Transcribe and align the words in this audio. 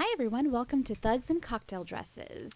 Hi, 0.00 0.08
everyone. 0.14 0.50
Welcome 0.50 0.82
to 0.84 0.94
Thugs 0.94 1.28
and 1.28 1.42
Cocktail 1.42 1.84
Dresses. 1.84 2.54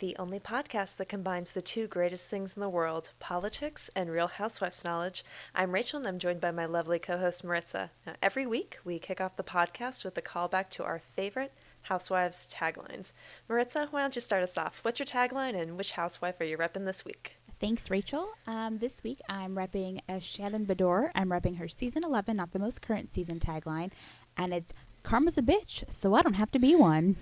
the 0.00 0.14
only 0.18 0.38
podcast 0.38 0.96
that 0.96 1.08
combines 1.08 1.52
the 1.52 1.62
two 1.62 1.86
greatest 1.86 2.28
things 2.28 2.52
in 2.54 2.60
the 2.60 2.68
world 2.68 3.12
politics 3.18 3.88
and 3.96 4.10
real 4.10 4.26
housewives 4.26 4.84
knowledge. 4.84 5.24
I'm 5.54 5.72
Rachel 5.72 6.00
and 6.00 6.06
I'm 6.06 6.18
joined 6.18 6.42
by 6.42 6.50
my 6.50 6.66
lovely 6.66 6.98
co 6.98 7.16
host 7.16 7.44
Maritza. 7.44 7.90
Now, 8.06 8.12
every 8.20 8.46
week 8.46 8.76
we 8.84 8.98
kick 8.98 9.22
off 9.22 9.38
the 9.38 9.42
podcast 9.42 10.04
with 10.04 10.18
a 10.18 10.20
callback 10.20 10.68
to 10.72 10.84
our 10.84 11.00
favorite 11.16 11.54
housewives 11.80 12.52
taglines. 12.52 13.12
Maritza, 13.48 13.88
why 13.90 14.02
don't 14.02 14.14
you 14.14 14.20
start 14.20 14.42
us 14.42 14.58
off? 14.58 14.80
What's 14.82 14.98
your 14.98 15.06
tagline 15.06 15.58
and 15.58 15.78
which 15.78 15.92
housewife 15.92 16.38
are 16.42 16.44
you 16.44 16.58
repping 16.58 16.84
this 16.84 17.06
week? 17.06 17.36
Thanks, 17.58 17.88
Rachel. 17.88 18.28
Um, 18.46 18.76
this 18.76 19.02
week 19.02 19.20
I'm 19.30 19.54
repping 19.54 20.00
a 20.10 20.20
Shannon 20.20 20.66
Beador. 20.66 21.10
I'm 21.14 21.30
repping 21.30 21.56
her 21.56 21.68
season 21.68 22.02
11, 22.04 22.36
not 22.36 22.52
the 22.52 22.58
most 22.58 22.82
current 22.82 23.10
season 23.10 23.40
tagline, 23.40 23.92
and 24.36 24.52
it's 24.52 24.74
Karma's 25.02 25.38
a 25.38 25.42
bitch, 25.42 25.90
so 25.92 26.14
I 26.14 26.22
don't 26.22 26.34
have 26.34 26.50
to 26.52 26.58
be 26.58 26.74
one. 26.74 27.16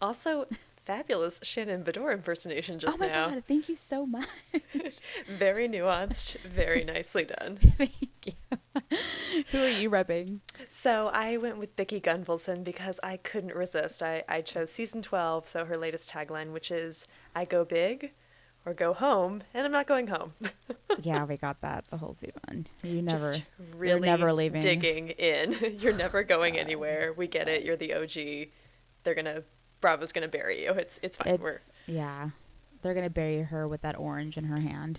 Also, 0.00 0.46
fabulous 0.84 1.40
Shannon 1.42 1.82
Beador 1.82 2.12
impersonation 2.12 2.78
just 2.78 2.94
oh 2.94 2.98
my 2.98 3.08
now. 3.08 3.30
god, 3.30 3.44
thank 3.46 3.68
you 3.68 3.76
so 3.76 4.06
much. 4.06 4.28
Very 5.28 5.68
nuanced, 5.68 6.38
very 6.42 6.84
nicely 6.84 7.24
done. 7.24 7.58
thank 7.78 7.92
you. 8.24 8.32
Who 9.50 9.58
are 9.62 9.68
you 9.68 9.90
repping? 9.90 10.40
So 10.68 11.10
I 11.12 11.38
went 11.38 11.58
with 11.58 11.76
Vicki 11.76 12.00
Gunvalson 12.00 12.62
because 12.62 13.00
I 13.02 13.16
couldn't 13.16 13.54
resist. 13.54 14.02
I, 14.02 14.22
I 14.28 14.42
chose 14.42 14.70
season 14.70 15.02
12, 15.02 15.48
so 15.48 15.64
her 15.64 15.76
latest 15.76 16.10
tagline, 16.10 16.52
which 16.52 16.70
is 16.70 17.04
I 17.34 17.44
go 17.46 17.64
big 17.64 18.12
or 18.66 18.74
go 18.74 18.92
home, 18.92 19.42
and 19.54 19.64
I'm 19.64 19.70
not 19.72 19.86
going 19.86 20.08
home. 20.08 20.34
yeah, 21.02 21.24
we 21.24 21.36
got 21.36 21.60
that 21.62 21.84
the 21.88 21.96
whole 21.96 22.14
season. 22.14 22.66
You 22.82 23.00
never, 23.00 23.34
Just 23.34 23.44
you're 23.58 23.76
really 23.78 24.00
never 24.00 24.32
leaving. 24.32 24.60
digging 24.60 25.10
in. 25.10 25.76
You're 25.80 25.94
never 25.94 26.24
going 26.24 26.58
anywhere. 26.58 27.14
We 27.16 27.28
get 27.28 27.48
it. 27.48 27.62
You're 27.62 27.76
the 27.76 27.94
OG. 27.94 28.48
They're 29.04 29.14
gonna 29.14 29.44
Bravo's 29.80 30.12
gonna 30.12 30.26
bury 30.28 30.64
you. 30.64 30.72
It's 30.72 30.98
it's 31.02 31.16
fine. 31.16 31.34
It's, 31.34 31.42
We're 31.42 31.60
yeah, 31.86 32.30
they're 32.82 32.94
gonna 32.94 33.08
bury 33.08 33.42
her 33.42 33.68
with 33.68 33.82
that 33.82 33.96
orange 33.96 34.36
in 34.36 34.44
her 34.44 34.58
hand. 34.58 34.98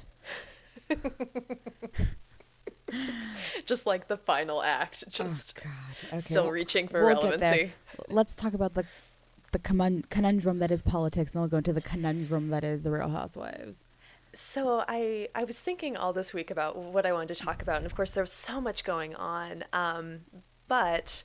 just 3.66 3.86
like 3.86 4.08
the 4.08 4.16
final 4.16 4.64
act, 4.64 5.04
oh, 5.06 5.10
just 5.12 5.58
oh 5.58 5.62
God. 5.66 6.08
Okay, 6.14 6.22
still 6.22 6.44
well, 6.44 6.54
reaching 6.54 6.88
for 6.88 7.04
we'll 7.04 7.22
relevancy. 7.22 7.74
Let's 8.08 8.34
talk 8.34 8.54
about 8.54 8.76
the 8.76 8.86
the 9.52 9.60
conundrum 9.60 10.60
that 10.60 10.72
is 10.72 10.82
politics, 10.82 11.32
and 11.32 11.36
then 11.36 11.42
we'll 11.42 11.50
go 11.50 11.58
into 11.58 11.74
the 11.74 11.82
conundrum 11.82 12.50
that 12.50 12.64
is 12.64 12.84
the 12.84 12.92
Real 12.92 13.10
Housewives. 13.10 13.82
So 14.34 14.84
I 14.88 15.30
I 15.34 15.46
was 15.46 15.58
thinking 15.58 15.98
all 15.98 16.14
this 16.14 16.34
week 16.34 16.52
about 16.52 16.78
what 16.78 17.06
I 17.06 17.14
wanted 17.14 17.36
to 17.36 17.44
talk 17.44 17.62
about, 17.62 17.78
and 17.78 17.86
of 17.86 17.96
course 17.96 18.12
there 18.12 18.24
was 18.24 18.32
so 18.32 18.60
much 18.62 18.84
going 18.84 19.16
on. 19.16 19.64
Um, 19.74 20.20
but 20.68 21.24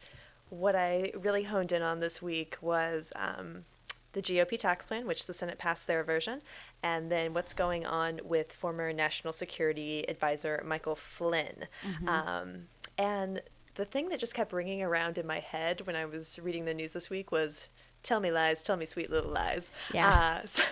what 0.51 0.77
I 0.77 1.13
really 1.19 1.43
honed 1.43 1.73
in 1.73 1.83
on 1.83 2.01
this 2.01 2.23
week 2.23 2.57
was 2.61 3.13
um, 3.17 3.65
the 4.13 4.23
GOP 4.23 4.59
tax 4.59 4.87
plan, 4.87 5.07
which 5.07 5.27
the 5.27 5.35
Senate 5.35 5.59
passed 5.59 5.87
their 5.87 6.05
version, 6.05 6.41
and 6.83 7.11
then 7.11 7.35
what's 7.35 7.55
going 7.55 7.85
on 7.85 8.21
with 8.25 8.53
former 8.53 8.93
National 8.93 9.33
Security 9.33 10.05
Advisor 10.09 10.63
Michael 10.65 10.97
Flynn. 10.97 11.67
Um, 12.07 12.69
and 12.99 13.43
the 13.75 13.85
thing 13.85 14.09
that 14.11 14.21
just 14.21 14.35
kept 14.35 14.53
ringing 14.53 14.83
around 14.83 15.19
in 15.19 15.27
my 15.27 15.41
head 15.41 15.81
when 15.87 15.97
I 15.97 16.05
was 16.05 16.39
reading 16.39 16.65
the 16.65 16.75
news 16.75 16.93
this 16.93 17.11
week 17.11 17.33
was. 17.33 17.69
Tell 18.03 18.21
me 18.21 18.31
lies, 18.33 18.63
tell 18.63 18.77
me 18.77 18.85
sweet 18.85 19.11
little 19.11 19.31
lies. 19.31 19.71
Yeah. 19.95 20.41
Uh, 20.43 20.47
so, 20.47 20.63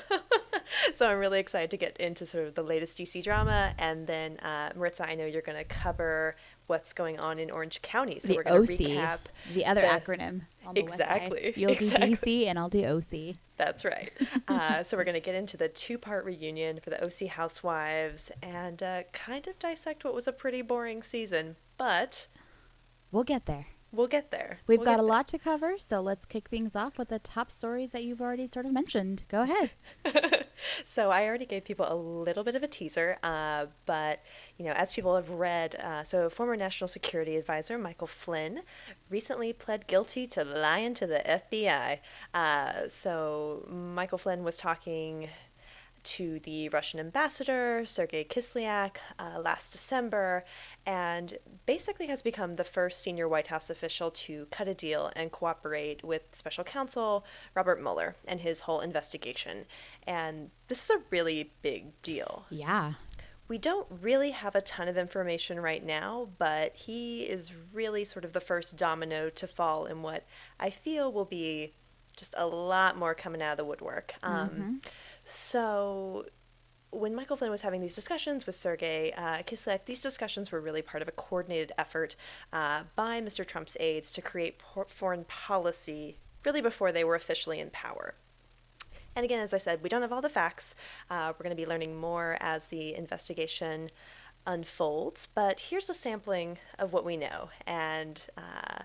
so 0.94 1.08
I'm 1.08 1.18
really 1.18 1.38
excited 1.38 1.70
to 1.70 1.76
get 1.76 1.96
into 1.98 2.26
sort 2.26 2.46
of 2.48 2.54
the 2.54 2.62
latest 2.62 2.98
DC 2.98 3.22
drama, 3.22 3.72
and 3.78 4.06
then 4.06 4.38
uh, 4.38 4.70
Maritza, 4.74 5.06
I 5.08 5.14
know 5.14 5.26
you're 5.26 5.42
going 5.42 5.58
to 5.58 5.64
cover 5.64 6.34
what's 6.66 6.92
going 6.92 7.18
on 7.18 7.38
in 7.38 7.50
Orange 7.50 7.82
County, 7.82 8.18
so 8.18 8.28
the 8.28 8.34
we're 8.36 8.42
going 8.44 8.66
to 8.66 8.72
recap. 8.74 9.18
the 9.54 9.64
other 9.66 9.80
the- 9.80 9.86
acronym. 9.86 10.42
On 10.66 10.74
the 10.74 10.82
west. 10.82 10.94
Exactly, 10.94 11.52
You'll 11.56 11.72
exactly. 11.72 12.10
do 12.10 12.16
DC, 12.16 12.46
and 12.46 12.58
I'll 12.58 12.68
do 12.68 12.84
OC. 12.84 13.36
That's 13.56 13.84
right. 13.84 14.10
Uh, 14.48 14.82
so 14.84 14.96
we're 14.96 15.04
going 15.04 15.14
to 15.14 15.20
get 15.20 15.34
into 15.34 15.56
the 15.56 15.68
two-part 15.68 16.24
reunion 16.24 16.80
for 16.82 16.90
the 16.90 17.02
OC 17.04 17.28
Housewives 17.28 18.30
and 18.42 18.82
uh, 18.82 19.02
kind 19.12 19.46
of 19.46 19.58
dissect 19.58 20.04
what 20.04 20.14
was 20.14 20.26
a 20.26 20.32
pretty 20.32 20.62
boring 20.62 21.02
season, 21.02 21.56
but 21.78 22.26
We'll 23.12 23.24
get 23.24 23.46
there. 23.46 23.66
We'll 23.92 24.06
get 24.06 24.30
there. 24.30 24.58
We've 24.66 24.78
We'll 24.78 24.84
got 24.84 24.94
a 25.00 25.02
there. 25.02 25.02
lot 25.02 25.28
to 25.28 25.38
cover, 25.38 25.74
so 25.78 26.00
let's 26.00 26.24
kick 26.24 26.48
things 26.48 26.74
off 26.76 26.98
with 26.98 27.08
the 27.08 27.18
top 27.18 27.50
stories 27.50 27.90
that 27.90 28.04
you've 28.04 28.20
already 28.20 28.46
sort 28.46 28.66
of 28.66 28.72
mentioned. 28.72 29.24
Go 29.28 29.42
ahead. 30.04 30.46
so 30.84 31.10
I 31.10 31.24
already 31.26 31.46
gave 31.46 31.64
people 31.64 31.86
a 31.88 31.94
little 31.94 32.44
bit 32.44 32.54
of 32.54 32.62
a 32.62 32.68
teaser, 32.68 33.18
uh, 33.22 33.66
but 33.86 34.20
you 34.58 34.64
know, 34.64 34.72
as 34.72 34.92
people 34.92 35.14
have 35.16 35.30
read, 35.30 35.74
uh, 35.76 36.04
so 36.04 36.28
former 36.30 36.56
National 36.56 36.88
Security 36.88 37.36
Advisor 37.36 37.78
Michael 37.78 38.06
Flynn 38.06 38.62
recently 39.08 39.52
pled 39.52 39.86
guilty 39.86 40.26
to 40.28 40.44
lying 40.44 40.94
to 40.94 41.06
the 41.06 41.22
FBI. 41.26 41.98
Uh, 42.34 42.88
so 42.88 43.66
Michael 43.70 44.18
Flynn 44.18 44.44
was 44.44 44.56
talking 44.56 45.28
to 46.02 46.40
the 46.44 46.68
Russian 46.70 46.98
ambassador, 46.98 47.84
Sergei 47.84 48.24
Kislyak, 48.24 48.96
uh, 49.18 49.38
last 49.40 49.72
December, 49.72 50.44
and 50.86 51.38
basically 51.66 52.06
has 52.06 52.22
become 52.22 52.56
the 52.56 52.64
first 52.64 53.02
senior 53.02 53.28
White 53.28 53.46
House 53.46 53.70
official 53.70 54.10
to 54.12 54.46
cut 54.50 54.68
a 54.68 54.74
deal 54.74 55.10
and 55.14 55.30
cooperate 55.30 56.02
with 56.02 56.22
special 56.32 56.64
counsel 56.64 57.24
Robert 57.54 57.80
Mueller 57.82 58.16
and 58.26 58.40
his 58.40 58.60
whole 58.60 58.80
investigation. 58.80 59.66
And 60.06 60.50
this 60.68 60.84
is 60.84 60.90
a 60.90 61.02
really 61.10 61.52
big 61.62 62.00
deal. 62.02 62.46
Yeah. 62.50 62.94
We 63.48 63.58
don't 63.58 63.86
really 64.00 64.30
have 64.30 64.54
a 64.54 64.60
ton 64.60 64.88
of 64.88 64.96
information 64.96 65.58
right 65.60 65.84
now, 65.84 66.28
but 66.38 66.74
he 66.74 67.22
is 67.22 67.50
really 67.72 68.04
sort 68.04 68.24
of 68.24 68.32
the 68.32 68.40
first 68.40 68.76
domino 68.76 69.28
to 69.30 69.46
fall 69.46 69.86
in 69.86 70.02
what 70.02 70.24
I 70.58 70.70
feel 70.70 71.12
will 71.12 71.24
be 71.24 71.74
just 72.16 72.34
a 72.36 72.46
lot 72.46 72.96
more 72.96 73.14
coming 73.14 73.42
out 73.42 73.52
of 73.52 73.58
the 73.58 73.64
woodwork. 73.64 74.14
Um, 74.22 74.80
So, 75.24 76.26
when 76.92 77.14
Michael 77.14 77.36
Flynn 77.36 77.50
was 77.50 77.62
having 77.62 77.80
these 77.80 77.94
discussions 77.94 78.46
with 78.46 78.54
Sergei 78.54 79.12
uh, 79.12 79.42
Kislyak, 79.42 79.84
these 79.84 80.00
discussions 80.00 80.50
were 80.50 80.60
really 80.60 80.82
part 80.82 81.02
of 81.02 81.08
a 81.08 81.12
coordinated 81.12 81.72
effort 81.78 82.16
uh, 82.52 82.82
by 82.96 83.20
Mr. 83.20 83.46
Trump's 83.46 83.76
aides 83.78 84.10
to 84.12 84.22
create 84.22 84.58
por- 84.58 84.86
foreign 84.88 85.24
policy 85.24 86.16
really 86.44 86.60
before 86.60 86.90
they 86.90 87.04
were 87.04 87.14
officially 87.14 87.60
in 87.60 87.70
power. 87.70 88.14
And 89.14 89.24
again, 89.24 89.40
as 89.40 89.52
I 89.52 89.58
said, 89.58 89.82
we 89.82 89.88
don't 89.88 90.02
have 90.02 90.12
all 90.12 90.22
the 90.22 90.28
facts. 90.28 90.74
Uh, 91.10 91.32
we're 91.32 91.44
going 91.44 91.56
to 91.56 91.62
be 91.62 91.68
learning 91.68 91.96
more 91.98 92.36
as 92.40 92.66
the 92.66 92.94
investigation 92.94 93.90
unfolds. 94.46 95.28
But 95.34 95.60
here's 95.60 95.90
a 95.90 95.94
sampling 95.94 96.58
of 96.78 96.92
what 96.92 97.04
we 97.04 97.16
know. 97.16 97.50
And 97.66 98.20
uh, 98.36 98.82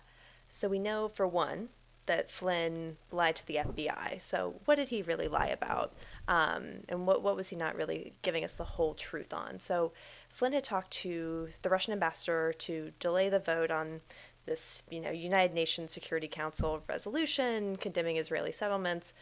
so 0.49 0.67
we 0.67 0.79
know, 0.79 1.09
for 1.09 1.27
one, 1.27 1.69
that 2.05 2.31
Flynn 2.31 2.97
lied 3.11 3.35
to 3.35 3.47
the 3.47 3.55
FBI. 3.55 4.21
So 4.21 4.55
what 4.65 4.75
did 4.75 4.89
he 4.89 5.01
really 5.01 5.27
lie 5.27 5.47
about? 5.47 5.93
Um, 6.27 6.83
and 6.89 7.05
what, 7.05 7.21
what 7.21 7.35
was 7.35 7.49
he 7.49 7.55
not 7.55 7.75
really 7.75 8.13
giving 8.21 8.43
us 8.43 8.53
the 8.53 8.63
whole 8.63 8.93
truth 8.93 9.33
on? 9.33 9.59
So 9.59 9.93
Flynn 10.29 10.53
had 10.53 10.63
talked 10.63 10.91
to 10.91 11.49
the 11.61 11.69
Russian 11.69 11.93
ambassador 11.93 12.53
to 12.59 12.91
delay 12.99 13.29
the 13.29 13.39
vote 13.39 13.71
on 13.71 14.01
this, 14.45 14.83
you 14.89 14.99
know, 14.99 15.11
United 15.11 15.53
Nations 15.53 15.91
Security 15.91 16.27
Council 16.27 16.83
resolution 16.87 17.75
condemning 17.77 18.17
Israeli 18.17 18.51
settlements, 18.51 19.13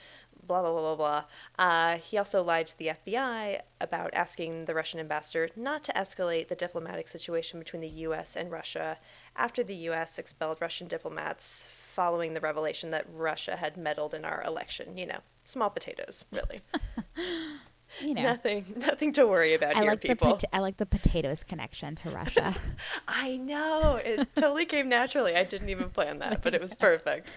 blah 0.48 0.62
blah 0.62 0.72
blah 0.72 0.96
blah 0.96 0.96
blah. 0.96 1.24
Uh, 1.58 1.98
he 1.98 2.18
also 2.18 2.44
lied 2.44 2.68
to 2.68 2.78
the 2.78 2.88
FBI 2.88 3.62
about 3.80 4.14
asking 4.14 4.66
the 4.66 4.74
Russian 4.74 5.00
ambassador 5.00 5.50
not 5.56 5.84
to 5.86 5.94
escalate 5.94 6.48
the 6.48 6.56
diplomatic 6.56 7.08
situation 7.08 7.60
between 7.60 7.82
the 7.82 7.88
U.S. 8.08 8.36
and 8.36 8.52
Russia 8.52 8.98
after 9.36 9.64
the 9.64 9.76
U.S. 9.76 10.20
expelled 10.20 10.58
Russian 10.62 10.88
diplomats 10.88 11.70
following 11.94 12.34
the 12.34 12.42
revelation 12.42 12.92
that 12.92 13.06
Russia 13.14 13.56
had 13.56 13.78
meddled 13.78 14.14
in 14.14 14.26
our 14.26 14.44
election. 14.44 14.98
You 14.98 15.08
know, 15.08 15.20
small 15.46 15.70
potatoes, 15.70 16.24
really. 16.32 16.62
You 18.02 18.16
know. 18.16 18.24
Nothing, 18.24 18.74
nothing 18.76 19.14
to 19.14 19.28
worry 19.28 19.54
about 19.54 19.76
I 19.76 19.82
here, 19.82 19.92
like 19.92 20.02
the 20.02 20.08
people. 20.08 20.32
pot- 20.32 20.44
I 20.52 20.60
like 20.62 20.78
the 20.78 20.86
potatoes 20.88 21.44
connection 21.44 21.94
to 21.98 22.10
Russia. 22.10 22.56
I 23.08 23.38
know. 23.38 23.98
It 24.04 24.28
totally 24.36 24.66
came 24.66 24.90
naturally. 24.90 25.36
I 25.36 25.44
didn't 25.44 25.70
even 25.70 25.92
plan 25.92 26.18
that, 26.18 26.42
but 26.42 26.56
it 26.56 26.60
was 26.62 26.74
perfect. 26.74 27.30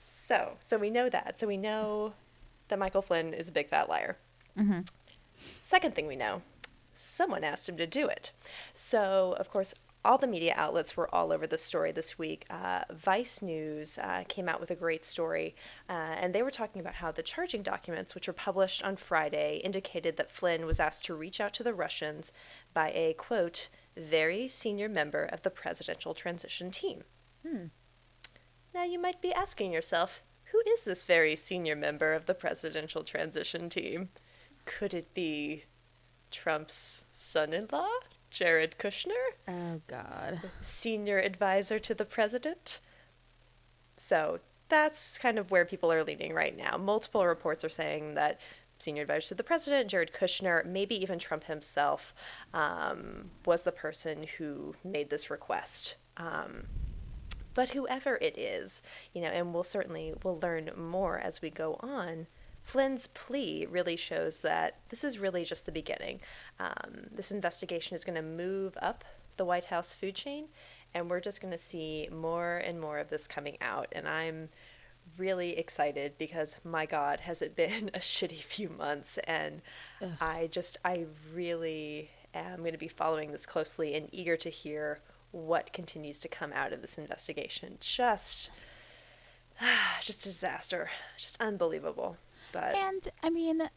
so, 0.00 0.52
so 0.60 0.76
we 0.76 0.90
know 0.90 1.08
that. 1.08 1.38
So 1.38 1.46
we 1.46 1.56
know 1.56 2.12
that 2.68 2.78
Michael 2.78 3.02
Flynn 3.02 3.32
is 3.32 3.48
a 3.48 3.52
big 3.52 3.68
fat 3.70 3.88
liar. 3.88 4.18
Mhm. 4.58 4.86
Second 5.62 5.94
thing 5.94 6.06
we 6.06 6.16
know, 6.16 6.42
someone 6.94 7.44
asked 7.44 7.66
him 7.68 7.78
to 7.78 7.86
do 7.86 8.08
it. 8.08 8.30
So, 8.74 9.36
of 9.38 9.50
course, 9.50 9.74
all 10.04 10.16
the 10.16 10.26
media 10.26 10.54
outlets 10.56 10.96
were 10.96 11.14
all 11.14 11.30
over 11.30 11.46
the 11.46 11.58
story 11.58 11.92
this 11.92 12.18
week. 12.18 12.46
Uh, 12.48 12.82
Vice 12.90 13.42
News 13.42 13.98
uh, 13.98 14.24
came 14.28 14.48
out 14.48 14.60
with 14.60 14.70
a 14.70 14.76
great 14.76 15.04
story, 15.04 15.54
uh, 15.88 15.92
and 15.92 16.34
they 16.34 16.42
were 16.42 16.50
talking 16.50 16.80
about 16.80 16.94
how 16.94 17.12
the 17.12 17.22
charging 17.22 17.62
documents, 17.62 18.14
which 18.14 18.26
were 18.26 18.32
published 18.32 18.82
on 18.82 18.96
Friday, 18.96 19.60
indicated 19.62 20.16
that 20.16 20.32
Flynn 20.32 20.64
was 20.64 20.80
asked 20.80 21.04
to 21.04 21.14
reach 21.14 21.40
out 21.40 21.52
to 21.54 21.62
the 21.62 21.74
Russians 21.74 22.32
by 22.72 22.90
a 22.92 23.14
quote, 23.14 23.68
very 23.96 24.48
senior 24.48 24.88
member 24.88 25.24
of 25.24 25.42
the 25.42 25.50
presidential 25.50 26.14
transition 26.14 26.70
team. 26.70 27.04
Hmm. 27.46 27.66
Now, 28.72 28.84
you 28.84 28.98
might 28.98 29.20
be 29.20 29.34
asking 29.34 29.72
yourself, 29.72 30.22
who 30.44 30.62
is 30.72 30.82
this 30.82 31.04
very 31.04 31.36
senior 31.36 31.76
member 31.76 32.14
of 32.14 32.26
the 32.26 32.34
presidential 32.34 33.04
transition 33.04 33.68
team? 33.68 34.08
Could 34.64 34.94
it 34.94 35.12
be 35.12 35.64
Trump's 36.30 37.04
son 37.10 37.52
in 37.52 37.68
law, 37.70 37.88
Jared 38.30 38.76
Kushner, 38.78 39.10
oh 39.48 39.80
God. 39.86 40.40
senior 40.60 41.18
advisor 41.18 41.78
to 41.78 41.94
the 41.94 42.04
president? 42.04 42.80
So, 43.96 44.40
that's 44.68 45.18
kind 45.18 45.38
of 45.38 45.50
where 45.50 45.64
people 45.64 45.92
are 45.92 46.04
leaning 46.04 46.32
right 46.32 46.56
now. 46.56 46.76
Multiple 46.76 47.26
reports 47.26 47.64
are 47.64 47.68
saying 47.68 48.14
that 48.14 48.40
senior 48.78 49.02
advisor 49.02 49.28
to 49.28 49.34
the 49.34 49.44
president, 49.44 49.90
Jared 49.90 50.12
Kushner, 50.12 50.64
maybe 50.64 50.94
even 51.02 51.18
Trump 51.18 51.44
himself, 51.44 52.14
um, 52.54 53.30
was 53.44 53.62
the 53.62 53.72
person 53.72 54.24
who 54.38 54.74
made 54.84 55.10
this 55.10 55.30
request. 55.30 55.96
Um, 56.16 56.64
but 57.54 57.68
whoever 57.70 58.16
it 58.16 58.38
is, 58.38 58.80
you 59.12 59.20
know, 59.22 59.28
and 59.28 59.52
we'll 59.52 59.64
certainly 59.64 60.14
we'll 60.22 60.38
learn 60.38 60.70
more 60.76 61.18
as 61.18 61.42
we 61.42 61.50
go 61.50 61.74
on. 61.80 62.26
Flynn's 62.62 63.08
plea 63.08 63.66
really 63.68 63.96
shows 63.96 64.38
that 64.38 64.76
this 64.90 65.02
is 65.04 65.18
really 65.18 65.44
just 65.44 65.66
the 65.66 65.72
beginning. 65.72 66.20
Um, 66.58 67.08
this 67.10 67.30
investigation 67.30 67.96
is 67.96 68.04
going 68.04 68.16
to 68.16 68.22
move 68.22 68.76
up 68.80 69.04
the 69.36 69.44
White 69.44 69.64
House 69.64 69.94
food 69.94 70.14
chain, 70.14 70.46
and 70.94 71.08
we're 71.08 71.20
just 71.20 71.40
going 71.40 71.52
to 71.52 71.58
see 71.58 72.08
more 72.12 72.58
and 72.58 72.80
more 72.80 72.98
of 72.98 73.08
this 73.08 73.26
coming 73.26 73.56
out. 73.60 73.88
And 73.92 74.06
I'm 74.06 74.48
really 75.16 75.58
excited 75.58 76.14
because 76.18 76.56
my 76.64 76.86
God, 76.86 77.20
has 77.20 77.42
it 77.42 77.56
been 77.62 77.90
a 77.94 77.98
shitty 77.98 78.40
few 78.42 78.68
months, 78.68 79.18
and 79.24 79.62
Ugh. 80.02 80.10
I 80.20 80.48
just 80.50 80.78
I 80.84 81.06
really 81.34 82.10
am 82.34 82.60
going 82.60 82.72
to 82.72 82.78
be 82.78 82.88
following 82.88 83.32
this 83.32 83.46
closely 83.46 83.94
and 83.94 84.08
eager 84.12 84.36
to 84.36 84.50
hear 84.50 85.00
what 85.32 85.72
continues 85.72 86.18
to 86.20 86.28
come 86.28 86.52
out 86.52 86.72
of 86.72 86.82
this 86.82 86.98
investigation. 86.98 87.78
Just, 87.80 88.50
just 90.02 90.20
a 90.26 90.28
disaster, 90.28 90.90
just 91.18 91.36
unbelievable. 91.40 92.16
But 92.52 92.74
and 92.74 93.08
I 93.22 93.30
mean, 93.30 93.68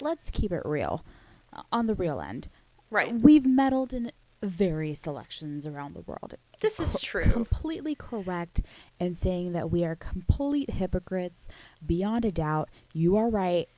let's 0.00 0.30
keep 0.30 0.52
it 0.52 0.62
real, 0.64 1.04
uh, 1.52 1.62
on 1.72 1.86
the 1.86 1.94
real 1.94 2.20
end. 2.20 2.48
Right. 2.90 3.12
We've 3.12 3.46
meddled 3.46 3.92
in 3.92 4.12
various 4.42 5.06
elections 5.06 5.66
around 5.66 5.94
the 5.94 6.00
world. 6.00 6.34
This 6.60 6.80
is 6.80 6.98
true. 7.00 7.30
Completely 7.30 7.94
correct 7.94 8.62
in 8.98 9.14
saying 9.14 9.52
that 9.52 9.70
we 9.70 9.84
are 9.84 9.94
complete 9.94 10.70
hypocrites 10.70 11.46
beyond 11.84 12.24
a 12.24 12.32
doubt. 12.32 12.68
You 12.92 13.16
are 13.16 13.28
right, 13.28 13.68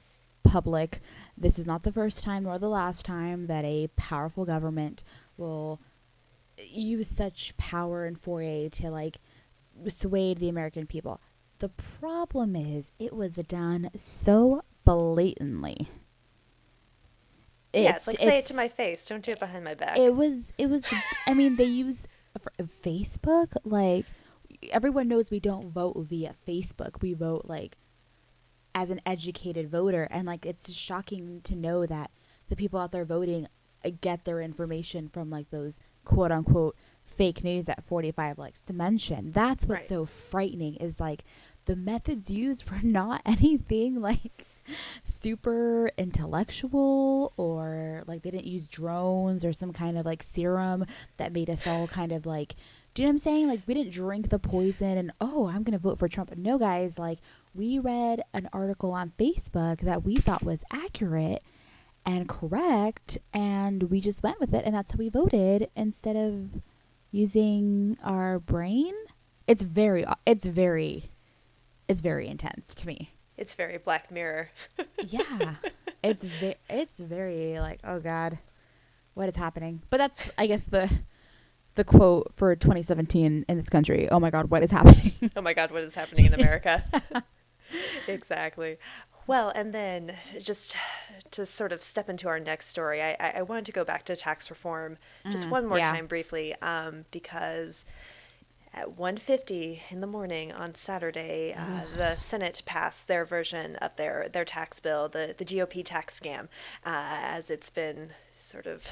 public. 0.43 1.01
This 1.37 1.59
is 1.59 1.67
not 1.67 1.83
the 1.83 1.93
first 1.93 2.23
time 2.23 2.45
nor 2.45 2.59
the 2.59 2.69
last 2.69 3.05
time 3.05 3.47
that 3.47 3.65
a 3.65 3.89
powerful 3.97 4.45
government 4.45 5.05
will 5.37 5.81
use 6.59 7.09
such 7.09 7.57
power 7.57 8.05
and 8.05 8.19
foray 8.19 8.69
to 8.69 8.91
like 8.91 9.19
sway 9.89 10.35
the 10.35 10.49
American 10.49 10.87
people. 10.87 11.21
The 11.63 11.69
problem 11.69 12.57
is 12.57 12.87
it 12.99 13.13
was 13.13 13.37
done 13.37 13.91
so 13.95 14.65
blatantly. 14.85 15.87
It's, 17.73 17.85
yeah, 17.85 17.95
it's 17.95 18.07
like 18.09 18.19
say 18.19 18.39
it 18.39 18.47
to 18.47 18.55
my 18.55 18.67
face. 18.67 19.07
Don't 19.07 19.23
do 19.23 19.31
it 19.31 19.39
behind 19.39 19.63
my 19.63 19.75
back. 19.75 19.97
It 19.97 20.17
was. 20.17 20.53
It 20.59 20.69
was. 20.69 20.83
I 21.29 21.35
mean, 21.35 21.55
they 21.55 21.67
used 21.67 22.09
Facebook. 22.85 23.53
Like 23.63 24.07
everyone 24.73 25.07
knows, 25.07 25.31
we 25.31 25.39
don't 25.39 25.71
vote 25.71 26.05
via 26.09 26.35
Facebook. 26.49 27.01
We 27.01 27.15
vote 27.15 27.45
like 27.45 27.79
as 28.75 28.91
an 28.91 29.01
educated 29.07 29.71
voter, 29.71 30.09
and 30.11 30.27
like 30.27 30.45
it's 30.45 30.73
shocking 30.73 31.43
to 31.45 31.55
know 31.55 31.87
that 31.87 32.11
the 32.49 32.57
people 32.57 32.81
out 32.81 32.91
there 32.91 33.05
voting 33.05 33.47
uh, 33.85 33.91
get 34.01 34.25
their 34.25 34.41
information 34.41 35.09
from 35.09 35.31
like 35.31 35.51
those 35.51 35.77
quote 36.05 36.33
unquote 36.33 36.75
fake 37.05 37.45
news 37.45 37.67
that 37.67 37.85
45 37.85 38.39
likes 38.39 38.63
to 38.63 38.73
mention. 38.73 39.31
That's 39.33 39.67
what's 39.67 39.83
right. 39.83 39.89
so 39.89 40.07
frightening 40.07 40.77
is 40.77 40.99
like 40.99 41.25
the 41.65 41.77
methods 41.77 42.31
used 42.31 42.71
were 42.71 42.81
not 42.83 43.23
anything 43.27 44.01
like 44.01 44.47
super 45.03 45.91
intellectual 45.99 47.33
or 47.37 48.05
like 48.07 48.23
they 48.23 48.31
didn't 48.31 48.47
use 48.47 48.69
drones 48.69 49.45
or 49.45 49.53
some 49.53 49.73
kind 49.73 49.99
of 49.99 50.07
like 50.07 50.23
serum 50.23 50.87
that 51.17 51.33
made 51.33 51.51
us 51.51 51.67
all 51.67 51.87
kind 51.89 52.13
of 52.13 52.27
like 52.27 52.55
do 52.95 53.01
you 53.01 53.07
know 53.07 53.11
what 53.11 53.13
I'm 53.13 53.19
saying? 53.19 53.49
Like 53.49 53.63
we 53.67 53.73
didn't 53.73 53.93
drink 53.93 54.29
the 54.29 54.39
poison 54.39 54.99
and 54.99 55.13
oh, 55.19 55.47
I'm 55.47 55.63
going 55.63 55.73
to 55.73 55.79
vote 55.79 55.99
for 55.99 56.09
Trump. 56.09 56.37
No 56.37 56.59
guys, 56.59 56.99
like 56.99 57.21
we 57.55 57.79
read 57.79 58.23
an 58.35 58.51
article 58.53 58.93
on 58.93 59.13
Facebook 59.19 59.81
that 59.81 60.05
we 60.05 60.17
thought 60.17 60.43
was 60.43 60.63
accurate 60.71 61.43
and 62.05 62.29
correct 62.29 63.19
and 63.33 63.85
we 63.85 64.01
just 64.01 64.23
went 64.23 64.41
with 64.41 64.53
it 64.53 64.65
and 64.65 64.75
that's 64.75 64.93
how 64.93 64.99
we 64.99 65.09
voted 65.09 65.71
instead 65.77 66.17
of 66.17 66.61
using 67.13 67.97
our 68.03 68.41
brain 68.41 68.93
it's 69.47 69.63
very 69.63 70.05
it's 70.27 70.45
very 70.45 71.11
it's 71.93 72.01
very 72.01 72.27
intense 72.27 72.75
to 72.75 72.87
me. 72.87 73.13
It's 73.37 73.55
very 73.55 73.79
black 73.79 74.11
mirror. 74.11 74.51
Yeah. 75.05 75.57
It's 76.03 76.25
ve- 76.25 76.57
it's 76.71 76.99
very 76.99 77.61
like 77.61 77.81
oh 77.85 78.01
god 78.01 78.39
what 79.15 79.29
is 79.29 79.37
happening? 79.37 79.83
But 79.91 79.99
that's 79.99 80.21
i 80.39 80.47
guess 80.47 80.65
the 80.65 80.91
the 81.75 81.85
quote 81.85 82.33
for 82.35 82.57
2017 82.57 83.45
in 83.49 83.57
this 83.57 83.69
country. 83.69 84.09
Oh 84.11 84.19
my 84.19 84.31
god 84.31 84.51
what 84.51 84.63
is 84.63 84.71
happening? 84.71 85.13
Oh 85.37 85.43
my 85.43 85.55
god 85.55 85.71
what 85.71 85.83
is 85.83 85.95
happening 85.95 86.27
in 86.27 86.35
america? 86.35 86.85
Exactly. 88.07 88.77
Well, 89.27 89.51
and 89.51 89.73
then 89.73 90.15
just 90.43 90.77
to 91.31 91.47
sort 91.47 91.73
of 91.73 91.83
step 91.83 92.11
into 92.11 92.29
our 92.29 92.41
next 92.41 92.67
story, 92.67 93.01
I, 93.01 93.15
I 93.37 93.43
wanted 93.43 93.65
to 93.67 93.73
go 93.73 93.83
back 93.83 94.05
to 94.07 94.17
tax 94.17 94.51
reform 94.51 94.99
just 95.31 95.47
mm, 95.47 95.51
one 95.51 95.67
more 95.67 95.79
yeah. 95.79 95.93
time 95.93 96.07
briefly 96.07 96.55
um, 96.61 97.07
because 97.13 97.87
at 98.75 98.97
1.50 98.97 99.81
in 99.91 100.01
the 100.01 100.07
morning 100.07 100.53
on 100.53 100.75
Saturday, 100.75 101.55
uh, 101.55 101.83
the 101.97 102.17
Senate 102.17 102.63
passed 102.65 103.07
their 103.07 103.25
version 103.25 103.77
of 103.77 103.95
their, 103.97 104.29
their 104.33 104.45
tax 104.45 104.81
bill, 104.81 105.09
the, 105.09 105.35
the 105.37 105.45
GOP 105.45 105.85
tax 105.85 106.19
scam, 106.19 106.45
uh, 106.87 107.19
as 107.23 107.51
it's 107.51 107.71
been 107.71 108.11
sort 108.39 108.67
of 108.67 108.83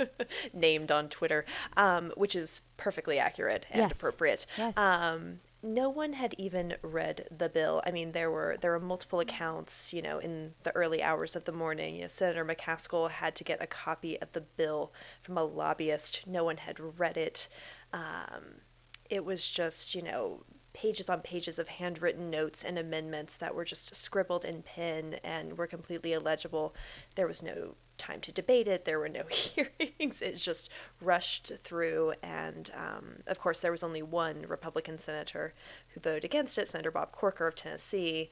named 0.52 0.90
on 0.90 1.08
Twitter, 1.08 1.44
um, 1.76 2.12
which 2.16 2.36
is 2.36 2.60
perfectly 2.76 3.18
accurate 3.18 3.66
and 3.70 3.82
yes. 3.82 3.92
appropriate. 3.92 4.46
Yes. 4.56 4.76
Um, 4.76 5.40
no 5.62 5.90
one 5.90 6.14
had 6.14 6.34
even 6.38 6.74
read 6.82 7.28
the 7.36 7.48
bill. 7.48 7.82
I 7.84 7.90
mean, 7.90 8.12
there 8.12 8.30
were 8.30 8.56
there 8.60 8.70
were 8.70 8.80
multiple 8.80 9.20
accounts, 9.20 9.92
you 9.92 10.00
know, 10.00 10.18
in 10.18 10.54
the 10.62 10.74
early 10.74 11.02
hours 11.02 11.36
of 11.36 11.44
the 11.44 11.52
morning. 11.52 11.96
You 11.96 12.02
know, 12.02 12.08
Senator 12.08 12.44
McCaskill 12.44 13.10
had 13.10 13.34
to 13.36 13.44
get 13.44 13.62
a 13.62 13.66
copy 13.66 14.18
of 14.20 14.32
the 14.32 14.40
bill 14.40 14.92
from 15.22 15.36
a 15.36 15.44
lobbyist. 15.44 16.22
No 16.26 16.44
one 16.44 16.56
had 16.56 16.80
read 16.98 17.18
it. 17.18 17.48
Um, 17.92 18.62
it 19.10 19.24
was 19.24 19.48
just, 19.48 19.94
you 19.94 20.02
know, 20.02 20.40
pages 20.72 21.10
on 21.10 21.20
pages 21.20 21.58
of 21.58 21.68
handwritten 21.68 22.30
notes 22.30 22.64
and 22.64 22.78
amendments 22.78 23.36
that 23.36 23.54
were 23.54 23.64
just 23.64 23.94
scribbled 23.94 24.44
in 24.44 24.62
pen 24.62 25.16
and 25.24 25.58
were 25.58 25.66
completely 25.66 26.12
illegible. 26.12 26.74
There 27.16 27.26
was 27.26 27.42
no 27.42 27.74
time 27.98 28.20
to 28.20 28.32
debate 28.32 28.68
it. 28.68 28.84
There 28.84 28.98
were 28.98 29.08
no 29.08 29.24
hearings. 29.30 30.22
It 30.22 30.36
just 30.36 30.70
rushed 31.00 31.52
through. 31.64 32.14
And 32.22 32.70
um, 32.74 33.16
of 33.26 33.40
course, 33.40 33.60
there 33.60 33.72
was 33.72 33.82
only 33.82 34.02
one 34.02 34.44
Republican 34.48 34.98
senator 34.98 35.54
who 35.88 36.00
voted 36.00 36.24
against 36.24 36.56
it, 36.56 36.68
Senator 36.68 36.90
Bob 36.90 37.12
Corker 37.12 37.46
of 37.46 37.54
Tennessee. 37.54 38.30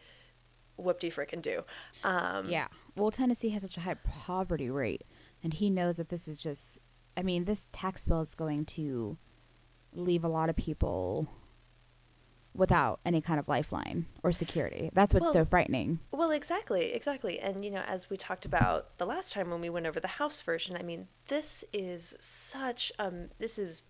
Whoop 0.77 1.01
de 1.01 1.11
frickin' 1.11 1.43
do. 1.43 1.65
Um, 2.05 2.49
yeah. 2.49 2.69
Well, 2.95 3.11
Tennessee 3.11 3.49
has 3.49 3.63
such 3.63 3.77
a 3.77 3.81
high 3.81 3.95
poverty 3.95 4.71
rate, 4.71 5.03
and 5.43 5.53
he 5.53 5.71
knows 5.71 5.97
that 5.97 6.09
this 6.09 6.29
is 6.29 6.39
just. 6.39 6.79
I 7.17 7.23
mean, 7.23 7.47
this 7.47 7.67
tax 7.73 8.07
bill 8.07 8.21
is 8.21 8.37
going 8.37 8.65
to 8.67 9.19
leave 9.99 10.25
a 10.25 10.29
lot 10.29 10.49
of 10.49 10.57
people 10.57 11.29
without 12.55 12.99
any 13.05 13.21
kind 13.21 13.39
of 13.39 13.49
lifeline 13.49 14.07
or 14.23 14.33
security. 14.33 14.91
That's 14.93 15.15
what's 15.15 15.25
well, 15.25 15.33
so 15.33 15.45
frightening. 15.45 16.01
Well, 16.11 16.33
exactly, 16.33 16.93
exactly. 16.93 17.39
And 17.39 17.65
you 17.65 17.71
know, 17.71 17.83
as 17.87 18.11
we 18.11 18.17
talked 18.17 18.45
about 18.45 18.97
the 18.99 19.07
last 19.07 19.33
time 19.33 19.51
when 19.51 19.61
we 19.61 19.71
went 19.71 19.87
over 19.87 20.01
the 20.01 20.09
House 20.09 20.43
version, 20.43 20.77
I 20.77 20.83
mean, 20.83 21.07
this 21.29 21.65
is 21.73 22.17
such 22.19 22.91
um 22.99 23.29
this 23.39 23.59
is 23.59 23.83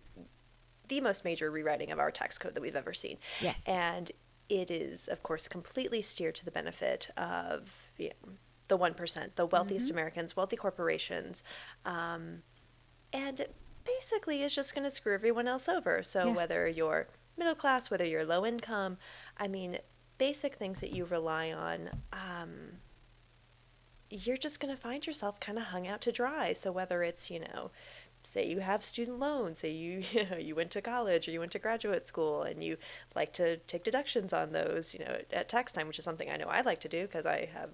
the 0.88 1.00
most 1.00 1.24
major 1.24 1.50
rewriting 1.50 1.90
of 1.90 1.98
our 1.98 2.10
tax 2.10 2.38
code 2.38 2.54
that 2.54 2.60
we've 2.60 2.76
ever 2.76 2.92
seen. 2.92 3.18
Yes. 3.40 3.64
And 3.66 4.10
it 4.48 4.70
is, 4.70 5.08
of 5.08 5.22
course, 5.22 5.48
completely 5.48 6.00
steered 6.00 6.34
to 6.36 6.44
the 6.44 6.50
benefit 6.50 7.10
of 7.16 7.70
you 7.98 8.08
know, 8.08 8.32
the 8.68 8.78
1%, 8.78 9.30
the 9.36 9.46
wealthiest 9.46 9.86
mm-hmm. 9.86 9.94
Americans, 9.94 10.36
wealthy 10.36 10.56
corporations. 10.56 11.42
Um, 11.84 12.42
and 13.12 13.46
basically 13.96 14.42
is 14.42 14.54
just 14.54 14.74
going 14.74 14.84
to 14.84 14.90
screw 14.90 15.14
everyone 15.14 15.48
else 15.48 15.68
over. 15.68 16.02
So 16.02 16.26
yeah. 16.26 16.32
whether 16.32 16.68
you're 16.68 17.08
middle 17.38 17.54
class, 17.54 17.90
whether 17.90 18.04
you're 18.04 18.24
low 18.24 18.44
income. 18.44 18.98
I 19.38 19.48
mean, 19.48 19.78
basic 20.18 20.56
things 20.56 20.80
that 20.80 20.92
you 20.92 21.04
rely 21.04 21.52
on. 21.52 21.90
Um, 22.12 22.50
you're 24.10 24.36
just 24.36 24.60
going 24.60 24.74
to 24.74 24.80
find 24.80 25.06
yourself 25.06 25.38
kind 25.38 25.58
of 25.58 25.64
hung 25.64 25.86
out 25.86 26.00
to 26.02 26.12
dry. 26.12 26.52
So 26.52 26.72
whether 26.72 27.02
it's, 27.02 27.30
you 27.30 27.40
know, 27.40 27.70
say 28.24 28.46
you 28.46 28.60
have 28.60 28.84
student 28.84 29.18
loans, 29.18 29.60
say 29.60 29.70
you 29.70 30.02
you, 30.12 30.28
know, 30.28 30.36
you 30.36 30.54
went 30.54 30.70
to 30.72 30.82
college 30.82 31.28
or 31.28 31.30
you 31.30 31.40
went 31.40 31.52
to 31.52 31.58
graduate 31.58 32.06
school 32.06 32.42
and 32.42 32.62
you 32.64 32.76
like 33.14 33.32
to 33.34 33.56
take 33.58 33.84
deductions 33.84 34.32
on 34.32 34.52
those, 34.52 34.94
you 34.94 35.00
know, 35.00 35.18
at 35.32 35.48
tax 35.48 35.72
time, 35.72 35.86
which 35.86 35.98
is 35.98 36.04
something 36.04 36.30
I 36.30 36.36
know 36.36 36.48
I 36.48 36.62
like 36.62 36.80
to 36.80 36.88
do 36.88 37.02
because 37.02 37.26
I 37.26 37.48
have 37.54 37.70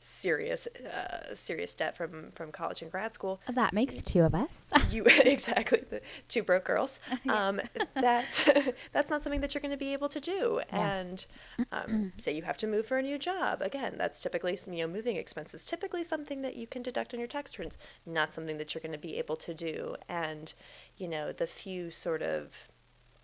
serious 0.00 0.66
uh, 0.66 1.34
serious 1.34 1.74
debt 1.74 1.96
from 1.96 2.30
from 2.34 2.52
college 2.52 2.82
and 2.82 2.90
grad 2.90 3.14
school. 3.14 3.40
That 3.52 3.72
makes 3.72 4.02
two 4.02 4.22
of 4.22 4.34
us. 4.34 4.66
you 4.90 5.04
exactly 5.06 5.82
the 5.88 6.00
two 6.28 6.42
broke 6.42 6.64
girls. 6.64 7.00
Um, 7.28 7.60
that's 7.94 8.44
that's 8.92 9.08
not 9.08 9.22
something 9.22 9.40
that 9.40 9.54
you're 9.54 9.60
going 9.60 9.70
to 9.70 9.76
be 9.76 9.92
able 9.92 10.08
to 10.08 10.20
do. 10.20 10.60
Yeah. 10.68 10.92
And 10.92 11.26
um, 11.70 12.12
say 12.18 12.34
you 12.34 12.42
have 12.42 12.56
to 12.58 12.66
move 12.66 12.86
for 12.86 12.98
a 12.98 13.02
new 13.02 13.16
job. 13.16 13.62
Again, 13.62 13.94
that's 13.96 14.20
typically 14.20 14.58
you 14.66 14.78
know 14.78 14.88
moving 14.88 15.16
expenses. 15.16 15.64
Typically 15.64 16.04
something 16.04 16.42
that 16.42 16.56
you 16.56 16.66
can 16.66 16.82
deduct 16.82 17.14
on 17.14 17.20
your 17.20 17.28
tax 17.28 17.56
returns. 17.56 17.78
Not 18.06 18.32
something 18.32 18.58
that 18.58 18.74
you're 18.74 18.82
going 18.82 18.92
to 18.92 18.98
be 18.98 19.16
able 19.18 19.36
to 19.36 19.54
do. 19.54 19.96
And 20.08 20.52
you 20.98 21.08
know 21.08 21.32
the 21.32 21.46
few 21.46 21.90
sort 21.90 22.22
of 22.22 22.50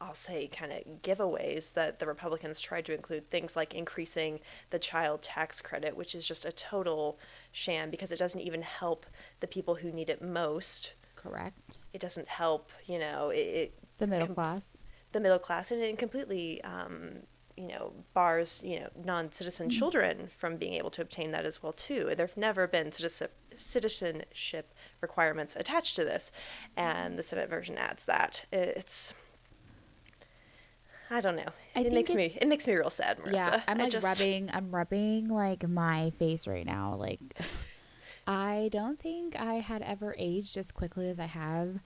I'll 0.00 0.14
say, 0.14 0.46
kind 0.48 0.72
of 0.72 0.82
giveaways 1.02 1.72
that 1.72 1.98
the 1.98 2.06
Republicans 2.06 2.60
tried 2.60 2.86
to 2.86 2.94
include 2.94 3.28
things 3.30 3.56
like 3.56 3.74
increasing 3.74 4.38
the 4.70 4.78
child 4.78 5.22
tax 5.22 5.60
credit, 5.60 5.96
which 5.96 6.14
is 6.14 6.26
just 6.26 6.44
a 6.44 6.52
total 6.52 7.18
sham 7.52 7.90
because 7.90 8.12
it 8.12 8.18
doesn't 8.18 8.40
even 8.40 8.62
help 8.62 9.06
the 9.40 9.48
people 9.48 9.74
who 9.74 9.90
need 9.90 10.08
it 10.10 10.22
most. 10.22 10.92
Correct. 11.16 11.78
It 11.92 12.00
doesn't 12.00 12.28
help, 12.28 12.70
you 12.86 12.98
know, 13.00 13.30
it, 13.30 13.38
it 13.38 13.74
The 13.98 14.06
middle 14.06 14.26
Com- 14.28 14.34
class. 14.36 14.76
the 15.12 15.20
middle 15.20 15.38
class, 15.40 15.72
and 15.72 15.82
it 15.82 15.98
completely, 15.98 16.62
um, 16.62 17.14
you 17.56 17.66
know, 17.66 17.92
bars 18.14 18.62
you 18.64 18.78
know 18.78 18.88
non-citizen 19.04 19.68
children 19.68 20.28
from 20.38 20.56
being 20.58 20.74
able 20.74 20.90
to 20.90 21.02
obtain 21.02 21.32
that 21.32 21.44
as 21.44 21.60
well 21.60 21.72
too. 21.72 22.12
There've 22.16 22.36
never 22.36 22.68
been 22.68 22.92
citizen- 22.92 23.30
citizenship 23.56 24.72
requirements 25.00 25.56
attached 25.56 25.96
to 25.96 26.04
this, 26.04 26.30
and 26.76 27.18
the 27.18 27.22
Senate 27.24 27.50
version 27.50 27.76
adds 27.76 28.04
that. 28.04 28.44
It's 28.52 29.12
I 31.10 31.20
don't 31.20 31.36
know. 31.36 31.48
I 31.74 31.80
it 31.80 31.92
makes 31.92 32.12
me 32.12 32.36
it 32.40 32.48
makes 32.48 32.66
me 32.66 32.74
real 32.74 32.90
sad, 32.90 33.18
Marissa. 33.18 33.32
Yeah, 33.32 33.62
I'm 33.66 33.78
like 33.78 33.92
just- 33.92 34.04
rubbing. 34.04 34.50
I'm 34.52 34.70
rubbing 34.70 35.28
like 35.28 35.66
my 35.68 36.10
face 36.18 36.46
right 36.46 36.66
now. 36.66 36.96
Like, 36.96 37.20
I 38.26 38.68
don't 38.72 39.00
think 39.00 39.36
I 39.36 39.54
had 39.54 39.82
ever 39.82 40.14
aged 40.18 40.56
as 40.56 40.70
quickly 40.70 41.08
as 41.08 41.18
I 41.18 41.26
have 41.26 41.80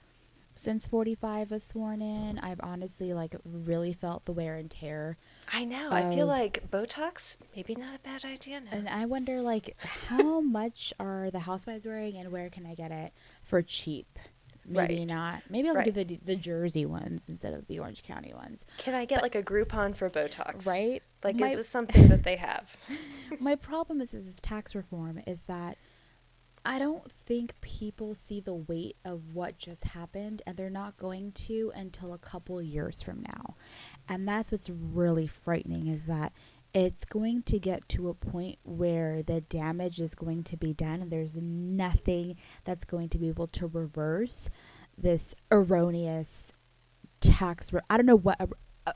since 0.57 0.87
45 0.87 1.51
was 1.51 1.63
sworn 1.65 2.03
in. 2.03 2.39
I've 2.39 2.61
honestly 2.63 3.13
like 3.15 3.35
really 3.45 3.93
felt 3.93 4.25
the 4.25 4.33
wear 4.33 4.57
and 4.57 4.71
tear, 4.71 5.17
I 5.53 5.65
know. 5.65 5.91
I 5.91 6.15
feel 6.15 6.27
like 6.27 6.69
Botox 6.71 7.37
maybe 7.57 7.75
not 7.75 7.95
a 7.97 7.99
bad 8.01 8.25
idea 8.25 8.61
now. 8.61 8.71
and 8.73 8.89
I 8.89 9.07
wonder 9.07 9.41
like 9.41 9.77
how 10.09 10.41
much 10.59 10.93
are 11.01 11.31
the 11.31 11.41
housewives 11.41 11.87
wearing, 11.87 12.17
and 12.17 12.31
where 12.33 12.51
can 12.51 12.67
I 12.67 12.75
get 12.75 12.91
it 12.91 13.13
for 13.45 13.63
cheap? 13.63 14.19
Maybe 14.65 14.99
Right. 14.99 15.07
not. 15.09 15.43
Maybe 15.51 15.69
I'll 15.69 15.83
do 15.83 15.91
the 15.91 16.05
the 16.25 16.37
Jersey 16.37 16.87
ones 16.87 17.25
instead 17.29 17.53
of 17.55 17.67
the 17.67 17.79
Orange 17.81 18.03
County 18.03 18.33
ones. 18.35 18.67
Can 18.79 18.95
I 18.95 19.05
get 19.05 19.23
like 19.23 19.35
a 19.35 19.43
Groupon 19.43 19.95
for 19.95 20.09
Botox? 20.09 20.67
Right? 20.67 21.03
Like, 21.25 21.37
My- 21.37 21.51
is 21.51 21.57
this 21.57 21.69
something 21.69 22.09
that 22.09 22.23
they 22.23 22.37
have? 22.37 22.77
my 23.41 23.55
problem 23.57 24.01
is 24.01 24.11
this 24.13 24.41
tax 24.41 24.75
reform 24.75 25.21
is 25.27 25.43
that 25.43 25.79
I 26.65 26.79
don't 26.79 27.11
think 27.11 27.61
people 27.61 28.15
see 28.15 28.39
the 28.41 28.55
weight 28.55 28.97
of 29.05 29.35
what 29.35 29.59
just 29.59 29.83
happened 29.83 30.43
and 30.47 30.57
they're 30.57 30.71
not 30.71 30.97
going 30.97 31.33
to 31.33 31.73
until 31.75 32.13
a 32.15 32.19
couple 32.19 32.63
years 32.63 33.03
from 33.03 33.21
now. 33.23 33.57
And 34.09 34.29
that's 34.29 34.53
what's 34.53 34.71
really 34.71 35.27
frightening 35.27 35.89
is 35.89 36.05
that 36.05 36.33
it's 36.75 37.05
going 37.05 37.43
to 37.43 37.59
get 37.59 37.89
to 37.91 38.09
a 38.09 38.15
point 38.15 38.59
where 38.63 39.23
the 39.23 39.41
damage 39.43 40.01
is 40.01 40.15
going 40.15 40.43
to 40.45 40.57
be 40.57 40.73
done 40.73 41.03
and 41.03 41.11
there's 41.11 41.37
nothing 41.37 42.37
that's 42.65 42.85
going 42.85 43.09
to 43.11 43.19
be 43.19 43.29
able 43.29 43.47
to 43.49 43.67
reverse 43.67 44.49
this 44.97 45.35
erroneous 45.51 46.53
tax 47.21 47.73
re- 47.73 47.81
I 47.91 47.97
don't 47.97 48.07
know 48.07 48.17
what 48.17 48.41
a, 48.41 48.49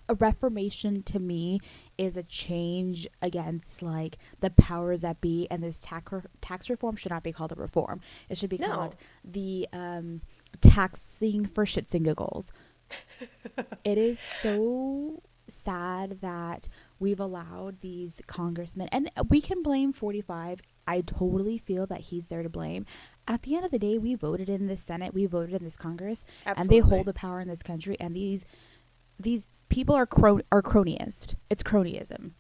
a- 0.09 0.15
reformation 0.15 1.03
to 1.05 1.19
me 1.19 1.61
is 1.99 2.17
a 2.17 2.23
change 2.23 3.07
against 3.23 3.83
like 3.83 4.17
the 4.41 4.51
powers 4.51 5.03
that 5.03 5.21
be 5.21 5.47
and 5.51 5.63
this 5.63 5.79
tax 5.79 6.11
re- 6.13 6.23
tax 6.41 6.69
reform 6.71 6.97
should 6.97 7.11
not 7.13 7.23
be 7.23 7.33
called 7.33 7.53
a 7.53 7.57
reform 7.57 8.01
it 8.29 8.39
should 8.39 8.51
be 8.51 8.59
No. 8.59 8.69
called 8.69 8.97
the 9.25 9.69
um 9.73 10.23
taxing 10.61 11.45
for 11.47 11.65
shits 11.67 11.93
and 11.95 12.05
giggles 12.05 12.47
it 13.85 13.99
is 13.99 14.19
so 14.19 15.23
sad 15.49 16.21
that 16.21 16.69
we've 16.99 17.21
allowed 17.21 17.81
these 17.81 18.21
congressmen 18.27 18.89
and 18.93 19.11
we 19.29 19.41
can 19.41 19.63
blame 19.63 19.93
45 19.93 20.61
i 20.87 21.01
totally 21.01 21.59
feel 21.59 21.87
that 21.87 22.01
he's 22.01 22.29
there 22.29 22.43
to 22.43 22.49
blame. 22.49 22.87
At 23.29 23.43
the 23.43 23.57
end 23.57 23.65
of 23.65 23.73
the 23.73 23.79
day 23.79 23.99
we 23.99 24.15
voted 24.15 24.49
in 24.49 24.67
this 24.69 24.83
senate 24.83 25.13
we 25.15 25.27
voted 25.27 25.55
in 25.55 25.65
this 25.65 25.77
congress 25.77 26.25
and 26.61 26.69
they 26.69 26.79
hold 26.79 27.07
the 27.07 27.13
power 27.13 27.41
in 27.41 27.49
this 27.49 27.63
country 27.63 27.97
and 27.99 28.15
these 28.15 28.45
these 29.19 29.49
people 29.69 29.95
are 29.95 30.07
cro- 30.07 30.41
are 30.53 30.63
cronyist. 30.63 31.35
It's 31.51 31.63
cronyism. 31.63 32.33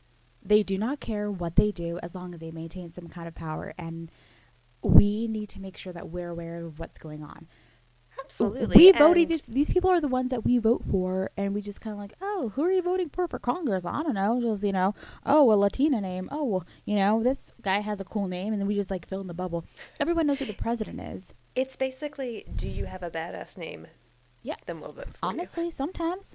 They 0.44 0.62
do 0.62 0.78
not 0.78 1.00
care 1.00 1.30
what 1.30 1.56
they 1.56 1.72
do 1.72 1.98
as 2.02 2.14
long 2.14 2.34
as 2.34 2.40
they 2.40 2.50
maintain 2.52 2.92
some 2.92 3.08
kind 3.08 3.26
of 3.26 3.34
power 3.34 3.74
and 3.78 4.10
we 4.82 5.26
need 5.26 5.48
to 5.50 5.60
make 5.60 5.76
sure 5.76 5.92
that 5.92 6.10
we're 6.10 6.30
aware 6.30 6.64
of 6.64 6.78
what's 6.78 6.98
going 6.98 7.22
on 7.22 7.48
Absolutely. 8.26 8.76
we 8.76 8.92
voted 8.92 9.28
these 9.28 9.42
these 9.42 9.70
people 9.70 9.88
are 9.90 10.00
the 10.00 10.08
ones 10.08 10.30
that 10.30 10.44
we 10.44 10.58
vote 10.58 10.82
for 10.90 11.30
and 11.36 11.54
we 11.54 11.60
just 11.62 11.80
kind 11.80 11.92
of 11.94 11.98
like 11.98 12.12
oh 12.20 12.50
who 12.54 12.62
are 12.64 12.70
you 12.72 12.82
voting 12.82 13.08
for 13.08 13.26
for 13.28 13.38
congress 13.38 13.84
i 13.86 14.02
don't 14.02 14.14
know 14.14 14.40
just 14.40 14.62
you 14.64 14.72
know 14.72 14.94
oh 15.24 15.52
a 15.52 15.54
latina 15.54 16.00
name 16.00 16.28
oh 16.32 16.44
well 16.44 16.66
you 16.84 16.96
know 16.96 17.22
this 17.22 17.52
guy 17.62 17.78
has 17.80 18.00
a 18.00 18.04
cool 18.04 18.26
name 18.26 18.52
and 18.52 18.60
then 18.60 18.66
we 18.66 18.74
just 18.74 18.90
like 18.90 19.08
fill 19.08 19.20
in 19.20 19.26
the 19.28 19.34
bubble 19.34 19.64
everyone 20.00 20.26
knows 20.26 20.38
who 20.40 20.44
the 20.44 20.52
president 20.52 21.00
is 21.00 21.32
It's 21.54 21.76
basically, 21.76 22.44
do 22.54 22.68
you 22.68 22.84
have 22.86 23.02
a 23.02 23.10
badass 23.10 23.56
name? 23.56 23.86
yes 24.42 24.58
Then 24.66 24.80
we'll 24.80 24.92
vote 24.92 25.04
for 25.04 25.10
you. 25.26 25.30
honestly 25.30 25.70
sometimes 25.70 26.28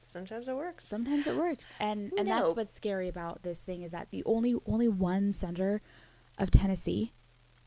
Sometimes 0.00 0.48
it 0.48 0.56
works. 0.56 0.86
sometimes 0.88 1.26
it 1.26 1.36
works 1.36 1.68
and 1.78 2.10
and 2.16 2.26
No. 2.28 2.34
that's 2.44 2.56
what's 2.56 2.74
scary 2.74 3.08
about 3.08 3.42
this 3.42 3.58
thing 3.58 3.82
is 3.82 3.90
that 3.90 4.08
the 4.10 4.22
only 4.24 4.54
only 4.66 4.88
one 4.88 5.32
senator 5.34 5.82
of 6.38 6.50
tennessee 6.50 7.12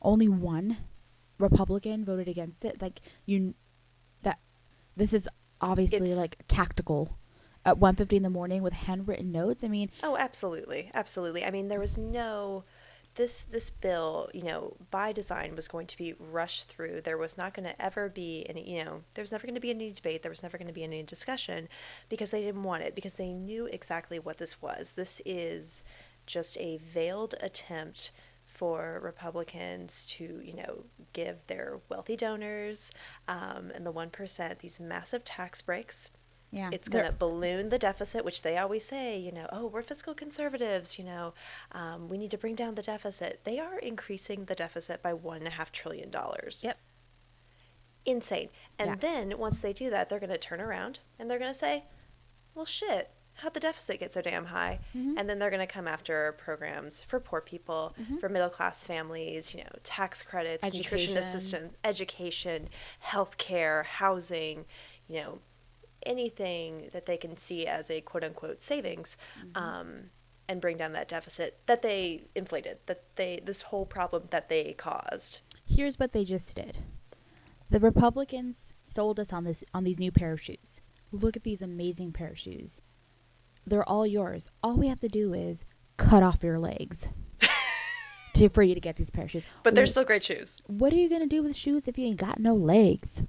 only 0.00 0.28
one 0.28 0.78
republican 1.42 2.04
voted 2.04 2.28
against 2.28 2.64
it 2.64 2.80
like 2.80 3.00
you 3.26 3.54
that 4.22 4.38
this 4.96 5.12
is 5.12 5.28
obviously 5.60 6.10
It's- 6.12 6.16
like 6.16 6.36
tactical 6.48 7.18
at 7.64 7.78
1.50 7.78 8.16
in 8.16 8.22
the 8.24 8.30
morning 8.30 8.62
with 8.62 8.72
handwritten 8.72 9.30
notes 9.30 9.62
i 9.62 9.68
mean 9.68 9.90
Oh, 10.02 10.16
absolutely, 10.16 10.90
absolutely. 10.94 11.44
I 11.44 11.50
mean, 11.50 11.68
there 11.68 11.78
was 11.80 11.96
no 11.98 12.64
this 13.14 13.42
this 13.50 13.68
bill, 13.68 14.30
you 14.32 14.42
know, 14.42 14.74
by 14.90 15.12
design 15.12 15.54
was 15.54 15.68
going 15.68 15.86
to 15.86 15.96
be 15.98 16.14
rushed 16.18 16.68
through. 16.68 17.02
There 17.02 17.18
was 17.18 17.36
not 17.36 17.52
going 17.52 17.68
to 17.68 17.80
ever 17.80 18.08
be 18.08 18.46
any, 18.48 18.68
you 18.70 18.82
know, 18.84 19.02
there 19.14 19.22
was 19.22 19.30
never 19.30 19.46
going 19.46 19.54
to 19.54 19.60
be 19.60 19.68
any 19.70 19.90
debate. 19.92 20.22
There 20.22 20.30
was 20.30 20.42
never 20.42 20.56
going 20.56 20.68
to 20.68 20.72
be 20.72 20.82
any 20.82 21.02
discussion 21.02 21.68
because 22.08 22.30
they 22.30 22.40
didn't 22.40 22.62
want 22.62 22.84
it 22.84 22.94
because 22.94 23.14
they 23.14 23.32
knew 23.32 23.66
exactly 23.66 24.18
what 24.18 24.38
this 24.38 24.62
was. 24.62 24.92
This 24.92 25.20
is 25.26 25.82
just 26.26 26.56
a 26.58 26.78
veiled 26.78 27.34
attempt 27.42 28.12
for 28.62 29.00
Republicans 29.02 30.06
to, 30.08 30.40
you 30.44 30.54
know, 30.54 30.84
give 31.12 31.36
their 31.48 31.80
wealthy 31.88 32.14
donors 32.14 32.92
um, 33.26 33.72
and 33.74 33.84
the 33.84 33.90
one 33.90 34.08
percent 34.08 34.60
these 34.60 34.78
massive 34.78 35.24
tax 35.24 35.60
breaks 35.60 36.10
yeah 36.52 36.70
it's 36.72 36.88
going 36.88 37.04
to 37.04 37.10
balloon 37.10 37.70
the 37.70 37.78
deficit, 37.78 38.24
which 38.24 38.42
they 38.42 38.58
always 38.58 38.84
say, 38.84 39.18
you 39.18 39.32
know, 39.32 39.48
oh, 39.52 39.66
we're 39.66 39.82
fiscal 39.82 40.14
conservatives, 40.14 40.96
you 40.96 41.04
know, 41.04 41.34
um, 41.72 42.08
we 42.08 42.16
need 42.16 42.30
to 42.30 42.38
bring 42.38 42.54
down 42.54 42.76
the 42.76 42.82
deficit. 42.82 43.40
They 43.42 43.58
are 43.58 43.80
increasing 43.80 44.44
the 44.44 44.54
deficit 44.54 45.02
by 45.02 45.12
one 45.12 45.38
and 45.38 45.48
a 45.48 45.50
half 45.50 45.72
trillion 45.72 46.10
dollars. 46.12 46.60
Yep. 46.62 46.78
Insane. 48.06 48.48
And 48.78 48.90
Yeah. 48.90 48.96
then 48.96 49.38
once 49.38 49.60
they 49.60 49.72
do 49.72 49.90
that, 49.90 50.08
they're 50.08 50.20
going 50.20 50.30
to 50.30 50.38
turn 50.38 50.60
around 50.60 51.00
and 51.18 51.28
they're 51.28 51.40
going 51.40 51.52
to 51.52 51.58
say, 51.58 51.82
well, 52.54 52.66
shit, 52.66 53.10
how'd 53.42 53.54
the 53.54 53.60
deficit 53.60 53.98
get 54.00 54.12
so 54.12 54.22
damn 54.22 54.44
high? 54.46 54.78
Mhm. 54.94 55.14
And 55.18 55.28
then 55.28 55.38
they're 55.38 55.50
going 55.50 55.66
to 55.66 55.72
come 55.72 55.88
after 55.88 56.32
programs 56.38 57.02
for 57.02 57.18
poor 57.20 57.40
people, 57.40 57.94
Mhm. 58.00 58.20
for 58.20 58.28
middle 58.28 58.48
class 58.48 58.84
families, 58.84 59.52
you 59.54 59.62
know, 59.64 59.70
tax 59.82 60.22
credits, 60.22 60.62
nutrition 60.72 61.16
assistance, 61.16 61.76
education, 61.84 62.68
health 63.00 63.36
care, 63.38 63.82
housing, 63.82 64.64
you 65.08 65.16
know, 65.20 65.40
anything 66.04 66.88
that 66.92 67.06
they 67.06 67.16
can 67.16 67.36
see 67.36 67.66
as 67.66 67.90
a 67.90 68.00
quote 68.00 68.24
unquote 68.24 68.60
savings 68.62 69.16
um, 69.54 70.10
and 70.48 70.60
bring 70.60 70.76
down 70.76 70.92
that 70.92 71.08
deficit 71.08 71.58
that 71.66 71.82
they 71.82 72.24
inflated, 72.34 72.78
that 72.86 73.02
they, 73.16 73.40
this 73.44 73.62
whole 73.62 73.86
problem 73.86 74.24
that 74.30 74.48
they 74.48 74.72
caused. 74.74 75.40
here's 75.64 75.98
what 75.98 76.12
they 76.12 76.24
just 76.24 76.54
did 76.54 76.78
the 77.70 77.78
republicans 77.80 78.68
sold 78.84 79.18
us 79.20 79.32
on 79.32 79.44
this 79.44 79.62
on 79.72 79.84
these 79.84 79.98
new 79.98 80.10
pair 80.12 80.32
of 80.32 80.40
shoes 80.40 80.80
look 81.12 81.36
at 81.36 81.44
these 81.44 81.62
amazing 81.62 82.12
pair 82.12 82.28
of 82.28 82.38
shoes 82.38 82.80
they're 83.66 83.88
all 83.88 84.06
yours 84.06 84.50
all 84.62 84.76
we 84.76 84.88
have 84.88 85.00
to 85.00 85.08
do 85.08 85.32
is 85.34 85.64
cut 85.96 86.22
off 86.22 86.42
your 86.42 86.58
legs 86.58 87.08
to 88.34 88.48
for 88.48 88.62
you 88.62 88.74
to 88.74 88.80
get 88.80 88.96
these 88.96 89.10
pair 89.10 89.24
of 89.24 89.30
shoes 89.30 89.44
But 89.62 89.74
they're 89.74 89.84
Wh- 89.86 89.88
still 89.90 90.04
great 90.04 90.24
shoes. 90.24 90.56
what 90.66 90.92
are 90.92 90.96
you 90.96 91.08
gonna 91.08 91.26
do 91.26 91.42
with 91.42 91.54
shoes 91.56 91.86
if 91.88 91.96
you 91.98 92.06
ain't 92.06 92.16
got 92.18 92.38
no 92.40 92.54
legs 92.54 93.22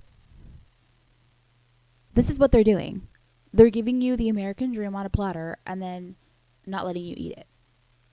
this 2.13 2.29
is 2.29 2.39
what 2.39 2.51
they're 2.51 2.63
doing 2.63 3.07
they're 3.53 3.69
giving 3.69 4.01
you 4.01 4.15
the 4.17 4.29
american 4.29 4.71
dream 4.71 4.95
on 4.95 5.05
a 5.05 5.09
platter 5.09 5.57
and 5.65 5.81
then 5.81 6.15
not 6.65 6.85
letting 6.85 7.03
you 7.03 7.15
eat 7.17 7.31
it 7.33 7.47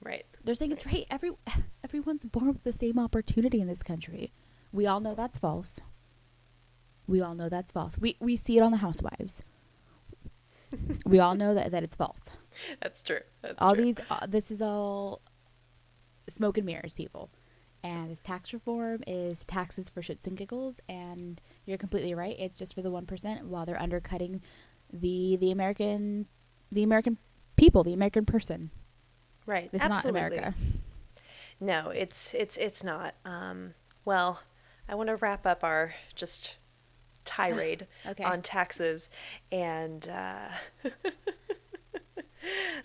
Right. 0.02 0.24
they're 0.42 0.54
saying 0.54 0.72
it's 0.72 0.86
right. 0.86 1.06
Every 1.10 1.30
everyone's 1.84 2.24
born 2.24 2.48
with 2.48 2.64
the 2.64 2.72
same 2.72 2.98
opportunity 2.98 3.60
in 3.60 3.68
this 3.68 3.82
country. 3.82 4.32
We 4.72 4.86
all 4.86 4.98
know 4.98 5.14
that's 5.14 5.36
false. 5.36 5.78
We 7.06 7.20
all 7.20 7.34
know 7.34 7.50
that's 7.50 7.70
false. 7.70 7.98
We 7.98 8.16
we 8.18 8.34
see 8.38 8.56
it 8.56 8.62
on 8.62 8.70
the 8.72 8.78
housewives. 8.78 9.42
We 11.04 11.18
all 11.18 11.34
know 11.34 11.54
that 11.54 11.70
that 11.72 11.82
it's 11.82 11.94
false. 11.94 12.24
That's 12.82 13.02
true. 13.02 13.20
That's 13.42 13.54
all 13.58 13.74
true. 13.74 13.84
these 13.84 13.96
uh, 14.10 14.26
this 14.26 14.50
is 14.50 14.60
all 14.62 15.20
smoke 16.28 16.56
and 16.58 16.66
mirrors, 16.66 16.94
people. 16.94 17.30
And 17.82 18.10
this 18.10 18.20
tax 18.20 18.52
reform 18.52 19.02
is 19.06 19.44
taxes 19.46 19.88
for 19.88 20.02
shits 20.02 20.26
and 20.26 20.36
giggles, 20.36 20.80
and 20.88 21.40
you're 21.64 21.78
completely 21.78 22.14
right. 22.14 22.36
It's 22.38 22.58
just 22.58 22.74
for 22.74 22.82
the 22.82 22.90
one 22.90 23.06
percent, 23.06 23.46
while 23.46 23.64
they're 23.64 23.80
undercutting 23.80 24.42
the 24.92 25.36
the 25.40 25.50
American 25.50 26.26
the 26.70 26.82
American 26.82 27.16
people, 27.56 27.82
the 27.82 27.94
American 27.94 28.26
person. 28.26 28.70
right. 29.46 29.70
It's 29.72 29.82
Absolutely. 29.82 30.20
not 30.20 30.26
America. 30.32 30.54
No, 31.58 31.90
it's 31.90 32.34
it's 32.34 32.56
it's 32.56 32.84
not. 32.84 33.14
Um, 33.24 33.74
well, 34.04 34.40
I 34.88 34.94
want 34.94 35.08
to 35.08 35.16
wrap 35.16 35.46
up 35.46 35.64
our 35.64 35.94
just 36.14 36.56
tirade 37.30 37.86
Okay. 38.06 38.24
on 38.24 38.42
taxes 38.42 39.08
and 39.52 40.08
uh, 40.08 40.48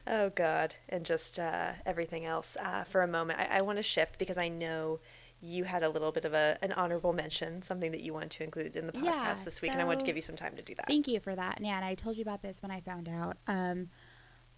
oh 0.08 0.30
god, 0.36 0.76
and 0.90 1.06
just 1.06 1.40
uh, 1.40 1.72
everything 1.86 2.26
else 2.26 2.58
uh, 2.62 2.84
for 2.84 3.02
a 3.02 3.08
moment. 3.08 3.40
I, 3.40 3.58
I 3.60 3.64
want 3.64 3.78
to 3.78 3.84
shift 3.84 4.18
because 4.20 4.38
I 4.38 4.48
know 4.50 5.00
you 5.42 5.64
had 5.64 5.84
a 5.84 5.90
little 5.90 6.12
bit 6.12 6.26
of 6.26 6.34
a 6.34 6.58
an 6.62 6.72
honorable 6.74 7.14
mention, 7.14 7.62
something 7.62 7.92
that 7.92 8.02
you 8.02 8.14
wanted 8.14 8.32
to 8.32 8.44
include 8.44 8.76
in 8.76 8.88
the 8.88 8.94
podcast 8.94 9.04
Yeah, 9.04 9.36
this 9.46 9.62
week, 9.62 9.72
and 9.72 9.82
I 9.82 9.84
wanted 9.86 10.00
to 10.00 10.06
give 10.06 10.16
you 10.16 10.22
some 10.22 10.36
time 10.36 10.56
to 10.56 10.62
do 10.62 10.76
that. 10.76 10.88
Thank 10.88 11.08
you 11.08 11.20
for 11.20 11.36
that. 11.36 11.60
Yeah, 11.62 11.76
and 11.76 11.86
I 11.86 11.96
told 11.96 12.16
you 12.18 12.22
about 12.22 12.42
this 12.42 12.62
when 12.62 12.72
I 12.72 12.82
found 12.82 13.10
out. 13.10 13.38
Um, 13.48 13.90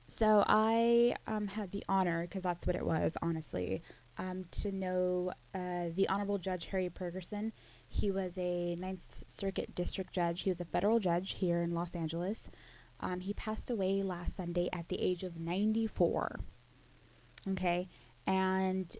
so 0.07 0.43
I 0.47 1.15
um, 1.27 1.47
had 1.47 1.71
the 1.71 1.83
honor, 1.89 2.21
because 2.21 2.43
that's 2.43 2.65
what 2.65 2.75
it 2.75 2.85
was, 2.85 3.17
honestly, 3.21 3.81
um, 4.17 4.45
to 4.51 4.71
know 4.71 5.33
uh, 5.53 5.89
the 5.93 6.07
Honorable 6.07 6.37
Judge 6.37 6.67
Harry 6.67 6.89
Pregerson. 6.89 7.51
He 7.87 8.11
was 8.11 8.37
a 8.37 8.75
Ninth 8.75 9.23
Circuit 9.27 9.73
District 9.73 10.11
Judge. 10.11 10.41
He 10.41 10.49
was 10.49 10.61
a 10.61 10.65
federal 10.65 10.99
judge 10.99 11.35
here 11.35 11.61
in 11.61 11.73
Los 11.73 11.95
Angeles. 11.95 12.49
Um, 12.99 13.19
he 13.21 13.33
passed 13.33 13.69
away 13.69 14.01
last 14.03 14.35
Sunday 14.35 14.69
at 14.73 14.89
the 14.89 15.01
age 15.01 15.23
of 15.23 15.39
94. 15.39 16.39
Okay. 17.49 17.87
And 18.25 18.95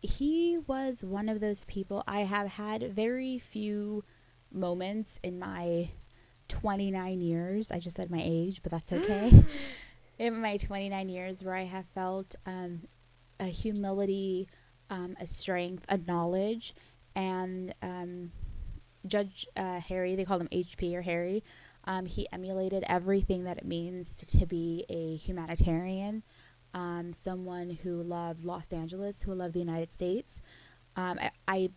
he 0.00 0.58
was 0.66 1.04
one 1.04 1.28
of 1.28 1.40
those 1.40 1.64
people. 1.66 2.02
I 2.06 2.20
have 2.20 2.48
had 2.48 2.92
very 2.94 3.38
few 3.38 4.04
moments 4.50 5.20
in 5.22 5.38
my 5.38 5.90
29 6.48 7.20
years. 7.20 7.70
I 7.70 7.78
just 7.78 7.96
said 7.96 8.10
my 8.10 8.22
age, 8.22 8.62
but 8.62 8.72
that's 8.72 8.92
okay. 8.92 9.44
in 10.18 10.40
my 10.40 10.56
29 10.56 11.08
years, 11.08 11.44
where 11.44 11.54
I 11.54 11.64
have 11.64 11.86
felt 11.94 12.34
um, 12.46 12.82
a 13.40 13.46
humility, 13.46 14.48
um, 14.90 15.16
a 15.20 15.26
strength, 15.26 15.84
a 15.88 15.98
knowledge, 15.98 16.74
and 17.14 17.74
um, 17.82 18.32
Judge 19.06 19.46
uh, 19.56 19.80
Harry, 19.80 20.16
they 20.16 20.24
called 20.24 20.42
him 20.42 20.48
HP 20.48 20.94
or 20.94 21.02
Harry. 21.02 21.42
Um, 21.84 22.06
he 22.06 22.28
emulated 22.32 22.84
everything 22.86 23.44
that 23.44 23.58
it 23.58 23.64
means 23.64 24.16
to, 24.16 24.26
to 24.38 24.46
be 24.46 24.84
a 24.88 25.16
humanitarian, 25.16 26.22
um, 26.74 27.12
someone 27.12 27.70
who 27.82 28.02
loved 28.02 28.44
Los 28.44 28.72
Angeles, 28.72 29.22
who 29.22 29.34
loved 29.34 29.54
the 29.54 29.60
United 29.60 29.92
States. 29.92 30.40
Um, 30.94 31.18
I, 31.18 31.30
I 31.48 31.70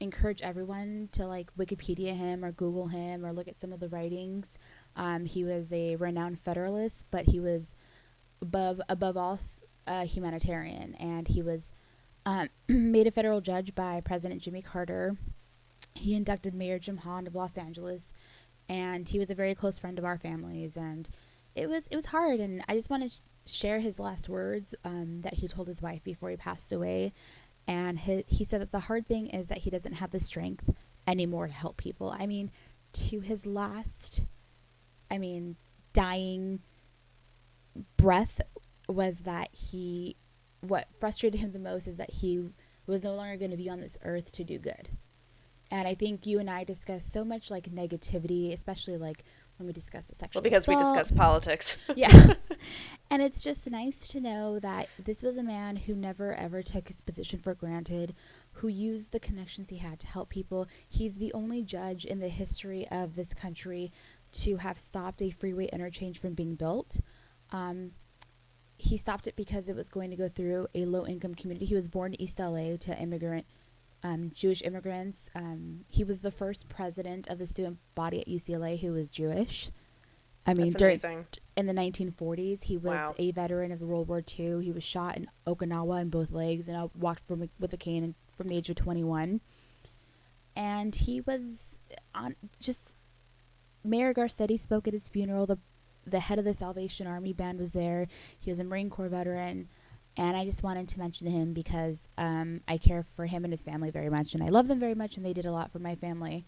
encourage 0.00 0.42
everyone 0.42 1.08
to 1.12 1.26
like 1.26 1.54
Wikipedia 1.56 2.14
him 2.16 2.44
or 2.44 2.52
Google 2.52 2.88
him 2.88 3.24
or 3.24 3.32
look 3.32 3.48
at 3.48 3.60
some 3.60 3.72
of 3.72 3.80
the 3.80 3.88
writings. 3.88 4.46
Um, 4.96 5.26
he 5.26 5.44
was 5.44 5.72
a 5.72 5.96
renowned 5.96 6.40
Federalist, 6.40 7.04
but 7.10 7.26
he 7.26 7.40
was 7.40 7.74
above 8.40 8.80
above 8.88 9.16
all 9.16 9.38
a 9.86 10.04
humanitarian, 10.04 10.94
and 10.94 11.28
he 11.28 11.42
was 11.42 11.70
um, 12.26 12.48
made 12.68 13.06
a 13.06 13.10
federal 13.10 13.40
judge 13.40 13.74
by 13.74 14.00
President 14.00 14.42
Jimmy 14.42 14.62
Carter. 14.62 15.16
He 15.94 16.14
inducted 16.14 16.54
Mayor 16.54 16.78
Jim 16.78 16.98
Hahn 16.98 17.26
of 17.26 17.34
Los 17.34 17.56
Angeles, 17.56 18.12
and 18.68 19.08
he 19.08 19.18
was 19.18 19.30
a 19.30 19.34
very 19.34 19.54
close 19.54 19.78
friend 19.78 19.98
of 19.98 20.04
our 20.04 20.18
families. 20.18 20.76
And 20.76 21.08
it 21.54 21.68
was 21.68 21.86
it 21.90 21.96
was 21.96 22.06
hard, 22.06 22.40
and 22.40 22.64
I 22.68 22.74
just 22.74 22.90
want 22.90 23.04
to 23.04 23.08
sh- 23.08 23.20
share 23.46 23.80
his 23.80 23.98
last 23.98 24.28
words 24.28 24.74
um, 24.84 25.20
that 25.22 25.34
he 25.34 25.48
told 25.48 25.68
his 25.68 25.82
wife 25.82 26.02
before 26.02 26.30
he 26.30 26.36
passed 26.36 26.72
away. 26.72 27.12
And 27.66 27.98
he, 27.98 28.24
he 28.26 28.44
said 28.44 28.60
that 28.60 28.72
the 28.72 28.80
hard 28.80 29.06
thing 29.06 29.28
is 29.28 29.48
that 29.48 29.58
he 29.58 29.70
doesn't 29.70 29.94
have 29.94 30.10
the 30.10 30.20
strength 30.20 30.70
anymore 31.06 31.46
to 31.46 31.52
help 31.52 31.76
people. 31.76 32.10
I 32.10 32.26
mean, 32.26 32.50
to 32.92 33.20
his 33.20 33.46
last, 33.46 34.22
I 35.10 35.18
mean, 35.18 35.56
dying 35.92 36.60
breath 37.96 38.40
was 38.88 39.20
that 39.20 39.48
he, 39.52 40.16
what 40.64 40.88
frustrated 41.00 41.40
him 41.40 41.52
the 41.52 41.58
most 41.58 41.86
is 41.86 41.96
that 41.96 42.10
he 42.10 42.50
was 42.86 43.02
no 43.02 43.14
longer 43.14 43.36
going 43.36 43.50
to 43.50 43.56
be 43.56 43.70
on 43.70 43.80
this 43.80 43.98
earth 44.04 44.32
to 44.32 44.44
do 44.44 44.58
good. 44.58 44.90
And 45.70 45.88
I 45.88 45.94
think 45.94 46.26
you 46.26 46.38
and 46.38 46.50
I 46.50 46.64
discussed 46.64 47.12
so 47.12 47.24
much 47.24 47.50
like 47.50 47.70
negativity, 47.70 48.52
especially 48.52 48.96
like 48.96 49.24
when 49.56 49.66
we 49.66 49.72
discuss 49.72 50.04
the 50.04 50.14
sexual 50.14 50.40
well, 50.40 50.44
because 50.44 50.66
we 50.66 50.76
discuss 50.76 51.10
politics. 51.10 51.76
Yeah. 51.96 52.34
and 53.10 53.22
it's 53.22 53.42
just 53.42 53.70
nice 53.70 54.06
to 54.08 54.20
know 54.20 54.58
that 54.60 54.88
this 55.02 55.22
was 55.22 55.36
a 55.36 55.42
man 55.42 55.76
who 55.76 55.94
never 55.94 56.34
ever 56.34 56.62
took 56.62 56.88
his 56.88 57.00
position 57.00 57.38
for 57.38 57.54
granted, 57.54 58.14
who 58.52 58.68
used 58.68 59.12
the 59.12 59.20
connections 59.20 59.68
he 59.68 59.78
had 59.78 60.00
to 60.00 60.06
help 60.06 60.28
people. 60.28 60.68
He's 60.88 61.16
the 61.16 61.32
only 61.32 61.62
judge 61.62 62.04
in 62.04 62.18
the 62.18 62.28
history 62.28 62.86
of 62.90 63.16
this 63.16 63.32
country 63.32 63.92
to 64.32 64.56
have 64.56 64.78
stopped 64.78 65.22
a 65.22 65.30
freeway 65.30 65.66
interchange 65.72 66.20
from 66.20 66.34
being 66.34 66.56
built. 66.56 67.00
Um, 67.50 67.92
he 68.76 68.96
stopped 68.96 69.26
it 69.26 69.36
because 69.36 69.68
it 69.68 69.76
was 69.76 69.88
going 69.88 70.10
to 70.10 70.16
go 70.16 70.28
through 70.28 70.66
a 70.74 70.84
low 70.84 71.06
income 71.06 71.34
community. 71.34 71.66
He 71.66 71.74
was 71.74 71.88
born 71.88 72.14
in 72.14 72.20
East 72.20 72.38
LA 72.38 72.76
to 72.76 72.98
immigrant 72.98 73.46
um, 74.02 74.32
Jewish 74.34 74.62
immigrants. 74.62 75.30
Um, 75.34 75.84
he 75.88 76.04
was 76.04 76.20
the 76.20 76.30
first 76.30 76.68
president 76.68 77.28
of 77.28 77.38
the 77.38 77.46
student 77.46 77.78
body 77.94 78.20
at 78.20 78.28
UCLA 78.28 78.78
who 78.78 78.92
was 78.92 79.08
Jewish. 79.08 79.70
I 80.46 80.52
mean, 80.52 80.72
during 80.72 81.00
in 81.56 81.66
the 81.66 81.72
1940s, 81.72 82.64
he 82.64 82.76
was 82.76 82.92
Wow. 82.92 83.14
a 83.18 83.30
veteran 83.30 83.72
of 83.72 83.80
World 83.80 84.08
War 84.08 84.22
II. 84.38 84.62
He 84.62 84.72
was 84.72 84.84
shot 84.84 85.16
in 85.16 85.26
Okinawa 85.46 86.02
in 86.02 86.10
both 86.10 86.32
legs 86.32 86.68
and 86.68 86.90
walked 86.94 87.26
from 87.26 87.48
with 87.58 87.72
a 87.72 87.78
cane 87.78 88.14
from 88.36 88.48
the 88.48 88.56
age 88.56 88.68
of 88.68 88.76
21. 88.76 89.40
And 90.54 90.94
he 90.94 91.22
was 91.22 91.40
on 92.14 92.36
just 92.60 92.90
Mayor 93.82 94.12
Garcetti 94.12 94.60
spoke 94.60 94.86
at 94.86 94.92
his 94.92 95.08
funeral. 95.08 95.46
The 95.46 95.58
the 96.06 96.20
head 96.20 96.38
of 96.38 96.44
the 96.44 96.54
Salvation 96.54 97.06
Army 97.06 97.32
band 97.32 97.58
was 97.58 97.72
there. 97.72 98.06
He 98.38 98.50
was 98.50 98.58
a 98.60 98.64
Marine 98.64 98.90
Corps 98.90 99.08
veteran, 99.08 99.68
and 100.16 100.36
I 100.36 100.44
just 100.44 100.62
wanted 100.62 100.88
to 100.88 100.98
mention 100.98 101.26
him 101.26 101.52
because 101.52 101.98
um, 102.18 102.60
I 102.68 102.78
care 102.78 103.04
for 103.16 103.26
him 103.26 103.44
and 103.44 103.52
his 103.52 103.64
family 103.64 103.90
very 103.90 104.10
much, 104.10 104.34
and 104.34 104.42
I 104.42 104.48
love 104.48 104.68
them 104.68 104.78
very 104.80 104.94
much, 104.94 105.16
and 105.16 105.24
they 105.24 105.32
did 105.32 105.46
a 105.46 105.52
lot 105.52 105.72
for 105.72 105.78
my 105.78 105.94
family. 105.94 106.46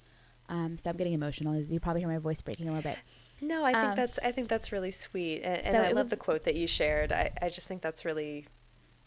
Um, 0.49 0.79
so 0.79 0.91
I'm 0.91 0.97
getting 0.97 1.13
emotional. 1.15 1.61
You 1.61 1.81
probably 1.81 2.03
hear 2.03 2.09
my 2.09 2.19
voice 2.19 2.41
breaking 2.41 2.69
a 2.69 2.73
little 2.73 2.83
bit. 2.83 3.01
No, 3.41 3.65
I 3.65 3.75
think 3.75 3.91
Um, 3.91 3.97
that's 3.97 4.19
I 4.23 4.33
think 4.33 4.49
that's 4.49 4.73
really 4.73 4.91
sweet, 4.93 5.43
and, 5.43 5.63
and 5.65 5.73
So 5.73 5.83
I 5.83 5.89
love 5.93 6.09
the 6.11 6.17
quote 6.17 6.45
that 6.45 6.55
you 6.55 6.67
shared. 6.67 7.13
I, 7.13 7.31
I 7.43 7.49
just 7.49 7.67
think 7.67 7.83
that's 7.83 8.05
really 8.05 8.47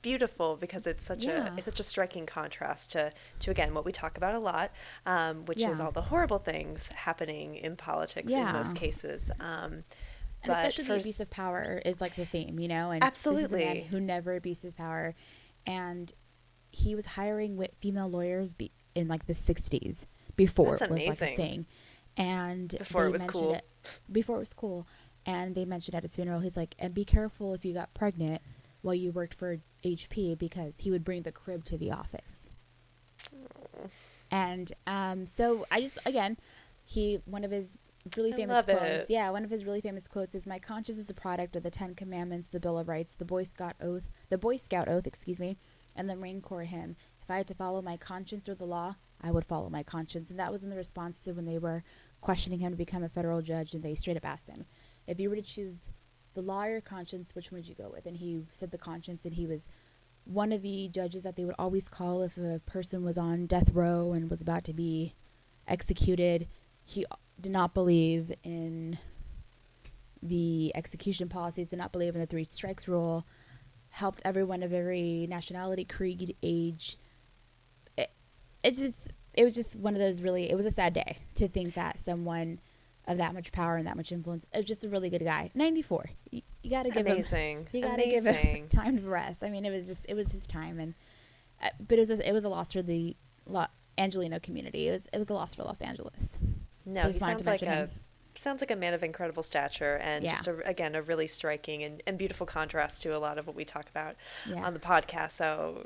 beautiful 0.01 0.55
because 0.55 0.87
it's 0.87 1.03
such 1.03 1.25
Yeah. 1.25 1.47
a 1.47 1.51
it's 1.57 1.65
such 1.65 1.79
a 1.79 1.83
striking 1.83 2.25
contrast 2.25 2.91
to 2.91 3.11
to 3.39 3.51
again 3.51 3.73
what 3.73 3.85
we 3.85 3.91
talk 3.91 4.17
about 4.17 4.35
a 4.35 4.39
lot, 4.39 4.71
um, 5.05 5.45
which 5.45 5.63
is 5.63 5.79
all 5.79 5.91
the 5.91 6.01
horrible 6.03 6.39
things 6.39 6.87
happening 6.89 7.55
in 7.55 7.75
politics 7.75 8.31
in 8.31 8.51
most 8.51 8.75
Yeah. 8.75 8.79
cases. 8.79 9.31
And 10.43 10.51
but 10.53 10.57
especially 10.65 10.85
the 10.85 10.99
abuse 11.01 11.19
of 11.19 11.29
power 11.29 11.81
is 11.85 11.99
like 11.99 12.15
the 12.15 12.25
theme, 12.25 12.59
you 12.59 12.67
know. 12.67 12.91
And 12.91 13.01
This 13.01 13.19
is 13.19 13.25
a 13.25 13.31
man 13.31 13.41
Absolutely. 13.47 13.87
who 13.91 13.99
never 13.99 14.35
abuses 14.35 14.73
power, 14.73 15.15
and 15.65 16.11
he 16.71 16.95
was 16.95 17.05
hiring 17.05 17.65
female 17.81 18.09
lawyers 18.09 18.53
be- 18.53 18.71
in 18.95 19.07
like 19.07 19.25
the 19.27 19.33
'60s 19.33 20.05
before 20.35 20.77
That's 20.77 20.83
it 20.83 20.91
was 20.91 21.21
like 21.21 21.33
a 21.33 21.35
thing, 21.35 21.65
and 22.15 22.69
Before 22.77 23.05
it 23.05 23.11
was 23.11 23.25
cool. 23.25 23.55
it- 23.55 23.65
before 24.11 24.37
it 24.37 24.39
was 24.39 24.53
cool, 24.53 24.87
and 25.25 25.55
they 25.55 25.65
mentioned 25.65 25.95
at 25.95 26.03
his 26.03 26.15
funeral, 26.15 26.39
he's 26.39 26.55
like, 26.57 26.75
"And 26.79 26.93
be 26.93 27.03
careful 27.05 27.53
if 27.53 27.65
you 27.65 27.73
got 27.73 27.93
pregnant 27.93 28.41
while 28.81 28.95
you 28.95 29.11
worked 29.11 29.33
for 29.33 29.59
HP 29.83 30.35
because 30.35 30.75
he 30.79 30.89
would 30.91 31.03
bring 31.03 31.23
the 31.23 31.31
crib 31.33 31.65
to 31.65 31.77
the 31.77 31.91
office." 31.91 32.49
And 34.31 34.71
um, 34.85 35.25
so 35.25 35.65
I 35.71 35.81
just 35.81 35.97
again, 36.05 36.37
he 36.85 37.19
one 37.25 37.43
of 37.43 37.51
his 37.51 37.77
really 38.17 38.31
famous 38.31 38.63
quotes. 38.63 38.83
it. 38.83 39.09
Yeah, 39.09 39.29
one 39.29 39.43
of 39.43 39.49
his 39.49 39.65
really 39.65 39.81
famous 39.81 40.07
quotes 40.07 40.35
is, 40.35 40.47
"My 40.47 40.59
conscience 40.59 40.97
is 40.97 41.09
a 41.09 41.13
product 41.13 41.55
of 41.55 41.63
the 41.63 41.71
Ten 41.71 41.95
Commandments, 41.95 42.49
the 42.49 42.59
Bill 42.59 42.77
of 42.77 42.87
Rights, 42.87 43.15
the 43.15 43.25
Boy 43.25 43.43
Scout 43.43 43.75
oath, 43.81 44.09
the 44.29 44.37
Boy 44.37 44.57
Scout 44.57 44.87
oath, 44.87 45.07
excuse 45.07 45.39
me, 45.39 45.57
and 45.95 46.09
the 46.09 46.15
Marine 46.15 46.41
Corps 46.41 46.63
hymn. 46.63 46.95
If 47.21 47.29
I 47.29 47.37
had 47.37 47.47
to 47.47 47.55
follow 47.55 47.81
my 47.81 47.97
conscience 47.97 48.47
or 48.49 48.55
the 48.55 48.65
law, 48.65 48.95
I 49.21 49.31
would 49.31 49.45
follow 49.45 49.69
my 49.69 49.83
conscience." 49.83 50.29
And 50.29 50.39
that 50.39 50.51
was 50.51 50.63
in 50.63 50.69
the 50.69 50.75
response 50.75 51.21
to 51.21 51.33
when 51.33 51.45
they 51.45 51.57
were 51.57 51.83
questioning 52.21 52.59
him 52.59 52.71
to 52.71 52.77
become 52.77 53.03
a 53.03 53.09
federal 53.09 53.41
judge, 53.41 53.73
and 53.73 53.83
they 53.83 53.95
straight 53.95 54.17
up 54.17 54.25
asked 54.25 54.49
him, 54.49 54.65
"If 55.07 55.19
you 55.19 55.29
were 55.29 55.35
to 55.35 55.41
choose 55.41 55.79
the 56.33 56.41
law 56.41 56.63
or 56.63 56.81
conscience, 56.81 57.35
which 57.35 57.51
one 57.51 57.59
would 57.59 57.67
you 57.67 57.75
go 57.75 57.89
with?" 57.89 58.05
And 58.05 58.17
he 58.17 58.45
said 58.51 58.71
the 58.71 58.77
conscience, 58.77 59.25
and 59.25 59.33
he 59.35 59.47
was 59.47 59.67
one 60.25 60.51
of 60.51 60.61
the 60.61 60.87
judges 60.89 61.23
that 61.23 61.35
they 61.35 61.45
would 61.45 61.55
always 61.57 61.87
call 61.87 62.21
if 62.21 62.37
a 62.37 62.61
person 62.65 63.03
was 63.03 63.17
on 63.17 63.47
death 63.47 63.69
row 63.71 64.13
and 64.13 64.29
was 64.29 64.41
about 64.41 64.63
to 64.65 64.73
be 64.73 65.15
executed. 65.67 66.47
He 66.83 67.05
did 67.39 67.51
not 67.51 67.73
believe 67.73 68.33
in 68.43 68.97
the 70.21 70.71
execution 70.75 71.29
policies, 71.29 71.69
did 71.69 71.79
not 71.79 71.91
believe 71.91 72.13
in 72.15 72.21
the 72.21 72.27
three 72.27 72.45
strikes 72.45 72.87
rule, 72.87 73.25
helped 73.89 74.21
everyone 74.25 74.63
of 74.63 74.73
every 74.73 75.27
nationality, 75.29 75.85
creed, 75.85 76.35
age. 76.43 76.97
It, 77.97 78.11
it 78.63 78.79
was 78.79 79.09
it 79.33 79.43
was 79.43 79.53
just 79.53 79.75
one 79.75 79.93
of 79.93 79.99
those 79.99 80.21
really 80.21 80.49
it 80.49 80.55
was 80.55 80.65
a 80.65 80.71
sad 80.71 80.93
day 80.93 81.17
to 81.35 81.47
think 81.47 81.75
that 81.75 81.99
someone 81.99 82.59
of 83.07 83.17
that 83.17 83.33
much 83.33 83.51
power 83.51 83.77
and 83.77 83.87
that 83.87 83.95
much 83.95 84.11
influence 84.11 84.45
it 84.53 84.57
was 84.57 84.65
just 84.65 84.83
a 84.83 84.89
really 84.89 85.09
good 85.09 85.23
guy 85.23 85.49
94 85.53 86.09
you, 86.31 86.41
you 86.61 86.69
got 86.69 86.83
to 86.83 86.89
give 86.89 87.05
him 87.05 87.13
amazing, 87.13 87.67
you 87.71 87.81
gotta 87.81 88.03
give 88.03 88.25
him 88.25 88.67
time 88.69 88.97
to 88.97 89.07
rest. 89.07 89.43
I 89.43 89.49
mean, 89.49 89.65
it 89.65 89.71
was 89.71 89.87
just 89.87 90.05
it 90.09 90.13
was 90.13 90.31
his 90.31 90.45
time, 90.45 90.79
and 90.79 90.93
uh, 91.61 91.69
but 91.79 91.97
it 91.97 92.01
was 92.01 92.09
a, 92.11 92.27
it 92.27 92.33
was 92.33 92.43
a 92.43 92.49
loss 92.49 92.73
for 92.73 92.81
the 92.81 93.15
Lo- 93.45 93.67
Angelino 93.97 94.39
community. 94.39 94.87
It 94.87 94.91
was 94.91 95.01
it 95.13 95.17
was 95.17 95.29
a 95.29 95.33
loss 95.33 95.55
for 95.55 95.63
Los 95.63 95.81
Angeles. 95.81 96.37
No, 96.93 97.01
So 97.03 97.07
he 97.07 97.13
sounds 97.13 97.45
like 97.45 97.61
a 97.61 97.65
him. 97.65 97.89
sounds 98.35 98.61
like 98.61 98.71
a 98.71 98.75
man 98.75 98.93
of 98.93 99.03
incredible 99.03 99.43
stature 99.43 99.95
and 99.97 100.23
Yeah. 100.23 100.35
just 100.35 100.47
a, 100.47 100.67
again 100.67 100.95
a 100.95 101.01
really 101.01 101.27
striking 101.27 101.83
and, 101.83 102.01
and 102.07 102.17
beautiful 102.17 102.45
contrast 102.45 103.01
to 103.03 103.15
a 103.15 103.19
lot 103.19 103.37
of 103.37 103.47
what 103.47 103.55
we 103.55 103.65
talk 103.65 103.89
about 103.89 104.15
Yeah. 104.45 104.63
on 104.65 104.73
the 104.73 104.79
podcast. 104.79 105.31
So 105.33 105.85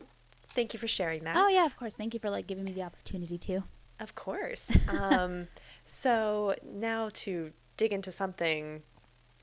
thank 0.50 0.74
you 0.74 0.80
for 0.80 0.88
sharing 0.88 1.24
that. 1.24 1.36
Oh 1.38 1.48
yeah, 1.48 1.66
of 1.66 1.76
course. 1.78 1.96
Thank 1.96 2.14
you 2.14 2.20
for 2.20 2.30
like 2.30 2.48
giving 2.48 2.64
me 2.64 2.72
the 2.74 2.84
opportunity 2.84 3.38
to. 3.40 3.64
Of 4.00 4.16
course. 4.16 4.68
Um, 4.88 5.48
So 5.86 6.56
now 6.64 7.10
to 7.26 7.52
dig 7.78 7.92
into 7.92 8.12
something 8.12 8.82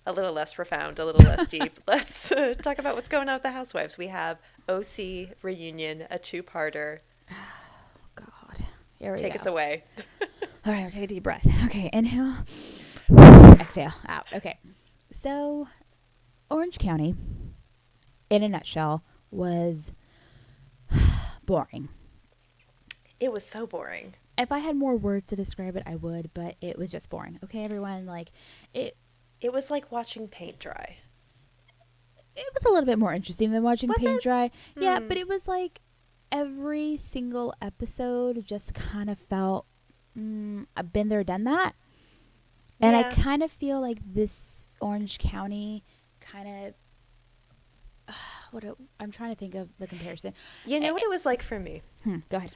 a 0.06 0.12
little 0.12 0.32
less 0.32 0.54
profound, 0.54 0.98
a 0.98 1.04
little 1.04 1.22
less 1.22 1.46
deep, 1.48 1.78
let's 1.86 2.32
uh, 2.32 2.54
talk 2.62 2.78
about 2.78 2.94
what's 2.96 3.08
going 3.10 3.28
on 3.28 3.34
with 3.34 3.42
the 3.42 3.50
housewives. 3.50 3.98
We 3.98 4.06
have 4.06 4.38
OC 4.68 5.34
reunion, 5.42 6.06
a 6.10 6.18
two-parter. 6.18 7.00
God. 8.14 8.64
Here 8.98 9.12
we 9.12 9.18
Take 9.18 9.34
go. 9.34 9.40
us 9.40 9.46
away. 9.46 9.84
All 10.66 10.72
right, 10.72 10.82
we'll 10.82 10.90
take 10.90 11.04
a 11.04 11.06
deep 11.06 11.22
breath. 11.22 11.46
Okay, 11.66 11.88
inhale. 11.92 12.36
Exhale. 13.58 13.94
Out. 14.06 14.26
Okay. 14.34 14.58
So, 15.10 15.68
Orange 16.50 16.78
County, 16.78 17.14
in 18.28 18.42
a 18.42 18.48
nutshell, 18.48 19.02
was 19.30 19.92
boring. 21.46 21.88
It 23.18 23.32
was 23.32 23.44
so 23.44 23.66
boring. 23.66 24.14
If 24.38 24.52
I 24.52 24.58
had 24.58 24.76
more 24.76 24.96
words 24.96 25.28
to 25.28 25.36
describe 25.36 25.76
it, 25.76 25.82
I 25.86 25.96
would, 25.96 26.30
but 26.34 26.56
it 26.60 26.78
was 26.78 26.90
just 26.90 27.08
boring. 27.10 27.38
Okay, 27.44 27.64
everyone? 27.64 28.06
Like, 28.06 28.30
it 28.74 28.96
It 29.40 29.52
was 29.52 29.70
like 29.70 29.90
watching 29.90 30.28
paint 30.28 30.58
dry. 30.58 30.96
it 32.36 32.46
was 32.54 32.64
a 32.64 32.68
little 32.70 32.86
bit 32.86 32.98
more 32.98 33.12
interesting 33.12 33.50
than 33.50 33.62
watching 33.62 33.88
Was 33.88 33.98
paint 33.98 34.18
it? 34.18 34.22
dry. 34.22 34.50
Yeah, 34.78 35.00
Hmm. 35.00 35.08
but 35.08 35.16
it 35.16 35.26
was 35.28 35.48
like 35.48 35.80
every 36.32 36.96
single 36.96 37.52
episode 37.60 38.44
just 38.46 38.72
kind 38.72 39.10
of 39.10 39.18
felt 39.18 39.66
mm, 40.18 40.66
I've 40.76 40.92
been 40.92 41.08
there, 41.08 41.24
done 41.24 41.44
that. 41.44 41.74
And 42.80 42.96
I 42.96 43.12
kind 43.14 43.42
of 43.42 43.50
feel 43.52 43.80
like 43.80 43.98
this 44.14 44.66
Orange 44.80 45.18
County 45.18 45.84
kind 46.20 46.74
of 48.08 48.14
what 48.50 48.64
a, 48.64 48.76
I'm 48.98 49.10
trying 49.10 49.34
to 49.34 49.38
think 49.38 49.54
of 49.54 49.68
the 49.78 49.86
comparison. 49.86 50.34
You 50.64 50.80
know 50.80 50.88
Eh, 50.88 50.90
what 50.92 51.02
it 51.02 51.08
was 51.10 51.24
like 51.26 51.42
for 51.42 51.58
me? 51.58 51.82
Hmm, 52.04 52.16
go 52.28 52.38
ahead. 52.38 52.52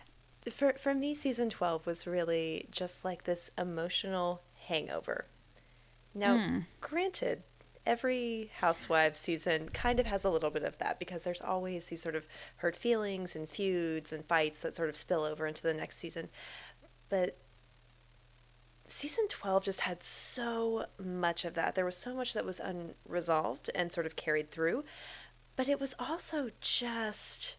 For 0.51 0.75
for 0.79 0.95
me, 0.95 1.15
season 1.15 1.49
twelve 1.51 1.87
was 1.87 2.07
really 2.07 2.69
just 2.71 3.05
like 3.05 3.25
this 3.25 3.51
emotional 3.57 4.43
hangover. 4.67 5.27
Now, 6.15 6.37
Mm. 6.37 6.67
granted, 6.81 7.43
every 7.87 8.51
Housewives 8.61 9.19
season 9.19 9.69
kind 9.71 9.99
of 10.01 10.07
has 10.07 10.25
a 10.25 10.31
little 10.31 10.51
bit 10.51 10.63
of 10.63 10.79
that 10.79 10.99
because 10.99 11.25
there's 11.25 11.41
always 11.43 11.87
these 11.87 12.03
sort 12.03 12.15
of 12.17 12.27
hurt 12.57 12.77
feelings 12.77 13.35
and 13.37 13.49
feuds 13.49 14.13
and 14.13 14.25
fights 14.27 14.61
that 14.61 14.75
sort 14.75 14.89
of 14.89 14.97
spill 14.97 15.25
over 15.25 15.47
into 15.47 15.63
the 15.63 15.75
next 15.75 15.97
season. 15.99 16.29
But 17.09 17.37
season 18.87 19.27
12 19.29 19.65
just 19.65 19.81
had 19.81 20.03
so 20.03 20.87
much 21.03 21.45
of 21.45 21.55
that. 21.55 21.75
There 21.75 21.85
was 21.85 21.97
so 21.97 22.15
much 22.15 22.35
that 22.35 22.45
was 22.45 22.61
unresolved 22.61 23.71
and 23.75 23.91
sort 23.91 24.07
of 24.07 24.17
carried 24.17 24.51
through. 24.51 24.85
But 25.57 25.69
it 25.69 25.81
was 25.81 25.95
also 25.99 26.51
just, 26.61 27.57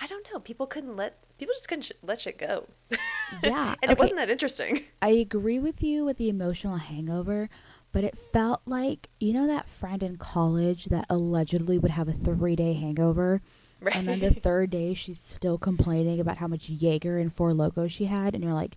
I 0.00 0.06
don't 0.06 0.26
know, 0.32 0.38
people 0.40 0.66
couldn't 0.66 0.96
let, 0.96 1.18
people 1.38 1.54
just 1.54 1.68
couldn't 1.68 1.84
sh- 1.84 1.92
let 2.02 2.20
shit 2.20 2.38
go. 2.38 2.66
Yeah, 3.42 3.74
and 3.82 3.90
it 3.90 3.98
wasn't 3.98 4.18
that 4.18 4.30
interesting. 4.30 4.84
I 5.02 5.08
agree 5.10 5.58
with 5.58 5.82
you 5.82 6.04
with 6.04 6.16
the 6.16 6.28
emotional 6.28 6.76
hangover, 6.76 7.48
but 7.90 8.04
it 8.04 8.16
felt 8.32 8.60
like 8.66 9.08
you 9.18 9.32
know 9.32 9.48
that 9.48 9.68
friend 9.68 10.00
in 10.02 10.16
college 10.16 10.86
that 10.86 11.06
allegedly 11.10 11.76
would 11.78 11.90
have 11.90 12.06
a 12.08 12.12
three 12.12 12.54
day 12.54 12.74
hangover, 12.74 13.42
and 13.92 14.06
then 14.08 14.20
the 14.20 14.32
third 14.32 14.70
day 14.70 14.94
she's 14.94 15.18
still 15.20 15.58
complaining 15.58 16.20
about 16.20 16.36
how 16.38 16.46
much 16.46 16.70
Jaeger 16.70 17.18
and 17.18 17.32
Four 17.32 17.50
Lokos 17.50 17.90
she 17.90 18.04
had, 18.04 18.34
and 18.34 18.44
you're 18.44 18.54
like, 18.54 18.76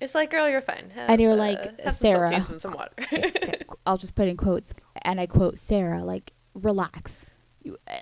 It's 0.00 0.14
like, 0.14 0.30
girl, 0.30 0.48
you're 0.48 0.60
fine. 0.60 0.92
And 0.96 1.20
you're 1.20 1.30
Have, 1.30 1.38
like, 1.38 1.58
uh, 1.84 1.90
some 1.90 1.92
Sarah. 1.92 2.32
and 2.50 2.60
some 2.60 2.72
water. 2.72 2.92
I'll 3.86 3.96
just 3.96 4.14
put 4.14 4.28
in 4.28 4.36
quotes, 4.36 4.74
and 5.02 5.20
I 5.20 5.26
quote 5.26 5.58
Sarah, 5.58 6.04
like, 6.04 6.32
relax. 6.54 7.16
You, 7.62 7.76
uh, 7.86 7.98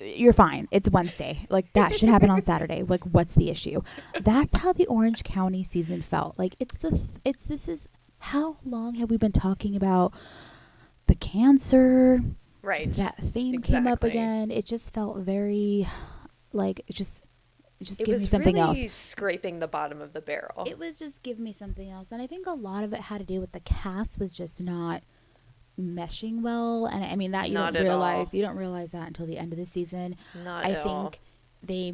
you're 0.00 0.32
fine. 0.32 0.66
It's 0.72 0.90
Wednesday. 0.90 1.46
Like 1.48 1.72
that 1.74 1.94
should 1.94 2.08
happen 2.08 2.28
on 2.28 2.42
Saturday. 2.44 2.82
Like, 2.82 3.04
what's 3.04 3.34
the 3.36 3.50
issue? 3.50 3.82
That's 4.20 4.56
how 4.56 4.72
the 4.72 4.86
Orange 4.86 5.22
County 5.22 5.62
season 5.62 6.02
felt. 6.02 6.38
Like, 6.38 6.56
it's 6.58 6.76
the, 6.78 6.90
th- 6.90 7.02
it's 7.24 7.44
this 7.44 7.68
is 7.68 7.88
how 8.18 8.56
long 8.64 8.94
have 8.96 9.10
we 9.10 9.16
been 9.16 9.32
talking 9.32 9.76
about 9.76 10.12
the 11.06 11.14
cancer? 11.14 12.20
right. 12.62 12.92
That 12.94 13.16
theme 13.18 13.60
came 13.62 13.86
up 13.86 14.02
again. 14.04 14.50
It 14.50 14.66
just 14.66 14.92
felt 14.94 15.18
very, 15.18 15.88
like, 16.52 16.82
just, 16.90 17.22
just 17.82 18.00
it 18.00 18.04
give 18.04 18.20
me 18.20 18.26
something 18.26 18.54
really 18.56 18.84
else. 18.84 18.92
scraping 18.92 19.58
the 19.58 19.68
bottom 19.68 20.00
of 20.00 20.12
the 20.12 20.20
barrel. 20.20 20.64
It 20.66 20.78
was 20.78 20.98
just 20.98 21.22
give 21.22 21.38
me 21.38 21.52
something 21.52 21.90
else, 21.90 22.12
and 22.12 22.20
I 22.22 22.26
think 22.26 22.46
a 22.46 22.52
lot 22.54 22.84
of 22.84 22.92
it 22.92 23.00
had 23.00 23.18
to 23.18 23.24
do 23.24 23.40
with 23.40 23.52
the 23.52 23.60
cast 23.60 24.18
was 24.18 24.32
just 24.32 24.60
not 24.60 25.02
meshing 25.80 26.42
well. 26.42 26.86
And 26.86 27.04
I 27.04 27.16
mean 27.16 27.30
that 27.32 27.48
you 27.48 27.54
Not 27.54 27.74
don't 27.74 27.86
at 27.86 27.90
all. 27.90 27.98
realize 27.98 28.34
you 28.34 28.42
don't 28.42 28.56
realize 28.56 28.90
that 28.92 29.06
until 29.08 29.26
the 29.26 29.38
end 29.38 29.52
of 29.52 29.58
the 29.58 29.66
season. 29.66 30.16
Not 30.44 30.64
I 30.66 30.70
at 30.72 30.86
all. 30.86 31.10
think 31.10 31.20
they 31.62 31.92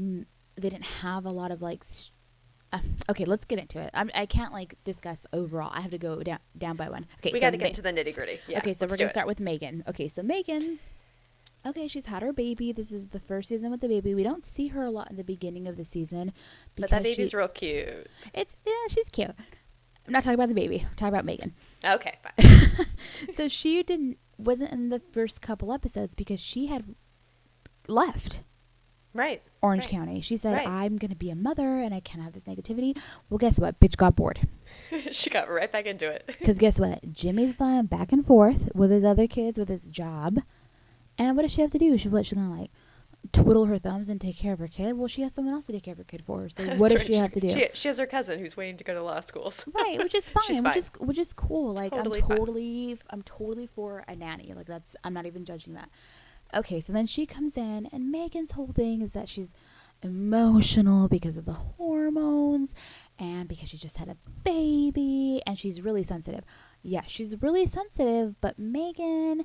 they 0.57 0.71
didn't 0.71 0.85
have 1.03 1.25
a 1.27 1.31
lot 1.31 1.51
of 1.51 1.63
like. 1.63 1.81
s 1.83 2.11
uh, 2.71 2.81
okay, 3.09 3.25
let's 3.25 3.47
get 3.47 3.59
into 3.59 3.81
it. 3.81 3.89
I'm, 3.95 4.11
I 4.15 4.27
can't 4.27 4.53
like 4.53 4.75
discuss 4.85 5.25
overall. 5.33 5.71
I 5.73 5.81
have 5.81 5.91
to 5.93 5.99
go 5.99 6.23
down 6.23 6.39
down 6.59 6.77
by 6.77 6.91
one. 6.91 7.07
Okay, 7.21 7.31
we 7.33 7.39
so 7.39 7.47
got 7.47 7.51
to 7.53 7.57
Ma- 7.57 7.63
get 7.65 7.69
into 7.69 7.83
the 7.83 7.93
nitty 7.93 8.15
gritty. 8.15 8.41
Yeah, 8.47 8.59
okay, 8.59 8.75
so 8.75 8.87
we're 8.87 8.99
gonna 8.99 9.09
start 9.09 9.27
with 9.27 9.41
Megan. 9.41 9.85
Okay, 9.89 10.09
so 10.09 10.23
Megan. 10.23 10.79
Okay, 11.67 11.89
she's 11.89 12.07
had 12.07 12.23
her 12.23 12.33
baby. 12.33 12.73
This 12.73 12.93
is 12.93 13.09
the 13.09 13.19
first 13.21 13.49
season 13.49 13.71
with 13.71 13.81
the 13.81 13.89
baby. 13.89 14.15
We 14.15 14.23
don't 14.23 14.45
see 14.45 14.69
her 14.69 14.85
a 14.85 14.91
lot 14.91 15.11
in 15.11 15.17
the 15.17 15.25
beginning 15.25 15.67
of 15.69 15.77
the 15.77 15.85
season 15.85 16.33
But 16.77 16.91
that 16.91 17.03
baby's 17.03 17.31
she, 17.31 17.37
real 17.37 17.49
cute. 17.49 18.07
it's 18.33 18.57
yeah, 18.67 18.73
she's 18.89 19.09
cute. 19.09 19.31
I'm 20.07 20.13
not 20.13 20.23
talking 20.23 20.35
about 20.37 20.49
the 20.49 20.55
baby. 20.55 20.87
I'm 20.89 20.95
talking 20.97 21.13
about 21.13 21.25
Megan. 21.27 21.55
Okay, 21.85 22.15
fine. 22.23 22.87
so 23.35 23.49
she 23.49 23.83
didn't 23.83 24.19
wasn't 24.39 24.71
in 24.73 24.89
the 24.89 25.01
first 25.13 25.43
couple 25.43 25.73
episodes 25.73 26.15
because 26.15 26.41
she 26.41 26.67
had 26.69 26.95
left 27.89 28.43
right. 29.13 29.43
Orange 29.63 29.85
Right. 29.85 29.91
County. 29.91 30.21
She 30.21 30.37
said, 30.37 30.55
Right. 30.55 30.67
"I'm 30.69 30.97
gonna 30.97 31.15
be 31.17 31.29
a 31.31 31.35
mother 31.35 31.81
and 31.81 31.93
I 31.93 32.01
can't 32.01 32.23
have 32.23 32.33
this 32.33 32.45
negativity." 32.45 32.97
Well, 33.29 33.39
guess 33.39 33.59
what? 33.59 33.81
Bitch 33.81 33.97
got 33.97 34.17
bored. 34.17 34.41
she 35.11 35.29
got 35.29 35.51
right 35.51 35.71
back 35.71 35.87
into 35.87 36.09
it. 36.09 36.25
Because 36.39 36.57
guess 36.59 36.79
what? 36.79 37.13
Jimmy's 37.13 37.55
flying 37.55 37.87
back 37.87 38.13
and 38.13 38.25
forth 38.25 38.71
with 38.75 38.91
his 38.91 39.05
other 39.05 39.27
kids 39.27 39.59
with 39.59 39.69
his 39.69 39.83
job, 39.83 40.39
and 41.19 41.37
what 41.37 41.43
does 41.43 41.53
she 41.53 41.61
have 41.61 41.71
to 41.73 41.79
do? 41.79 41.97
She 41.99 42.09
what? 42.09 42.25
She's 42.27 42.35
gonna 42.39 42.59
like 42.61 42.71
twiddle 43.33 43.67
her 43.67 43.79
thumbs 43.79 44.09
and 44.09 44.21
take 44.21 44.39
care 44.39 44.53
of 44.53 44.59
her 44.61 44.69
kid. 44.69 44.97
Well, 44.97 45.09
she 45.09 45.23
has 45.23 45.35
someone 45.35 45.53
else 45.53 45.67
to 45.67 45.73
take 45.73 45.83
care 45.83 45.93
of 45.93 45.99
her 45.99 46.05
kid 46.05 46.23
for 46.25 46.43
her. 46.43 46.49
So 46.49 46.63
what 46.77 46.93
does 46.93 47.03
she 47.03 47.15
have 47.15 47.33
to 47.33 47.41
do? 47.41 47.51
She, 47.51 47.69
she 47.75 47.89
has 47.89 47.99
her 47.99 48.07
cousin 48.07 48.39
who's 48.39 48.57
waiting 48.57 48.77
to 48.77 48.85
go 48.85 48.95
to 48.95 49.03
law 49.03 49.21
schools. 49.21 49.65
right 49.75 49.99
which 49.99 50.15
is 50.15 50.31
fine, 50.31 50.43
She's 50.47 50.63
which 50.63 50.77
is 50.77 50.91
which 50.99 51.19
is 51.19 51.33
cool 51.33 51.75
like 51.75 51.93
Totally 51.93 52.23
i'm 52.23 52.29
fine. 52.29 52.39
totally 52.39 52.99
i'm 53.11 53.23
totally 53.23 53.67
for 53.67 54.05
a 54.09 54.15
nanny 54.15 54.53
like 54.55 54.67
that's 54.67 54.95
i'm 55.05 55.13
not 55.13 55.27
even 55.27 55.45
judging 55.45 55.75
that 55.75 55.91
okay 56.55 56.81
so 56.81 56.93
then 56.93 57.07
she 57.07 57.27
comes 57.27 57.57
in 57.57 57.89
and 57.93 58.11
megan's 58.11 58.53
whole 58.53 58.73
thing 58.73 59.03
is 59.03 59.13
that 59.13 59.29
she's 59.29 59.49
emotional 60.03 61.09
because 61.09 61.37
of 61.37 61.45
the 61.45 61.53
hormones 61.53 62.73
and 63.19 63.49
because 63.49 63.69
she 63.69 63.77
just 63.77 63.97
had 63.99 64.09
a 64.09 64.17
baby 64.45 65.43
and 65.47 65.59
she's 65.59 65.81
really 65.83 66.03
sensitive 66.03 66.45
yeah 66.83 67.03
she's 67.07 67.41
really 67.43 67.67
sensitive 67.67 68.35
but 68.41 68.59
megan 68.59 69.45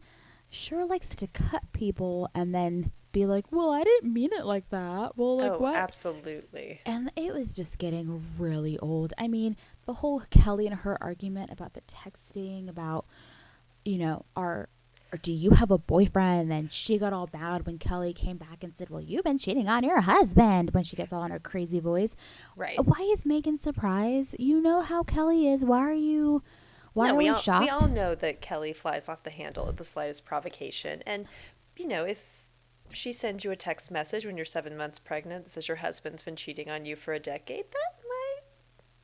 sure 0.53 0.85
likes 0.85 1.15
to 1.15 1.27
cut 1.27 1.63
people 1.73 2.29
and 2.33 2.53
then 2.53 2.91
be 3.11 3.25
like 3.25 3.45
well 3.51 3.69
i 3.69 3.83
didn't 3.83 4.11
mean 4.11 4.31
it 4.33 4.43
like 4.43 4.67
that 4.71 5.15
well 5.15 5.37
like 5.37 5.51
oh, 5.51 5.57
what 5.59 5.75
absolutely. 5.75 6.81
and 6.85 7.11
it 7.15 7.33
was 7.33 7.55
just 7.55 7.77
getting 7.77 8.23
really 8.37 8.77
old. 8.79 9.13
I 9.17 9.27
mean, 9.27 9.55
the 9.85 9.93
whole 9.95 10.21
Kelly 10.29 10.67
and 10.67 10.75
her 10.77 11.01
argument 11.01 11.51
about 11.51 11.73
the 11.73 11.81
texting, 11.81 12.69
about, 12.69 13.05
you 13.85 13.97
know, 13.97 14.25
are, 14.35 14.69
or 15.11 15.17
do 15.17 15.31
you 15.31 15.51
have 15.51 15.71
a 15.71 15.77
boyfriend? 15.77 16.41
And 16.41 16.51
then 16.51 16.69
she 16.69 16.97
got 16.97 17.13
all 17.13 17.27
bad 17.27 17.65
when 17.65 17.77
Kelly 17.77 18.13
came 18.13 18.37
back 18.37 18.63
and 18.63 18.73
said, 18.77 18.89
well, 18.89 19.01
you've 19.01 19.23
been 19.23 19.37
cheating 19.37 19.67
on 19.67 19.83
your 19.83 20.01
husband 20.01 20.71
when 20.71 20.83
she 20.83 20.95
gets 20.95 21.13
all 21.13 21.23
in 21.23 21.31
her 21.31 21.39
crazy 21.39 21.79
voice. 21.79 22.15
Right. 22.55 22.83
Why 22.83 23.01
is 23.11 23.25
Megan 23.25 23.57
surprised? 23.59 24.35
You 24.39 24.61
know 24.61 24.81
how 24.81 25.03
Kelly 25.03 25.47
is. 25.47 25.63
Why 25.63 25.79
are 25.79 25.93
you, 25.93 26.41
why 26.93 27.07
no, 27.07 27.13
are 27.13 27.17
we 27.17 27.23
we 27.25 27.29
all, 27.29 27.39
shocked? 27.39 27.63
We 27.63 27.69
all 27.69 27.87
know 27.87 28.15
that 28.15 28.41
Kelly 28.41 28.73
flies 28.73 29.09
off 29.09 29.23
the 29.23 29.29
handle 29.31 29.67
at 29.69 29.77
the 29.77 29.85
slightest 29.85 30.25
provocation. 30.25 31.01
And, 31.05 31.27
you 31.77 31.87
know, 31.87 32.03
if 32.05 32.23
she 32.91 33.11
sends 33.11 33.43
you 33.43 33.51
a 33.51 33.55
text 33.55 33.89
message 33.91 34.25
when 34.25 34.37
you're 34.37 34.45
seven 34.45 34.77
months 34.77 34.99
pregnant 34.99 35.45
that 35.45 35.51
says 35.51 35.67
your 35.67 35.77
husband's 35.77 36.21
been 36.23 36.35
cheating 36.35 36.69
on 36.69 36.85
you 36.85 36.95
for 36.95 37.13
a 37.13 37.19
decade, 37.19 37.65
that 37.71 38.07
might 38.07 38.41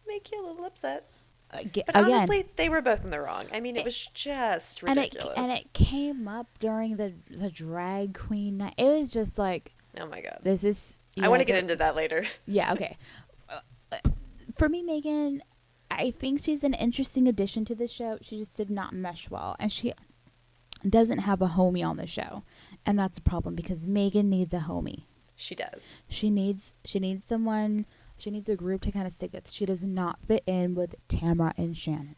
make 0.08 0.32
you 0.32 0.44
a 0.44 0.46
little 0.48 0.66
upset. 0.66 1.10
But 1.52 1.66
Again, 1.66 1.84
honestly, 1.96 2.46
they 2.58 2.70
were 2.70 2.82
both 2.82 3.04
in 3.04 3.10
the 3.10 3.20
wrong. 3.20 3.48
I 3.52 3.60
mean, 3.60 3.76
it 3.76 3.80
It- 3.80 3.86
was 3.86 4.08
just 4.14 4.84
ridiculous. 4.84 5.34
and 5.36 5.48
it, 5.48 5.50
and 5.50 5.60
it 5.60 5.74
came 5.74 6.28
up 6.28 6.46
during 6.60 6.98
the, 6.98 7.14
the 7.32 7.50
drag 7.50 8.14
queen 8.14 8.58
night. 8.58 8.76
It 8.78 8.84
was 8.84 9.10
just 9.10 9.40
like, 9.40 9.74
oh 10.00 10.06
my 10.06 10.22
god. 10.22 10.42
this 10.44 10.64
is. 10.64 10.96
I 11.20 11.28
want 11.28 11.42
to 11.42 11.46
get 11.46 11.56
are- 11.56 11.60
into 11.60 11.76
that 11.78 11.96
later. 11.96 12.26
Yeah, 12.46 12.74
okay. 12.74 12.98
Uh, 13.50 13.98
For 14.58 14.70
me, 14.70 14.84
Megan, 14.84 15.42
I 15.92 16.12
think 16.12 16.42
she's 16.42 16.64
an 16.64 16.74
interesting 16.74 17.28
addition 17.28 17.66
to 17.66 17.76
the 17.76 17.88
show. 17.88 18.18
She 18.22 18.38
just 18.38 18.56
did 18.56 18.70
not 18.70 18.94
mesh 18.94 19.30
well. 19.30 19.56
And 19.60 19.72
she 19.72 19.94
doesn't 20.88 21.20
have 21.20 21.42
a 21.42 21.50
homie 21.50 21.86
on 21.86 21.98
the 21.98 22.08
show. 22.08 22.44
And 22.86 22.98
that's 22.98 23.18
a 23.18 23.22
problem 23.22 23.56
because 23.56 23.86
Megan 23.86 24.30
needs 24.30 24.54
a 24.54 24.60
homie. 24.60 25.04
She 25.36 25.56
does. 25.56 25.98
She 26.10 26.30
needs 26.30 26.74
she 26.84 27.00
needs 27.00 27.26
someone 27.26 27.86
she 28.18 28.30
needs 28.30 28.50
a 28.50 28.56
group 28.56 28.82
to 28.82 28.92
kind 28.92 29.08
of 29.08 29.14
stick 29.14 29.32
with. 29.34 29.50
She 29.50 29.66
does 29.66 29.84
not 29.84 30.20
fit 30.28 30.44
in 30.46 30.76
with 30.76 30.96
Tamara 31.08 31.54
and 31.58 31.76
Shannon. 31.76 32.16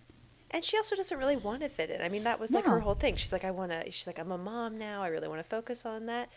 And 0.50 0.66
she 0.66 0.76
also 0.76 0.96
doesn't 0.96 1.18
really 1.18 1.38
want 1.38 1.62
to 1.62 1.70
fit 1.70 1.90
in. 1.90 2.02
I 2.02 2.10
mean, 2.10 2.24
that 2.26 2.40
was 2.40 2.52
like 2.52 2.66
her 2.66 2.80
whole 2.80 2.96
thing. 2.96 3.16
She's 3.16 3.32
like, 3.32 3.46
I 3.46 3.52
want 3.52 3.72
to, 3.72 3.90
she's 3.90 4.06
like, 4.06 4.20
I'm 4.20 4.32
a 4.32 4.38
mom 4.38 4.78
now. 4.78 5.02
I 5.02 5.08
really 5.08 5.30
want 5.30 5.40
to 5.40 5.48
focus 5.48 5.86
on 5.86 6.08
that. 6.08 6.30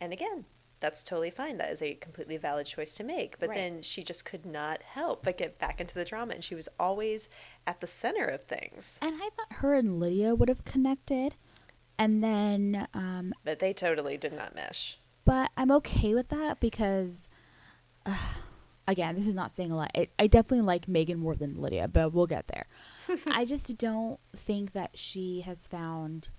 And 0.00 0.12
again, 0.12 0.44
that's 0.82 1.02
totally 1.02 1.30
fine. 1.30 1.56
That 1.56 1.70
is 1.70 1.80
a 1.80 1.94
completely 1.94 2.36
valid 2.36 2.66
choice 2.66 2.94
to 2.96 3.04
make. 3.04 3.38
But 3.38 3.48
Right. 3.48 3.56
then 3.56 3.80
she 3.82 4.02
just 4.04 4.24
could 4.26 4.44
not 4.44 4.82
help 4.82 5.24
but 5.24 5.38
get 5.38 5.58
back 5.58 5.80
into 5.80 5.94
the 5.94 6.04
drama, 6.04 6.34
and 6.34 6.44
she 6.44 6.54
was 6.54 6.68
always 6.78 7.28
at 7.66 7.80
the 7.80 7.86
center 7.86 8.26
of 8.26 8.42
things. 8.44 8.98
And 9.00 9.14
I 9.16 9.30
thought 9.36 9.52
her 9.60 9.72
and 9.74 9.98
Lydia 9.98 10.34
would 10.34 10.48
have 10.50 10.64
connected. 10.66 11.36
And 11.98 12.22
then, 12.22 12.88
um, 12.92 13.32
But 13.44 13.60
they 13.60 13.72
totally 13.72 14.16
did 14.18 14.32
not 14.34 14.54
mesh. 14.54 14.98
but 15.24 15.50
I'm 15.56 15.70
okay 15.70 16.14
with 16.14 16.28
that 16.28 16.58
because, 16.60 17.28
uh, 18.04 18.16
again, 18.88 19.14
this 19.14 19.28
is 19.28 19.34
not 19.36 19.54
saying 19.54 19.70
a 19.70 19.76
lot. 19.76 19.92
I, 19.96 20.08
I 20.18 20.26
definitely 20.26 20.62
like 20.66 20.88
Megan 20.88 21.18
more 21.20 21.36
than 21.36 21.60
Lydia, 21.60 21.86
but 21.88 22.12
we'll 22.12 22.26
get 22.26 22.48
there. 22.48 22.66
I 23.26 23.44
just 23.44 23.76
don't 23.78 24.18
think 24.36 24.72
that 24.72 24.98
she 24.98 25.42
has 25.42 25.66
found 25.68 26.30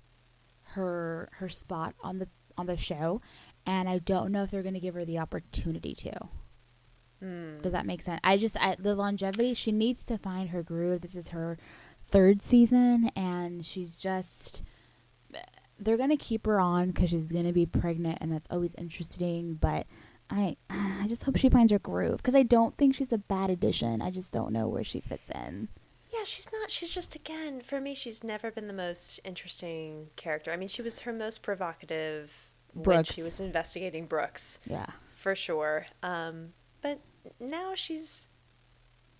her 0.75 1.29
her 1.33 1.49
spot 1.49 1.93
on 2.03 2.19
the 2.19 2.27
on 2.57 2.65
the 2.67 2.77
show, 2.77 3.21
and 3.65 3.87
I 3.87 3.99
don't 3.99 4.31
know 4.31 4.43
if 4.43 4.51
they're 4.51 4.63
going 4.63 4.73
to 4.73 4.79
give 4.79 4.95
her 4.95 5.05
the 5.05 5.19
opportunity 5.19 5.93
to. 5.95 6.13
Hmm. 7.23 7.61
Does 7.61 7.71
that 7.71 7.85
make 7.85 8.01
sense? 8.01 8.19
I 8.23 8.37
just 8.37 8.57
I, 8.57 8.75
the 8.77 8.95
longevity. 8.95 9.53
She 9.53 9.71
needs 9.71 10.03
to 10.05 10.17
find 10.17 10.49
her 10.49 10.61
groove. 10.61 11.01
This 11.01 11.15
is 11.15 11.29
her 11.29 11.57
third 12.11 12.41
season, 12.41 13.09
and 13.15 13.65
she's 13.65 13.97
just. 13.97 14.61
They're 15.79 15.97
gonna 15.97 16.17
keep 16.17 16.45
her 16.45 16.59
on 16.59 16.91
because 16.91 17.09
she's 17.09 17.31
gonna 17.31 17.53
be 17.53 17.65
pregnant, 17.65 18.17
and 18.21 18.31
that's 18.31 18.47
always 18.51 18.75
interesting. 18.75 19.55
But 19.55 19.87
I, 20.29 20.57
I 20.69 21.05
just 21.07 21.23
hope 21.23 21.37
she 21.37 21.49
finds 21.49 21.71
her 21.71 21.79
groove 21.79 22.17
because 22.17 22.35
I 22.35 22.43
don't 22.43 22.77
think 22.77 22.95
she's 22.95 23.13
a 23.13 23.17
bad 23.17 23.49
addition. 23.49 24.01
I 24.01 24.11
just 24.11 24.31
don't 24.31 24.51
know 24.51 24.67
where 24.67 24.83
she 24.83 24.99
fits 24.99 25.29
in. 25.33 25.69
Yeah, 26.13 26.25
she's 26.25 26.49
not. 26.51 26.69
She's 26.69 26.93
just 26.93 27.15
again 27.15 27.61
for 27.61 27.79
me. 27.79 27.95
She's 27.95 28.23
never 28.23 28.51
been 28.51 28.67
the 28.67 28.73
most 28.73 29.21
interesting 29.23 30.09
character. 30.17 30.51
I 30.51 30.57
mean, 30.57 30.67
she 30.67 30.81
was 30.81 30.99
her 31.01 31.13
most 31.13 31.41
provocative 31.41 32.51
Brooks. 32.75 33.13
she 33.13 33.21
was 33.23 33.39
investigating 33.39 34.05
Brooks, 34.07 34.59
Yeah, 34.65 34.87
for 35.15 35.35
sure. 35.35 35.85
Um, 36.01 36.53
but 36.81 36.99
now 37.39 37.73
she's 37.75 38.27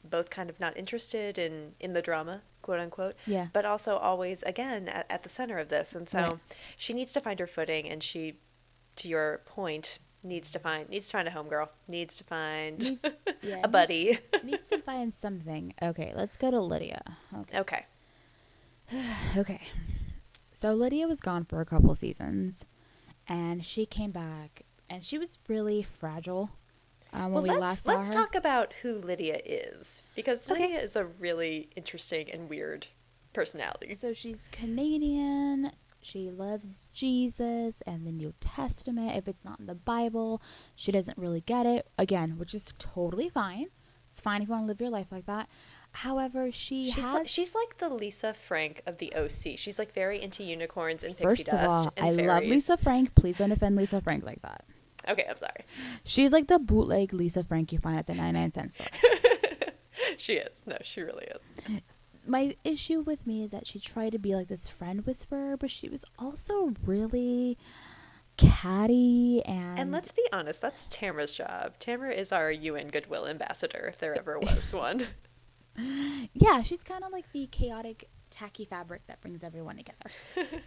both 0.03 0.29
kind 0.29 0.49
of 0.49 0.59
not 0.59 0.75
interested 0.75 1.37
in 1.37 1.73
in 1.79 1.93
the 1.93 2.01
drama, 2.01 2.41
quote 2.61 2.79
unquote, 2.79 3.15
yeah. 3.25 3.47
but 3.53 3.65
also 3.65 3.97
always 3.97 4.43
again 4.43 4.89
at, 4.89 5.05
at 5.09 5.23
the 5.23 5.29
center 5.29 5.57
of 5.59 5.69
this. 5.69 5.95
And 5.95 6.09
so 6.09 6.19
Right. 6.19 6.37
she 6.77 6.93
needs 6.93 7.11
to 7.13 7.21
find 7.21 7.39
her 7.39 7.47
footing, 7.47 7.87
and 7.89 8.03
she, 8.03 8.33
to 8.97 9.07
your 9.07 9.41
point, 9.45 9.99
needs 10.23 10.51
to 10.51 10.59
find 10.59 10.89
needs 10.89 11.05
to 11.07 11.11
find 11.13 11.27
a 11.27 11.31
homegirl, 11.31 11.69
needs 11.87 12.17
to 12.17 12.23
find 12.23 12.79
Needs- 12.79 12.99
yeah, 13.41 13.53
a 13.53 13.55
needs- 13.57 13.67
buddy. 13.71 14.19
needs 14.43 14.65
to 14.67 14.77
find 14.85 15.13
something. 15.13 15.73
Okay, 15.81 16.11
let's 16.15 16.35
go 16.37 16.49
to 16.51 16.59
Lydia. 16.59 17.01
Okay. 17.39 17.59
okay. 17.59 17.85
Okay. 19.37 19.61
So 20.51 20.73
Lydia 20.73 21.07
was 21.07 21.19
gone 21.19 21.43
for 21.45 21.59
a 21.61 21.65
couple 21.65 21.93
seasons, 21.95 22.63
and 23.27 23.63
she 23.63 23.85
came 23.85 24.11
back, 24.11 24.63
and 24.89 25.03
she 25.03 25.17
was 25.17 25.37
really 25.47 25.83
fragile 25.83 26.51
um, 27.13 27.31
when 27.31 27.33
well, 27.33 27.43
we 27.43 27.49
let's, 27.49 27.61
last 27.61 27.83
saw 27.83 27.93
let's 27.93 28.09
talk 28.09 28.35
about 28.35 28.73
who 28.81 28.95
Lydia 28.95 29.39
is 29.45 30.01
because 30.15 30.41
Okay. 30.49 30.63
Lydia 30.63 30.79
is 30.79 30.95
a 30.95 31.05
really 31.05 31.69
interesting 31.75 32.29
and 32.31 32.49
weird 32.49 32.87
personality. 33.33 33.93
So 33.93 34.13
she's 34.13 34.39
Canadian. 34.51 35.71
She 36.01 36.31
loves 36.31 36.83
Jesus 36.91 37.81
and 37.85 38.05
the 38.05 38.11
New 38.11 38.33
Testament. 38.41 39.15
If 39.15 39.27
it's 39.27 39.45
not 39.45 39.59
in 39.59 39.67
the 39.67 39.75
Bible, 39.75 40.41
she 40.75 40.91
doesn't 40.91 41.17
really 41.17 41.41
get 41.41 41.65
it. 41.65 41.87
Again, 41.97 42.37
which 42.37 42.53
is 42.53 42.73
totally 42.77 43.29
fine. 43.29 43.67
It's 44.09 44.19
fine 44.19 44.41
if 44.41 44.47
you 44.47 44.53
want 44.53 44.65
to 44.65 44.67
live 44.67 44.81
your 44.81 44.89
life 44.89 45.07
like 45.11 45.25
that. 45.27 45.47
However, 45.93 46.51
she 46.51 46.87
She's 46.91 46.95
has. 47.03 47.13
like, 47.13 47.27
she's 47.27 47.53
like 47.55 47.77
the 47.77 47.87
Lisa 47.87 48.33
Frank 48.33 48.81
of 48.87 48.97
the 48.97 49.13
OC. 49.15 49.57
She's 49.57 49.77
like 49.77 49.93
very 49.93 50.21
into 50.21 50.43
unicorns 50.43 51.03
and 51.03 51.15
pixie 51.15 51.43
first 51.43 51.47
of 51.47 51.53
dust 51.53 51.69
all, 51.69 51.93
and 51.95 52.19
I 52.19 52.25
love. 52.25 52.43
Lisa 52.43 52.77
Frank. 52.77 53.13
Please 53.15 53.37
don't 53.37 53.51
offend 53.51 53.75
Lisa 53.75 54.01
Frank 54.01 54.25
like 54.25 54.41
that. 54.41 54.65
Okay, 55.07 55.25
I'm 55.29 55.37
sorry. 55.37 55.65
She's 56.03 56.31
like 56.31 56.47
the 56.47 56.59
bootleg 56.59 57.13
Lisa 57.13 57.43
Frank 57.43 57.71
you 57.71 57.77
find 57.79 57.99
at 57.99 58.07
the 58.07 58.15
99 58.15 58.53
cent 58.53 58.71
store. 58.73 58.87
she 60.17 60.33
is. 60.33 60.61
No, 60.65 60.77
she 60.81 61.01
really 61.01 61.25
is. 61.25 61.81
my 62.25 62.55
issue 62.63 63.01
with 63.01 63.25
me 63.27 63.43
is 63.43 63.51
that 63.51 63.67
she 63.67 63.79
tried 63.79 64.13
to 64.13 64.19
be 64.19 64.35
like 64.35 64.47
this 64.47 64.69
friend 64.69 65.05
whisperer, 65.05 65.57
but 65.57 65.69
she 65.69 65.89
was 65.89 66.03
also 66.17 66.73
really 66.85 67.57
catty 68.37 69.43
and 69.45 69.77
And 69.77 69.91
let's 69.91 70.11
be 70.11 70.23
honest, 70.31 70.59
that's 70.61 70.87
Tamara's 70.87 71.33
job. 71.33 71.77
Tamara 71.79 72.13
is 72.13 72.31
our 72.31 72.51
UN 72.51 72.87
Goodwill 72.87 73.27
ambassador, 73.27 73.85
if 73.87 73.99
there 73.99 74.17
ever 74.17 74.39
was 74.39 74.73
one. 74.73 75.05
yeah, 76.33 76.61
she's 76.61 76.83
kind 76.83 77.03
of 77.03 77.11
like 77.11 77.25
the 77.33 77.47
chaotic, 77.47 78.09
tacky 78.29 78.65
fabric 78.65 79.01
that 79.07 79.21
brings 79.21 79.43
everyone 79.43 79.77
together. 79.77 80.61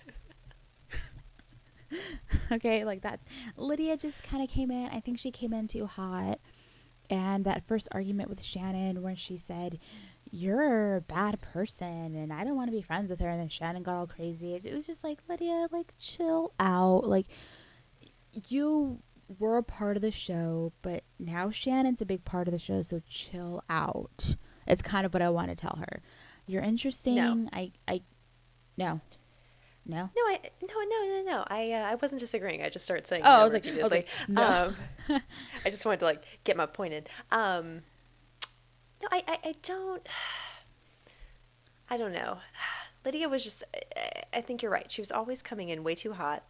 okay, 2.52 2.84
like 2.84 3.02
that. 3.02 3.20
Lydia 3.56 3.96
just 3.96 4.22
kind 4.22 4.42
of 4.42 4.48
came 4.48 4.70
in. 4.70 4.88
I 4.88 5.00
think 5.00 5.18
she 5.18 5.30
came 5.30 5.52
in 5.52 5.68
too 5.68 5.86
hot. 5.86 6.38
And 7.08 7.44
that 7.44 7.66
first 7.68 7.88
argument 7.92 8.28
with 8.28 8.42
Shannon, 8.42 9.00
where 9.00 9.14
she 9.14 9.38
said, 9.38 9.78
You're 10.30 10.96
a 10.96 11.00
bad 11.00 11.40
person 11.40 12.16
and 12.16 12.32
I 12.32 12.42
don't 12.42 12.56
want 12.56 12.68
to 12.68 12.76
be 12.76 12.82
friends 12.82 13.10
with 13.10 13.20
her. 13.20 13.28
And 13.28 13.40
then 13.40 13.48
Shannon 13.48 13.84
got 13.84 13.96
all 13.96 14.06
crazy. 14.08 14.54
It 14.54 14.74
was 14.74 14.86
just 14.86 15.04
like, 15.04 15.18
Lydia, 15.28 15.68
like, 15.70 15.92
chill 16.00 16.52
out. 16.58 17.06
Like, 17.06 17.26
you 18.48 18.98
were 19.38 19.56
a 19.56 19.62
part 19.62 19.96
of 19.96 20.02
the 20.02 20.10
show, 20.10 20.72
but 20.82 21.04
now 21.18 21.50
Shannon's 21.50 22.00
a 22.00 22.06
big 22.06 22.24
part 22.24 22.48
of 22.48 22.52
the 22.52 22.58
show, 22.58 22.82
so 22.82 23.00
chill 23.08 23.62
out. 23.68 24.36
It's 24.66 24.82
kind 24.82 25.06
of 25.06 25.12
what 25.14 25.22
I 25.22 25.28
want 25.30 25.48
to 25.50 25.54
tell 25.54 25.78
her. 25.78 26.02
You're 26.46 26.62
interesting. 26.62 27.48
I, 27.52 27.72
I, 27.88 28.02
no, 28.76 29.00
no. 29.84 30.10
No, 30.16 30.22
I 30.22 30.40
no 30.62 30.68
no 30.68 31.06
no 31.06 31.22
no. 31.26 31.44
I 31.48 31.72
uh, 31.72 31.90
I 31.92 31.94
wasn't 31.96 32.20
disagreeing. 32.20 32.62
I 32.62 32.68
just 32.68 32.84
started 32.84 33.06
saying. 33.06 33.22
Oh, 33.24 33.30
I 33.30 33.44
was 33.44 33.52
like- 33.52 33.66
I 33.66 33.82
was 33.82 33.90
like, 33.92 34.08
no. 34.28 34.72
Um, 35.08 35.22
I 35.64 35.70
just 35.70 35.84
wanted 35.84 36.00
to 36.00 36.06
like 36.06 36.22
get 36.44 36.56
my 36.56 36.66
point 36.66 36.94
in. 36.94 37.04
Um, 37.30 37.82
no, 39.02 39.08
I, 39.12 39.22
I 39.28 39.38
I 39.50 39.54
don't. 39.62 40.06
I 41.90 41.96
don't 41.96 42.12
know. 42.12 42.38
Lydia 43.04 43.28
was 43.28 43.44
just. 43.44 43.62
I, 43.96 44.22
I 44.34 44.40
think 44.40 44.62
you're 44.62 44.72
right. 44.72 44.90
She 44.90 45.00
was 45.00 45.12
always 45.12 45.42
coming 45.42 45.68
in 45.68 45.84
way 45.84 45.94
too 45.94 46.12
hot. 46.12 46.44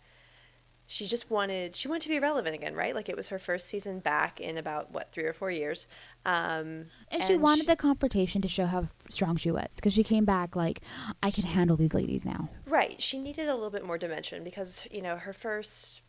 She 0.88 1.06
just 1.06 1.30
wanted. 1.30 1.74
She 1.74 1.88
wanted 1.88 2.02
to 2.02 2.08
be 2.10 2.20
relevant 2.20 2.54
again, 2.54 2.74
right? 2.74 2.94
Like 2.94 3.08
it 3.08 3.16
was 3.16 3.28
her 3.28 3.38
first 3.38 3.68
season 3.68 3.98
back 3.98 4.40
in 4.40 4.56
about 4.56 4.92
what 4.92 5.10
three 5.10 5.24
or 5.24 5.32
four 5.32 5.50
years. 5.50 5.88
Um, 6.24 6.86
And, 7.10 7.24
she 7.24 7.36
wanted 7.36 7.66
the 7.66 7.76
confrontation 7.76 8.40
to 8.42 8.48
show 8.48 8.66
how 8.66 8.88
strong 9.10 9.36
she 9.36 9.50
was 9.50 9.68
because 9.74 9.92
she 9.92 10.04
came 10.04 10.24
back 10.24 10.54
like, 10.54 10.80
I 11.22 11.30
can 11.30 11.44
handle 11.44 11.76
these 11.76 11.92
ladies 11.94 12.24
now. 12.24 12.48
Right. 12.66 13.00
She 13.02 13.18
needed 13.18 13.48
a 13.48 13.54
little 13.54 13.70
bit 13.70 13.84
more 13.84 13.98
dimension 13.98 14.44
because, 14.44 14.86
you 14.90 15.02
know, 15.02 15.16
her 15.16 15.32
first, 15.32 16.02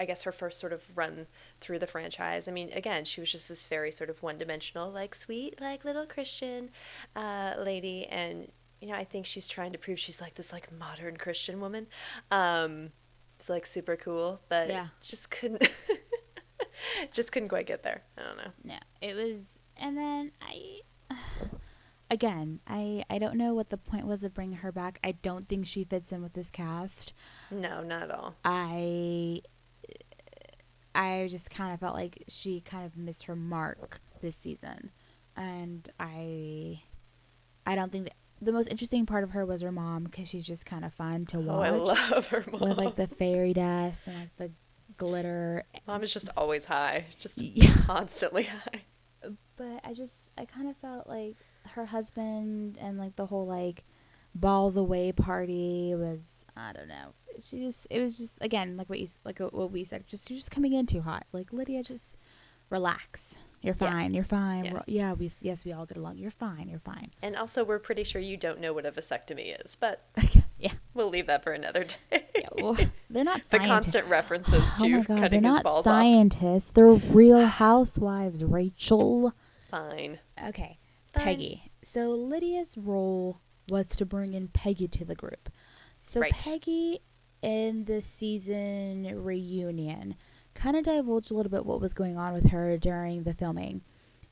I 0.00 0.04
guess 0.04 0.22
her 0.22 0.32
first 0.32 0.58
sort 0.58 0.72
of 0.72 0.82
run 0.96 1.26
through 1.60 1.78
the 1.78 1.86
franchise. 1.86 2.48
I 2.48 2.50
mean, 2.50 2.72
again, 2.72 3.04
she 3.04 3.20
was 3.20 3.30
just 3.30 3.48
this 3.48 3.64
very 3.66 3.92
sort 3.92 4.10
of 4.10 4.20
one 4.22 4.38
dimensional, 4.38 4.90
like 4.90 5.14
sweet, 5.14 5.60
like 5.60 5.84
little 5.84 6.06
Christian 6.06 6.70
uh, 7.14 7.54
lady. 7.58 8.06
And, 8.06 8.50
you 8.80 8.88
know, 8.88 8.94
I 8.94 9.04
think 9.04 9.26
she's 9.26 9.46
trying 9.46 9.72
to 9.72 9.78
prove 9.78 9.98
she's 9.98 10.20
like 10.20 10.34
this 10.34 10.52
like 10.52 10.70
modern 10.76 11.16
Christian 11.16 11.60
woman. 11.60 11.86
Um, 12.30 12.90
it's 13.38 13.48
like 13.48 13.66
super 13.66 13.96
cool, 13.96 14.40
but 14.48 14.68
Yeah. 14.68 14.88
just 15.02 15.30
couldn't, 15.30 15.68
just 17.12 17.30
couldn't 17.32 17.48
quite 17.48 17.66
get 17.66 17.82
there. 17.84 18.02
I 18.16 18.22
don't 18.22 18.36
know. 18.36 18.50
No, 18.64 18.78
it 19.00 19.14
was, 19.14 19.40
and 19.76 19.96
then 19.96 20.32
I, 20.42 20.80
again, 22.10 22.60
I 22.66 23.04
I 23.08 23.18
don't 23.18 23.36
know 23.36 23.54
what 23.54 23.70
the 23.70 23.76
point 23.76 24.06
was 24.06 24.24
of 24.24 24.34
bringing 24.34 24.58
her 24.58 24.72
back. 24.72 24.98
I 25.04 25.12
don't 25.12 25.46
think 25.48 25.66
she 25.66 25.84
fits 25.84 26.10
in 26.12 26.22
with 26.22 26.32
this 26.32 26.50
cast. 26.50 27.12
No, 27.50 27.82
not 27.82 28.02
at 28.04 28.10
all. 28.10 28.34
I, 28.44 29.42
I 30.94 31.28
just 31.30 31.50
kind 31.50 31.72
of 31.72 31.80
felt 31.80 31.94
like 31.94 32.24
she 32.28 32.60
kind 32.60 32.84
of 32.84 32.96
missed 32.96 33.24
her 33.24 33.36
mark 33.36 34.00
this 34.20 34.36
season, 34.36 34.90
and 35.36 35.88
I, 36.00 36.82
I 37.66 37.76
don't 37.76 37.92
think 37.92 38.04
that 38.06 38.14
the 38.40 38.52
most 38.52 38.68
interesting 38.68 39.04
part 39.06 39.24
of 39.24 39.30
her 39.30 39.44
was 39.44 39.62
her 39.62 39.72
mom 39.72 40.04
because 40.04 40.28
she's 40.28 40.44
just 40.46 40.64
kind 40.64 40.84
of 40.84 40.92
fun 40.94 41.26
to 41.26 41.38
Oh, 41.38 41.40
watch 41.40 41.66
I 41.66 41.70
love 41.70 42.28
her 42.28 42.44
mom. 42.50 42.60
with 42.60 42.78
like 42.78 42.96
the 42.96 43.06
fairy 43.06 43.52
dust 43.52 44.02
and 44.06 44.14
like 44.16 44.30
the 44.38 44.50
glitter. 44.96 45.64
Mom 45.86 46.02
is 46.02 46.12
just 46.12 46.28
always 46.36 46.64
high, 46.64 47.04
just 47.20 47.38
Yeah. 47.40 47.74
constantly 47.86 48.44
high. 48.44 48.82
but 49.56 49.80
I 49.84 49.92
just 49.94 50.14
I 50.36 50.44
kind 50.44 50.68
of 50.68 50.76
felt 50.76 51.08
like 51.08 51.36
her 51.72 51.86
husband 51.86 52.78
and 52.80 52.96
like 52.98 53.16
the 53.16 53.26
whole 53.26 53.46
like 53.46 53.84
balls 54.34 54.76
away 54.76 55.12
party 55.12 55.94
was 55.96 56.20
I 56.56 56.72
don't 56.72 56.88
know. 56.88 57.14
She 57.40 57.58
just 57.60 57.86
it 57.90 58.00
was 58.00 58.16
just 58.16 58.34
again 58.40 58.76
like 58.76 58.88
what 58.88 58.98
you 59.00 59.08
like 59.24 59.38
what 59.40 59.70
we 59.72 59.84
said. 59.84 60.06
Just 60.06 60.30
you're 60.30 60.38
just 60.38 60.50
coming 60.50 60.72
in 60.72 60.86
too 60.86 61.00
hot. 61.02 61.26
Like 61.32 61.52
Lydia, 61.52 61.82
just 61.82 62.04
relax. 62.70 63.34
You're 63.60 63.74
Yeah. 63.80 63.90
fine. 63.90 64.14
You're 64.14 64.24
fine. 64.24 64.64
Yeah. 64.66 64.82
Yeah. 64.86 65.12
we 65.14 65.30
yes 65.40 65.64
we 65.64 65.72
all 65.72 65.84
get 65.86 65.96
along. 65.96 66.18
You're 66.18 66.30
fine. 66.30 66.68
You're 66.68 66.78
fine. 66.78 67.10
And 67.22 67.36
also, 67.36 67.64
we're 67.64 67.78
pretty 67.78 68.04
sure 68.04 68.20
you 68.20 68.36
don't 68.36 68.60
know 68.60 68.72
what 68.72 68.86
a 68.86 68.92
vasectomy 68.92 69.56
is, 69.64 69.76
but 69.76 70.08
yeah. 70.58 70.72
we'll 70.94 71.08
leave 71.10 71.26
that 71.26 71.42
for 71.42 71.52
another 71.52 71.84
day. 71.84 72.24
Yeah. 72.34 72.48
Well, 72.62 72.76
they're 73.10 73.24
not 73.24 73.42
the 73.50 73.58
constant 73.58 74.06
references 74.06 74.62
Oh 74.78 74.84
to 74.84 74.88
my 74.88 74.96
god, 74.98 75.06
they're 75.08 75.18
cutting 75.18 75.42
his 75.44 75.62
not 75.64 75.84
scientists. 75.84 76.70
They're 76.72 76.86
real 76.92 77.44
housewives, 77.46 78.44
Rachel. 78.44 79.32
Fine. 79.70 80.18
Okay. 80.46 80.78
Fine. 81.12 81.24
Peggy. 81.24 81.62
So 81.82 82.10
Lydia's 82.10 82.76
role 82.76 83.40
was 83.68 83.88
to 83.96 84.06
bring 84.06 84.34
in 84.34 84.48
Peggy 84.48 84.88
to 84.88 85.04
the 85.04 85.14
group. 85.14 85.50
So 86.00 86.20
Right. 86.20 86.32
Peggy 86.32 87.00
in 87.42 87.84
the 87.84 88.00
season 88.02 89.22
reunion 89.24 90.14
kind 90.58 90.76
of 90.76 90.84
divulged 90.84 91.30
a 91.30 91.34
little 91.34 91.50
bit 91.50 91.64
what 91.64 91.80
was 91.80 91.94
going 91.94 92.16
on 92.16 92.32
with 92.32 92.50
her 92.50 92.76
during 92.76 93.22
the 93.22 93.32
filming. 93.34 93.82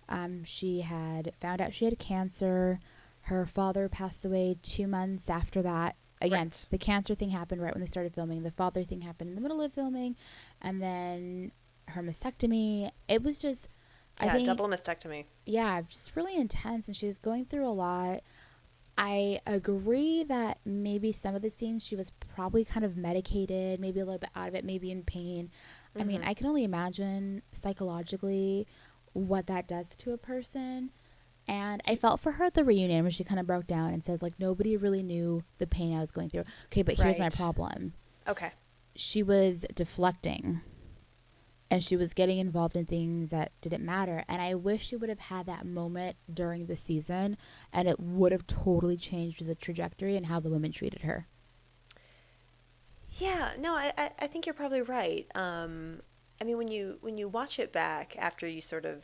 Um, 0.09 0.45
she 0.45 0.81
had 0.83 1.33
found 1.41 1.61
out 1.61 1.73
she 1.75 1.85
had 1.85 1.99
cancer. 1.99 2.81
Her 3.23 3.47
father 3.47 3.89
passed 3.89 4.25
away 4.25 4.57
two 4.63 4.87
months 4.87 5.29
after 5.31 5.63
that. 5.63 5.97
Again, 6.21 6.47
Right. 6.47 6.67
the 6.71 6.79
cancer 6.79 7.15
thing 7.15 7.31
happened 7.31 7.61
right 7.61 7.75
when 7.75 7.81
they 7.81 7.87
started 7.87 8.15
filming. 8.15 8.43
The 8.43 8.51
father 8.51 8.85
thing 8.85 9.03
happened 9.03 9.29
in 9.31 9.35
the 9.35 9.41
middle 9.41 9.61
of 9.61 9.73
filming, 9.73 10.17
and 10.63 10.81
then 10.83 11.53
her 11.89 12.03
mastectomy. 12.03 12.91
It 13.09 13.23
was 13.23 13.39
just, 13.39 13.69
Yeah, 14.21 14.29
I 14.31 14.33
think, 14.33 14.47
double 14.47 14.67
mastectomy. 14.69 15.25
yeah, 15.45 15.83
just 15.83 16.17
really 16.17 16.37
intense, 16.37 16.87
and 16.87 16.97
she 16.97 17.07
was 17.07 17.19
going 17.19 17.45
through 17.45 17.69
a 17.69 17.71
lot. 17.71 18.23
I 18.99 19.41
agree 19.47 20.25
that 20.25 20.59
maybe 20.65 21.13
some 21.13 21.35
of 21.35 21.43
the 21.43 21.51
scenes 21.51 21.85
she 21.85 21.97
was 21.97 22.11
probably 22.35 22.65
kind 22.65 22.85
of 22.87 22.97
medicated, 22.97 23.79
maybe 23.79 24.01
a 24.01 24.05
little 24.07 24.19
bit 24.19 24.31
out 24.35 24.49
of 24.49 24.55
it, 24.55 24.65
maybe 24.65 24.91
in 24.91 25.03
pain. 25.03 25.51
I 25.99 26.05
mean, 26.05 26.21
Mhm. 26.23 26.27
I 26.29 26.35
can 26.35 26.47
only 26.47 26.65
imagine 26.65 27.43
psychologically 27.53 28.67
what 29.13 29.47
that 29.47 29.67
does 29.67 29.95
to 29.97 30.13
a 30.13 30.19
person. 30.19 30.91
And 31.49 31.81
I 31.87 31.95
felt 31.95 32.21
for 32.21 32.33
her 32.33 32.45
at 32.45 32.55
the 32.55 32.65
reunion 32.65 33.05
when 33.05 33.13
she 33.13 33.23
kind 33.25 33.39
of 33.39 33.47
broke 33.47 33.67
down 33.67 33.93
and 33.95 34.03
said, 34.05 34.21
like, 34.21 34.39
nobody 34.39 34.77
really 34.77 35.03
knew 35.03 35.45
the 35.59 35.67
pain 35.67 35.97
I 35.97 36.01
was 36.01 36.11
going 36.11 36.29
through. 36.29 36.45
Okay, 36.67 36.83
but 36.83 36.97
here's 36.99 37.19
my 37.19 37.31
problem 37.31 37.93
Okay. 38.29 38.51
she 38.97 39.23
was 39.23 39.65
deflecting 39.75 40.61
and 41.71 41.83
she 41.83 41.97
was 41.97 42.13
getting 42.15 42.39
involved 42.39 42.77
in 42.77 42.87
things 42.87 43.31
that 43.31 43.53
didn't 43.61 43.85
matter 43.85 44.25
and 44.29 44.41
i 44.41 44.55
wish 44.55 44.87
she 44.87 44.97
would 44.97 45.09
have 45.09 45.19
had 45.19 45.47
that 45.47 45.67
moment 45.67 46.17
during 46.33 46.67
the 46.67 46.77
season 46.77 47.37
and 47.73 47.89
it 47.89 47.99
would 48.01 48.31
have 48.33 48.47
totally 48.47 48.97
changed 48.97 49.45
the 49.45 49.55
trajectory 49.55 50.17
and 50.17 50.27
how 50.27 50.39
the 50.41 50.49
women 50.49 50.71
treated 50.73 51.03
her 51.03 51.27
Yeah, 53.19 53.53
no, 53.59 53.75
I, 53.75 53.93
I, 53.97 54.11
I 54.21 54.27
think 54.27 54.47
you're 54.47 54.55
probably 54.55 54.83
right. 54.83 55.27
Um, 55.35 56.01
I 56.41 56.45
mean, 56.45 56.59
when 56.59 56.69
you 56.69 56.99
when 57.01 57.17
you 57.17 57.29
watch 57.29 57.59
it 57.59 57.73
back 57.73 58.15
after 58.19 58.47
you 58.47 58.61
sort 58.61 58.85
of, 58.85 59.03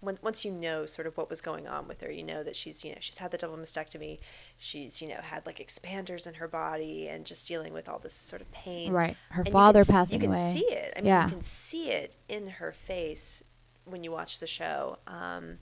when, 0.00 0.18
once 0.22 0.44
you 0.44 0.52
know 0.52 0.86
sort 0.86 1.06
of 1.06 1.16
what 1.16 1.28
was 1.28 1.40
going 1.40 1.66
on 1.66 1.88
with 1.88 2.00
her, 2.02 2.10
you 2.10 2.22
know 2.22 2.42
that 2.44 2.54
she's 2.54 2.84
you 2.84 2.90
know 2.92 2.98
she's 3.00 3.18
had 3.18 3.30
the 3.32 3.38
double 3.38 3.56
mastectomy, 3.56 4.18
she's 4.58 5.02
you 5.02 5.08
know 5.08 5.20
had 5.20 5.44
like 5.46 5.58
expanders 5.58 6.26
in 6.26 6.34
her 6.34 6.46
body 6.48 7.08
and 7.08 7.24
just 7.24 7.48
dealing 7.48 7.72
with 7.72 7.88
all 7.88 7.98
this 7.98 8.14
sort 8.14 8.40
of 8.40 8.50
pain. 8.52 8.92
right 8.92 9.16
her 9.30 9.42
And 9.44 9.48
you 9.48 9.52
father 9.52 9.84
can 9.84 9.94
passing 9.94 10.20
You 10.20 10.28
can 10.28 10.30
away 10.30 10.52
see 10.54 10.66
it. 10.72 10.92
I 10.96 11.00
mean, 11.00 11.06
Yeah. 11.08 11.24
you 11.24 11.30
can 11.32 11.42
see 11.42 11.90
it 11.90 12.16
in 12.28 12.46
her 12.46 12.72
face 12.72 13.42
when 13.84 14.04
you 14.04 14.12
watch 14.12 14.38
the 14.38 14.46
show. 14.46 14.98
Um, 15.08 15.58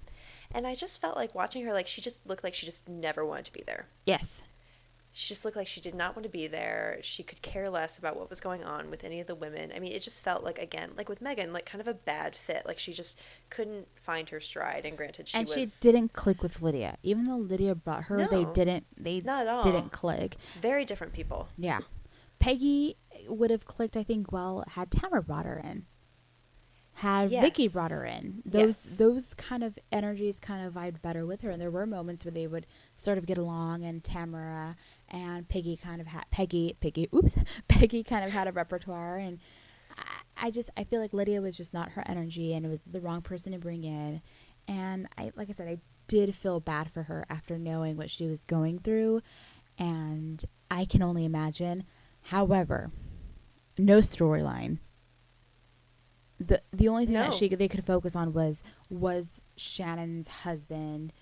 and 0.50 0.66
I 0.66 0.74
just 0.74 1.00
felt 1.00 1.16
like 1.16 1.34
watching 1.34 1.64
her, 1.64 1.72
like 1.72 1.86
she 1.86 2.00
just 2.00 2.26
looked 2.26 2.44
like 2.44 2.54
she 2.54 2.66
just 2.66 2.88
never 2.88 3.24
wanted 3.24 3.46
to 3.46 3.52
be 3.52 3.62
there. 3.66 3.88
yes 4.04 4.42
She 5.18 5.26
just 5.28 5.44
looked 5.44 5.56
like 5.56 5.66
she 5.66 5.80
did 5.80 5.96
not 5.96 6.14
want 6.14 6.22
to 6.22 6.28
be 6.28 6.46
there. 6.46 7.00
She 7.02 7.24
could 7.24 7.42
care 7.42 7.68
less 7.68 7.98
about 7.98 8.16
what 8.16 8.30
was 8.30 8.40
going 8.40 8.62
on 8.62 8.88
with 8.88 9.02
any 9.02 9.18
of 9.18 9.26
the 9.26 9.34
women. 9.34 9.72
I 9.74 9.80
mean, 9.80 9.90
it 9.90 10.00
just 10.00 10.22
felt 10.22 10.44
like 10.44 10.58
again, 10.60 10.92
like 10.96 11.08
with 11.08 11.20
Meghan, 11.20 11.52
like 11.52 11.66
kind 11.66 11.80
of 11.80 11.88
a 11.88 11.94
bad 11.94 12.36
fit. 12.36 12.62
Like 12.64 12.78
she 12.78 12.92
just 12.92 13.18
couldn't 13.50 13.88
find 13.96 14.28
her 14.28 14.40
stride. 14.40 14.86
And 14.86 14.96
granted, 14.96 15.26
she 15.26 15.36
and 15.36 15.48
was 15.48 15.56
she 15.56 15.66
didn't 15.80 16.12
click 16.12 16.40
with 16.40 16.62
lydia 16.62 16.96
even 17.02 17.24
though 17.24 17.36
lydia 17.36 17.74
brought 17.74 18.04
her 18.04 18.28
they 18.30 18.44
didn't 18.54 18.86
they 18.96 19.20
not 19.24 19.42
at 19.42 19.48
all. 19.48 19.62
didn't 19.64 19.90
click 19.90 20.36
very 20.60 20.84
different 20.84 21.12
people. 21.12 21.48
yeah 21.58 21.80
peggy 22.38 22.96
would 23.28 23.50
have 23.50 23.64
clicked 23.64 23.96
i 23.96 24.02
think 24.04 24.30
well 24.30 24.64
had 24.68 24.90
tamara 24.90 25.22
brought 25.22 25.44
her 25.46 25.58
in 25.58 25.84
had 26.98 27.30
Vicki 27.30 27.68
brought 27.68 27.92
her 27.92 28.04
in. 28.04 28.42
Those 28.44 28.84
Yes. 28.84 28.96
those 28.98 29.34
kind 29.34 29.62
of 29.62 29.78
energies 29.92 30.40
kind 30.40 30.66
of 30.66 30.74
vibed 30.74 31.00
better 31.00 31.24
with 31.24 31.42
her, 31.42 31.50
and 31.50 31.62
there 31.62 31.70
were 31.70 31.86
moments 31.86 32.24
where 32.24 32.32
they 32.32 32.48
would 32.48 32.66
sort 32.96 33.18
of 33.18 33.24
get 33.26 33.38
along, 33.38 33.84
and 33.84 34.02
Tamara 34.02 34.74
and 35.10 35.48
Peggy 35.48 35.76
kind 35.76 36.00
of 36.00 36.06
had 36.06 36.24
Peggy 36.30 36.76
Peggy 36.80 37.08
oops 37.14 37.34
Peggy 37.68 38.02
kind 38.02 38.24
of 38.24 38.30
had 38.30 38.48
a 38.48 38.52
repertoire, 38.52 39.16
and 39.16 39.38
I, 39.96 40.46
I 40.46 40.50
just 40.50 40.70
I 40.76 40.84
feel 40.84 41.00
like 41.00 41.12
Lydia 41.12 41.40
was 41.40 41.56
just 41.56 41.74
not 41.74 41.90
her 41.92 42.02
energy, 42.06 42.54
and 42.54 42.64
it 42.64 42.68
was 42.68 42.80
the 42.86 43.00
wrong 43.00 43.22
person 43.22 43.52
to 43.52 43.58
bring 43.58 43.84
in, 43.84 44.22
and 44.66 45.08
I 45.16 45.32
like 45.36 45.48
I 45.50 45.52
said 45.52 45.68
I 45.68 45.78
did 46.06 46.34
feel 46.34 46.60
bad 46.60 46.90
for 46.90 47.04
her 47.04 47.24
after 47.28 47.58
knowing 47.58 47.96
what 47.96 48.10
she 48.10 48.26
was 48.26 48.44
going 48.44 48.78
through, 48.78 49.22
and 49.78 50.44
I 50.70 50.84
can 50.84 51.02
only 51.02 51.24
imagine. 51.24 51.84
However, 52.22 52.90
no 53.78 53.98
storyline. 53.98 54.78
The 56.40 56.62
the 56.72 56.88
only 56.88 57.06
thing 57.06 57.14
that 57.14 57.34
she 57.34 57.48
they 57.48 57.68
could 57.68 57.84
focus 57.86 58.14
on 58.14 58.32
was 58.32 58.62
was 58.90 59.42
Shannon's 59.56 60.28
husband 60.28 61.12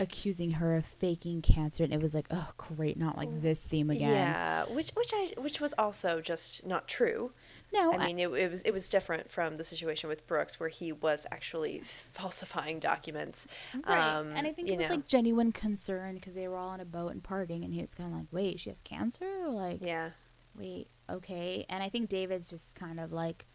accusing 0.00 0.52
her 0.52 0.76
of 0.76 0.84
faking 0.86 1.42
cancer, 1.42 1.82
and 1.82 1.92
it 1.92 2.00
was 2.00 2.14
like, 2.14 2.26
oh 2.30 2.50
great, 2.56 2.96
not 2.96 3.16
like 3.16 3.42
this 3.42 3.60
theme 3.60 3.90
again. 3.90 4.12
Yeah, 4.12 4.64
which 4.64 4.90
which 4.90 5.10
I 5.12 5.32
which 5.38 5.60
was 5.60 5.74
also 5.78 6.20
just 6.20 6.64
not 6.64 6.86
true. 6.86 7.32
No, 7.72 7.92
I 7.92 8.06
mean, 8.06 8.18
it, 8.18 8.28
it 8.28 8.50
was 8.50 8.62
it 8.62 8.72
was 8.72 8.88
different 8.88 9.30
from 9.30 9.56
the 9.56 9.64
situation 9.64 10.08
with 10.08 10.26
Brooks, 10.26 10.58
where 10.58 10.68
he 10.68 10.92
was 10.92 11.26
actually 11.32 11.82
falsifying 12.12 12.78
documents. 12.78 13.46
right. 13.86 14.16
Um, 14.16 14.32
and 14.34 14.46
I 14.46 14.52
think 14.52 14.68
it 14.68 14.78
was 14.78 14.88
know. 14.88 14.94
like 14.94 15.06
genuine 15.06 15.52
concern 15.52 16.14
because 16.14 16.34
they 16.34 16.48
were 16.48 16.56
all 16.56 16.70
on 16.70 16.80
a 16.80 16.84
boat 16.84 17.12
and 17.12 17.22
partying, 17.22 17.64
and 17.64 17.74
he 17.74 17.80
was 17.80 17.90
kind 17.90 18.12
of 18.12 18.18
like, 18.18 18.28
wait, 18.30 18.60
she 18.60 18.70
has 18.70 18.80
cancer? 18.84 19.48
Like, 19.48 19.80
yeah, 19.82 20.10
wait, 20.56 20.88
okay. 21.10 21.66
And 21.68 21.82
I 21.82 21.88
think 21.88 22.08
David's 22.08 22.48
just 22.48 22.74
kind 22.74 23.00
of 23.00 23.12
like 23.12 23.46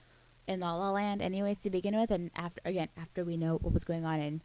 in 0.47 0.59
La 0.59 0.75
La 0.75 0.91
Land, 0.91 1.21
anyways, 1.21 1.57
to 1.59 1.69
begin 1.69 1.97
with. 1.97 2.11
And 2.11 2.29
after 2.35 2.61
again, 2.65 2.89
after 2.97 3.23
we 3.23 3.37
know 3.37 3.57
what 3.61 3.73
was 3.73 3.83
going 3.83 4.05
on 4.05 4.19
in 4.19 4.41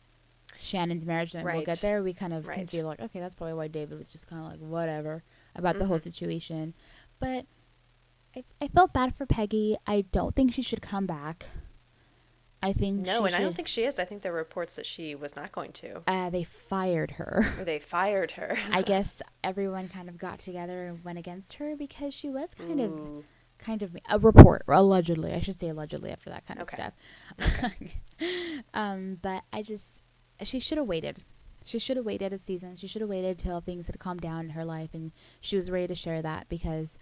Shannon's 0.61 1.05
marriage, 1.07 1.35
and 1.35 1.45
we'll 1.45 1.65
get 1.65 1.81
there, 1.81 2.03
we 2.03 2.13
kind 2.15 2.33
of 2.33 2.47
can 2.47 2.67
see 2.67 2.83
like, 2.83 3.01
okay, 3.01 3.21
that's 3.21 3.35
probably 3.35 3.55
why 3.55 3.69
David 3.69 3.99
was 3.99 4.11
just 4.11 4.27
kind 4.29 4.45
of 4.45 4.51
like 4.53 4.61
whatever 4.61 5.23
about 5.55 5.79
the 5.79 5.87
whole 5.87 5.99
Mhm. 5.99 6.03
situation. 6.03 6.75
But 7.21 7.47
I, 8.37 8.45
I 8.61 8.69
felt 8.69 8.93
bad 8.93 9.15
for 9.15 9.27
Peggy. 9.27 9.77
I 9.87 10.03
don't 10.13 10.35
think 10.37 10.53
she 10.53 10.63
should 10.63 10.83
come 10.83 11.07
back. 11.07 11.47
I 12.61 12.73
think 12.73 13.07
no, 13.07 13.25
and 13.25 13.37
I 13.37 13.41
don't 13.41 13.55
think 13.55 13.69
she 13.69 13.85
is. 13.85 14.01
I 14.01 14.05
think 14.05 14.23
there 14.23 14.33
were 14.33 14.39
reports 14.39 14.75
that 14.75 14.85
she 14.85 15.15
was 15.15 15.37
not 15.37 15.53
going 15.53 15.71
to, 15.75 16.03
uh, 16.09 16.29
they 16.31 16.43
fired 16.43 17.13
her. 17.13 17.55
or 17.57 17.65
they 17.65 17.79
fired 17.79 18.33
her. 18.33 18.59
I 18.73 18.83
guess 18.83 19.23
everyone 19.45 19.89
kind 19.89 20.09
of 20.09 20.19
got 20.19 20.41
together 20.41 20.87
and 20.89 21.05
went 21.05 21.19
against 21.21 21.55
her 21.55 21.77
because 21.77 22.13
she 22.15 22.29
was 22.29 22.51
kind 22.67 22.81
of 22.81 22.93
kind 23.59 23.83
of 23.83 23.97
a 24.09 24.21
report 24.21 24.63
allegedly 24.69 25.33
i 25.35 25.41
should 25.41 25.59
say 25.59 25.69
allegedly 25.69 26.13
after 26.13 26.31
that 26.31 26.47
kind 26.47 26.61
of 26.61 26.69
Okay. 26.69 26.77
stuff 26.77 27.73
um 28.75 29.19
but 29.21 29.43
i 29.53 29.63
just 29.63 29.87
she 30.43 30.59
should 30.59 30.79
have 30.79 30.87
waited 30.87 31.25
she 31.65 31.79
should 31.79 31.97
have 31.97 32.07
waited 32.07 32.33
a 32.33 32.39
season 32.39 32.77
she 32.77 32.87
should 32.87 33.01
have 33.01 33.11
waited 33.11 33.39
till 33.39 33.61
things 33.61 33.87
had 33.87 33.99
calmed 33.99 34.21
down 34.21 34.45
in 34.45 34.51
her 34.51 34.65
life 34.65 34.91
and 34.95 35.13
she 35.41 35.57
was 35.57 35.71
ready 35.71 35.87
to 35.87 35.95
share 35.95 36.23
that 36.23 36.49
because 36.49 36.99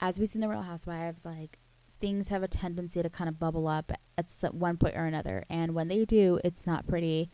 as 0.00 0.18
we 0.18 0.26
see 0.26 0.36
in 0.36 0.40
the 0.40 0.48
real 0.48 0.62
housewives 0.62 1.24
like 1.24 1.58
things 2.00 2.28
have 2.28 2.42
a 2.42 2.48
tendency 2.48 3.02
to 3.02 3.08
kind 3.08 3.28
of 3.28 3.38
bubble 3.38 3.66
up 3.66 3.90
at 4.18 4.26
one 4.54 4.76
point 4.76 4.96
or 4.96 5.06
another 5.06 5.44
and 5.48 5.74
when 5.74 5.88
they 5.88 6.04
do 6.04 6.38
it's 6.44 6.66
not 6.66 6.86
pretty 6.86 7.30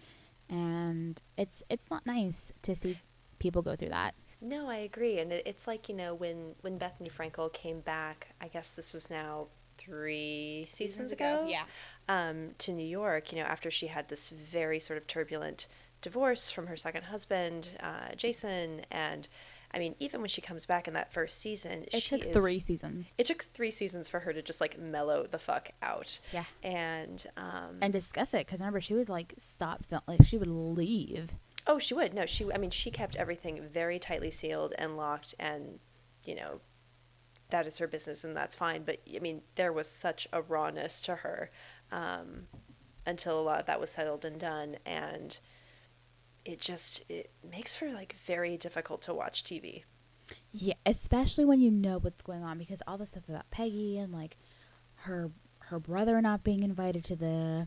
and 0.48 1.20
it's 1.36 1.62
it's 1.68 1.90
not 1.90 2.06
nice 2.06 2.52
to 2.62 2.74
see 2.76 2.98
people 3.38 3.62
go 3.62 3.74
through 3.76 3.88
that 3.88 4.14
No, 4.42 4.70
I 4.70 4.76
agree, 4.78 5.18
and 5.18 5.32
it's 5.32 5.66
like 5.66 5.88
you 5.90 5.94
know 5.94 6.14
when 6.14 6.54
when 6.62 6.78
Bethenny 6.78 7.10
Frankel 7.12 7.52
came 7.52 7.80
back. 7.80 8.28
I 8.40 8.48
guess 8.48 8.70
this 8.70 8.94
was 8.94 9.10
now 9.10 9.48
three 9.90 10.66
seasons, 10.68 11.12
ago. 11.12 11.46
yeah. 11.48 11.64
um, 12.08 12.50
to 12.58 12.72
New 12.72 12.86
York, 12.86 13.32
you 13.32 13.38
know, 13.38 13.44
after 13.44 13.70
she 13.70 13.86
had 13.88 14.08
this 14.08 14.28
very 14.28 14.78
sort 14.78 14.96
of 14.96 15.06
turbulent 15.06 15.66
divorce 16.02 16.50
from 16.50 16.66
her 16.66 16.76
second 16.76 17.02
husband, 17.02 17.70
uh, 17.80 18.14
Jason, 18.16 18.82
and 18.90 19.28
I 19.72 19.78
mean, 19.78 19.94
even 20.00 20.20
when 20.20 20.28
she 20.28 20.40
comes 20.40 20.66
back 20.66 20.88
in 20.88 20.94
that 20.94 21.12
first 21.12 21.38
season, 21.38 21.84
it 21.92 22.04
took 22.04 22.24
is- 22.24 22.32
three 22.32 22.58
seasons. 22.60 23.12
It 23.18 23.26
took 23.26 23.42
three 23.42 23.70
seasons 23.70 24.08
for 24.08 24.20
her 24.20 24.32
to 24.32 24.42
just 24.42 24.60
like 24.60 24.78
mellow 24.78 25.26
the 25.30 25.38
fuck 25.38 25.70
out, 25.82 26.18
yeah. 26.32 26.44
And 26.62 27.24
um, 27.36 27.78
and 27.80 27.92
discuss 27.92 28.34
it 28.34 28.46
because 28.46 28.60
remember 28.60 28.80
she 28.80 28.94
would 28.94 29.08
like 29.08 29.34
stop 29.38 29.84
film 29.84 30.02
like 30.08 30.24
she 30.24 30.38
would 30.38 30.48
leave. 30.48 31.32
Oh, 31.66 31.78
she 31.78 31.94
would. 31.94 32.14
No, 32.14 32.26
she 32.26 32.50
I 32.52 32.58
mean, 32.58 32.70
she 32.70 32.90
kept 32.90 33.16
everything 33.16 33.62
very 33.72 33.98
tightly 33.98 34.30
sealed 34.30 34.72
and 34.78 34.96
locked, 34.96 35.34
and 35.38 35.78
you 36.24 36.34
know, 36.34 36.60
that 37.50 37.66
is 37.66 37.78
her 37.78 37.86
business, 37.86 38.24
and 38.24 38.36
that's 38.36 38.54
fine. 38.56 38.82
But 38.84 39.00
I 39.14 39.18
mean, 39.20 39.42
there 39.56 39.72
was 39.72 39.88
such 39.88 40.26
a 40.32 40.42
rawness 40.42 41.00
to 41.02 41.16
her 41.16 41.50
um, 41.92 42.46
until 43.06 43.38
a 43.38 43.42
lot 43.42 43.60
of 43.60 43.66
that 43.66 43.80
was 43.80 43.90
settled 43.90 44.24
and 44.24 44.38
done, 44.38 44.76
and 44.86 45.38
it 46.44 46.60
just 46.60 47.04
it 47.08 47.30
makes 47.50 47.74
for 47.74 47.90
like 47.90 48.16
very 48.26 48.56
difficult 48.56 49.02
to 49.02 49.14
watch 49.14 49.44
TV. 49.44 49.84
yeah 50.52 50.74
especially 50.86 51.44
when 51.44 51.60
you 51.60 51.70
know 51.70 51.98
what's 51.98 52.22
going 52.22 52.42
on 52.42 52.56
because 52.58 52.82
all 52.86 52.96
the 52.98 53.06
stuff 53.06 53.28
about 53.28 53.50
peggy 53.50 53.98
and 53.98 54.12
like 54.12 54.36
her 54.94 55.30
her 55.58 55.78
brother 55.78 56.20
not 56.20 56.42
being 56.44 56.62
invited 56.62 57.04
to 57.04 57.16
the 57.16 57.66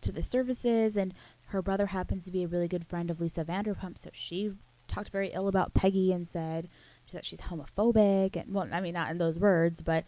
to 0.00 0.12
the 0.12 0.22
services 0.22 0.96
and 0.96 1.14
her 1.46 1.62
brother 1.62 1.86
happens 1.86 2.24
to 2.24 2.30
be 2.32 2.42
a 2.42 2.48
really 2.48 2.68
good 2.68 2.86
friend 2.86 3.10
of 3.10 3.20
lisa 3.20 3.44
vanderpump 3.44 3.98
so 3.98 4.10
she 4.12 4.52
talked 4.86 5.08
very 5.08 5.28
ill 5.32 5.48
about 5.48 5.72
peggy 5.74 6.12
and 6.12 6.28
said 6.28 6.68
that 7.12 7.24
she's 7.24 7.40
homophobic 7.42 8.34
and 8.36 8.52
well 8.54 8.66
i 8.72 8.80
mean 8.80 8.94
not 8.94 9.10
in 9.10 9.18
those 9.18 9.38
words 9.38 9.82
but 9.82 10.04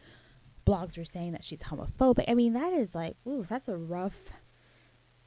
blogs 0.66 0.96
were 0.98 1.04
saying 1.04 1.32
that 1.32 1.44
she's 1.44 1.62
homophobic 1.62 2.24
i 2.28 2.34
mean 2.34 2.52
that 2.54 2.72
is 2.72 2.94
like 2.94 3.16
ooh 3.28 3.44
that's 3.48 3.68
a 3.68 3.76
rough 3.76 4.32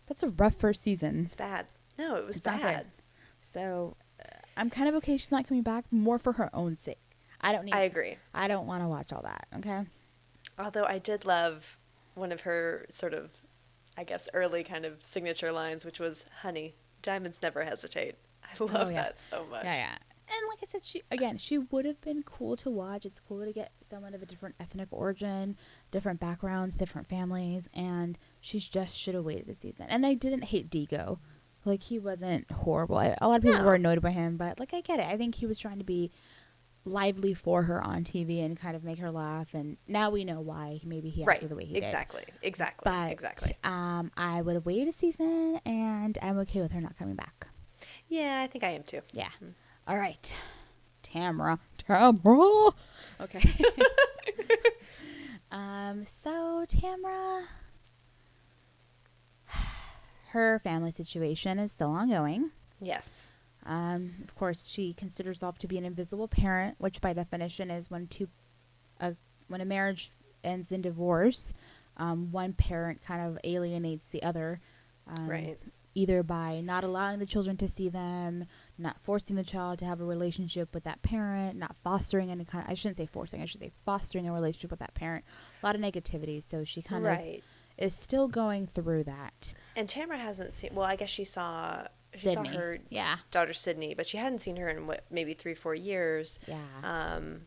that's 0.08 0.24
a 0.24 0.30
rough 0.30 0.56
first 0.56 0.82
season 0.82 1.26
It's 1.26 1.36
bad. 1.36 1.68
No, 1.98 2.16
it 2.16 2.26
was 2.26 2.38
It's 2.38 2.44
bad. 2.46 2.88
So 3.54 3.96
uh, 4.20 4.24
I'm 4.58 4.70
kind 4.70 4.90
of 4.90 4.96
okay 4.96 5.18
she's 5.18 5.32
not 5.32 5.48
coming 5.48 5.64
back 5.64 5.86
more 5.92 6.18
for 6.18 6.34
her 6.34 6.50
own 6.56 6.76
sake. 6.78 6.98
I 7.42 7.52
don't 7.52 7.66
need 7.66 7.74
I 7.76 7.82
agree. 7.82 8.18
I 8.34 8.48
don't 8.48 8.66
want 8.68 8.82
to 8.84 8.88
watch 8.88 9.14
all 9.14 9.22
that, 9.22 9.48
okay? 9.58 9.82
Although 10.58 10.86
I 10.86 10.98
did 10.98 11.26
love 11.26 11.78
one 12.16 12.32
of 12.32 12.42
her 12.42 12.86
sort 12.90 13.14
of, 13.14 13.30
I 13.98 14.04
guess, 14.04 14.28
early 14.34 14.64
kind 14.64 14.84
of 14.86 14.94
signature 15.04 15.52
lines, 15.52 15.86
which 15.86 16.00
was, 16.00 16.26
"Honey, 16.42 16.74
diamonds 17.02 17.40
never 17.42 17.64
hesitate." 17.64 18.16
I 18.44 18.62
love 18.64 18.88
Oh, 18.88 18.90
yeah. 18.90 19.04
that 19.04 19.18
so 19.30 19.46
much. 19.50 19.64
Yeah, 19.64 19.76
yeah. 19.76 19.98
And 20.32 20.48
like 20.48 20.60
I 20.62 20.72
said, 20.72 20.86
she 20.86 21.02
again, 21.12 21.38
she 21.38 21.58
would 21.58 21.86
have 21.86 22.00
been 22.02 22.24
cool 22.24 22.56
to 22.58 22.70
watch. 22.70 23.06
It's 23.06 23.20
cool 23.20 23.44
to 23.44 23.52
get 23.52 23.72
someone 23.90 24.14
of 24.14 24.22
a 24.22 24.26
different 24.26 24.56
ethnic 24.60 24.90
origin, 24.92 25.58
different 25.92 26.20
backgrounds, 26.20 26.76
different 26.78 27.08
families, 27.08 27.68
and 27.74 28.18
she 28.40 28.60
just 28.60 28.96
should 28.98 29.16
have 29.16 29.26
waited 29.26 29.50
a 29.50 29.56
season. 29.56 29.88
And 29.90 30.06
I 30.06 30.14
didn't 30.14 30.44
hate 30.46 30.70
Digo. 30.70 31.18
Like 31.66 31.84
he 31.84 32.00
wasn't 32.00 32.50
horrible. 32.52 32.98
I, 32.98 33.18
a 33.20 33.28
lot 33.28 33.38
of 33.38 33.42
people 33.44 33.60
No. 33.60 33.66
were 33.66 33.76
annoyed 33.76 34.02
by 34.02 34.12
him, 34.12 34.38
but 34.38 34.60
like 34.60 34.74
I 34.74 34.82
get 34.82 35.00
it. 35.00 35.06
I 35.08 35.18
think 35.18 35.36
he 35.36 35.46
was 35.46 35.58
trying 35.60 35.80
to 35.80 35.84
be 35.84 36.12
lively 36.86 37.34
for 37.34 37.64
her 37.64 37.84
on 37.84 38.04
TV 38.04 38.44
and 38.44 38.58
kind 38.58 38.76
of 38.76 38.84
make 38.84 38.98
her 39.00 39.12
laugh. 39.12 39.54
And 39.54 39.78
now 39.88 40.10
we 40.10 40.24
know 40.24 40.40
why. 40.40 40.80
Maybe 40.86 41.10
he 41.10 41.24
Right. 41.26 41.36
acted 41.36 41.50
the 41.50 41.56
way 41.56 41.66
he 41.66 41.74
did. 41.74 41.84
exactly. 41.84 42.24
Exactly. 42.42 42.84
But 42.90 43.12
exactly. 43.12 43.58
um, 43.64 44.12
I 44.16 44.42
would 44.42 44.56
have 44.56 44.66
waited 44.66 44.88
a 44.88 44.94
season, 44.94 45.60
and 45.66 46.18
I'm 46.22 46.38
okay 46.40 46.62
with 46.62 46.72
her 46.72 46.80
not 46.82 46.98
coming 46.98 47.16
back. 47.16 47.48
Yeah, 48.08 48.42
I 48.42 48.48
think 48.48 48.64
I 48.64 48.70
am 48.70 48.84
too. 48.84 49.02
Yeah. 49.12 49.30
Mm. 49.44 49.54
All 49.90 49.98
right. 49.98 50.34
Tamra. 51.04 51.60
Tamra. 51.90 52.72
Okay. 53.20 53.42
um, 55.52 56.06
so 56.06 56.64
Tamra 56.66 57.44
her 60.30 60.60
family 60.60 60.92
situation 60.92 61.60
is 61.60 61.72
still 61.72 61.90
ongoing. 61.90 62.52
Yes. 62.80 63.32
Um, 63.66 64.16
of 64.24 64.36
course, 64.36 64.68
she 64.68 64.94
considers 64.94 65.38
herself 65.38 65.58
to 65.60 65.68
be 65.68 65.78
an 65.78 65.86
invisible 65.86 66.28
parent, 66.28 66.76
which 66.78 67.02
by 67.02 67.14
definition 67.14 67.70
is 67.70 67.90
when 67.90 68.08
two, 68.08 68.30
uh, 69.02 69.14
when 69.48 69.62
a 69.62 69.66
marriage 69.66 70.12
ends 70.44 70.72
in 70.72 70.82
divorce, 70.82 71.54
um, 71.98 72.32
one 72.32 72.54
parent 72.54 73.02
kind 73.02 73.28
of 73.28 73.40
alienates 73.44 74.08
the 74.10 74.24
other, 74.24 74.62
um, 75.08 75.28
Right. 75.28 75.60
Either 75.96 76.22
by 76.22 76.62
not 76.62 76.84
allowing 76.84 77.20
the 77.20 77.26
children 77.26 77.58
to 77.58 77.68
see 77.68 77.90
them, 77.90 78.46
not 78.80 79.00
forcing 79.02 79.36
the 79.36 79.44
child 79.44 79.80
to 79.80 79.86
have 79.86 80.02
a 80.02 80.06
relationship 80.06 80.74
with 80.74 80.84
that 80.86 81.02
parent, 81.02 81.58
not 81.58 81.76
fostering 81.84 82.32
any 82.32 82.46
kind. 82.46 82.66
I 82.68 82.74
shouldn't 82.74 82.98
say 82.98 83.06
forcing. 83.06 83.42
I 83.42 83.46
should 83.46 83.62
say 83.62 83.72
fostering 83.86 84.28
a 84.28 84.34
relationship 84.34 84.72
with 84.72 84.80
that 84.80 84.94
parent. 84.94 85.26
A 85.62 85.66
lot 85.66 85.76
of 85.76 85.82
negativity. 85.82 86.44
So 86.44 86.64
she 86.64 86.82
kind 86.82 87.06
of 87.06 87.12
Right. 87.12 87.44
is 87.78 87.94
still 87.96 88.28
going 88.28 88.68
through 88.68 89.04
that. 89.06 89.54
And 89.76 89.88
Tamara 89.88 90.18
hasn't 90.20 90.54
seen. 90.54 90.74
Well, 90.74 90.86
I 90.86 90.96
guess 90.96 91.10
she 91.10 91.24
saw. 91.24 91.88
She 92.16 92.22
Sydney, 92.30 92.52
saw 92.54 92.58
her 92.58 92.80
yeah. 92.90 93.16
daughter 93.30 93.54
Sydney, 93.54 93.94
but 93.94 94.08
she 94.08 94.18
hadn't 94.18 94.40
seen 94.40 94.56
her 94.56 94.68
in 94.68 94.88
what 94.88 95.06
maybe 95.12 95.34
three, 95.34 95.54
four 95.54 95.76
years. 95.76 96.40
Yeah. 96.48 96.58
Um, 96.84 97.42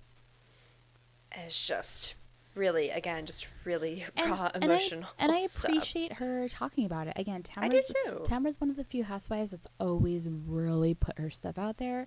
it's 1.35 1.66
just 1.66 2.14
really, 2.55 2.91
again, 2.91 3.27
just 3.27 3.47
really 3.65 4.05
and, 4.17 4.31
raw 4.31 4.51
and 4.55 4.65
emotional. 4.65 5.05
I, 5.19 5.25
and 5.25 5.33
I 5.33 5.41
appreciate 5.57 6.15
her 6.15 6.49
talking 6.49 6.85
about 6.87 7.07
it. 7.07 7.15
Again, 7.17 7.43
I 7.57 7.69
do 7.69 7.81
Tamara's, 7.81 7.95
too. 8.05 8.25
Tamara's 8.25 8.61
one 8.61 8.71
of 8.71 8.77
the 8.77 8.85
few 8.85 9.05
housewives 9.05 9.51
that's 9.51 9.67
always 9.81 10.29
really 10.29 10.95
put 10.95 11.19
her 11.19 11.31
stuff 11.31 11.59
out 11.59 11.79
there 11.79 12.07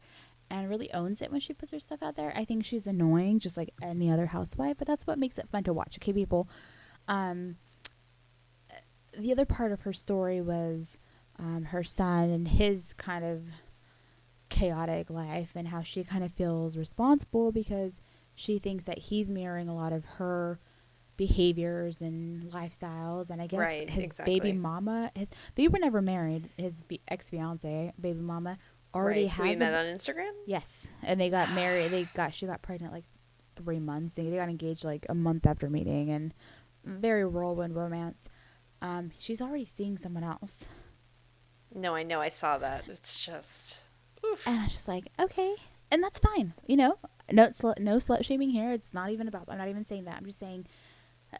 and 0.49 0.69
really 0.69 0.91
owns 0.93 1.21
it 1.21 1.31
when 1.31 1.39
she 1.39 1.53
puts 1.53 1.71
her 1.71 1.79
stuff 1.79 2.03
out 2.03 2.15
there. 2.15 2.31
I 2.35 2.45
think 2.45 2.65
she's 2.65 2.87
annoying 2.87 3.39
just 3.39 3.57
like 3.57 3.73
any 3.81 4.11
other 4.11 4.27
housewife, 4.27 4.77
but 4.77 4.87
that's 4.87 5.07
what 5.07 5.17
makes 5.17 5.37
it 5.37 5.49
fun 5.49 5.63
to 5.63 5.73
watch. 5.73 5.97
Okay, 5.97 6.13
people. 6.13 6.47
Um, 7.07 7.57
the 9.17 9.31
other 9.31 9.45
part 9.45 9.71
of 9.71 9.81
her 9.81 9.93
story 9.93 10.41
was 10.41 10.97
um, 11.39 11.65
her 11.65 11.83
son 11.83 12.29
and 12.29 12.47
his 12.47 12.93
kind 12.93 13.25
of 13.25 13.43
chaotic 14.49 15.09
life 15.09 15.51
and 15.55 15.67
how 15.67 15.81
she 15.81 16.03
kind 16.03 16.23
of 16.23 16.31
feels 16.31 16.77
responsible 16.77 17.51
because 17.51 17.99
she 18.35 18.59
thinks 18.59 18.83
that 18.85 18.97
he's 18.97 19.29
mirroring 19.29 19.67
a 19.69 19.75
lot 19.75 19.93
of 19.93 20.03
her 20.05 20.59
behaviors 21.17 22.01
and 22.01 22.51
lifestyles 22.51 23.29
and 23.29 23.41
i 23.41 23.47
guess 23.47 23.57
Right, 23.59 23.89
his 23.89 24.03
exactly. 24.03 24.39
baby 24.39 24.51
mama 24.57 25.11
his 25.15 25.29
they 25.55 25.67
were 25.69 25.79
never 25.79 26.01
married 26.01 26.49
his 26.57 26.83
ex-fiance 27.07 27.93
baby 27.99 28.19
mama 28.19 28.57
already 28.93 29.23
right. 29.23 29.31
who 29.31 29.43
we 29.43 29.49
has 29.49 29.57
met 29.59 29.73
on 29.73 29.85
Instagram. 29.85 30.31
yes 30.45 30.87
and 31.03 31.19
they 31.19 31.29
got 31.29 31.51
married 31.53 31.91
they 31.91 32.03
got 32.13 32.33
she 32.33 32.45
got 32.45 32.61
pregnant 32.61 32.91
like 32.93 33.05
three 33.55 33.79
months 33.79 34.15
they, 34.15 34.29
they 34.29 34.35
got 34.35 34.49
engaged 34.49 34.83
like 34.83 35.05
a 35.07 35.15
month 35.15 35.45
after 35.45 35.69
meeting 35.69 36.09
and 36.09 36.33
very 36.83 37.25
whirlwind 37.25 37.73
romance 37.75 38.27
um 38.81 39.09
she's 39.17 39.39
already 39.41 39.65
seeing 39.65 39.97
someone 39.97 40.23
else 40.23 40.65
No, 41.73 41.95
I 41.95 42.03
know. 42.03 42.21
I 42.21 42.29
saw 42.29 42.57
that. 42.57 42.83
It's 42.87 43.19
just. 43.19 43.77
Oof. 44.25 44.39
And 44.45 44.59
I'm 44.61 44.69
just 44.69 44.87
like, 44.87 45.07
okay, 45.19 45.55
and 45.91 46.01
that's 46.01 46.19
fine. 46.19 46.53
You 46.67 46.77
know, 46.77 46.97
no 47.31 47.47
slut, 47.49 47.79
no 47.79 47.97
slut 47.97 48.23
shaming 48.25 48.49
here. 48.49 48.71
It's 48.71 48.93
not 48.93 49.09
even 49.11 49.27
about. 49.27 49.45
I'm 49.47 49.57
not 49.57 49.67
even 49.69 49.85
saying 49.85 50.05
that. 50.05 50.15
I'm 50.17 50.25
just 50.25 50.39
saying, 50.39 50.67
uh, 51.33 51.37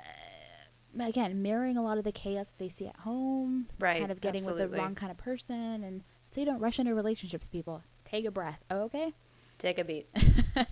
again, 1.03 1.41
mirroring 1.41 1.77
a 1.77 1.83
lot 1.83 1.97
of 1.97 2.03
the 2.03 2.11
chaos 2.11 2.47
that 2.47 2.57
they 2.57 2.69
see 2.69 2.87
at 2.87 2.95
home. 2.97 3.67
Right, 3.79 3.99
Kind 3.99 4.11
of 4.11 4.21
getting 4.21 4.45
with 4.45 4.57
the 4.57 4.67
wrong 4.67 4.95
kind 4.95 5.11
of 5.11 5.17
person, 5.17 5.83
and 5.83 6.03
so 6.31 6.39
you 6.41 6.45
don't 6.45 6.59
rush 6.59 6.79
into 6.79 6.93
relationships. 6.95 7.47
People, 7.47 7.83
take 8.05 8.25
a 8.25 8.31
breath. 8.31 8.63
Oh, 8.69 8.81
okay. 8.83 9.13
Take 9.57 9.79
a 9.79 9.83
beat. 9.83 10.07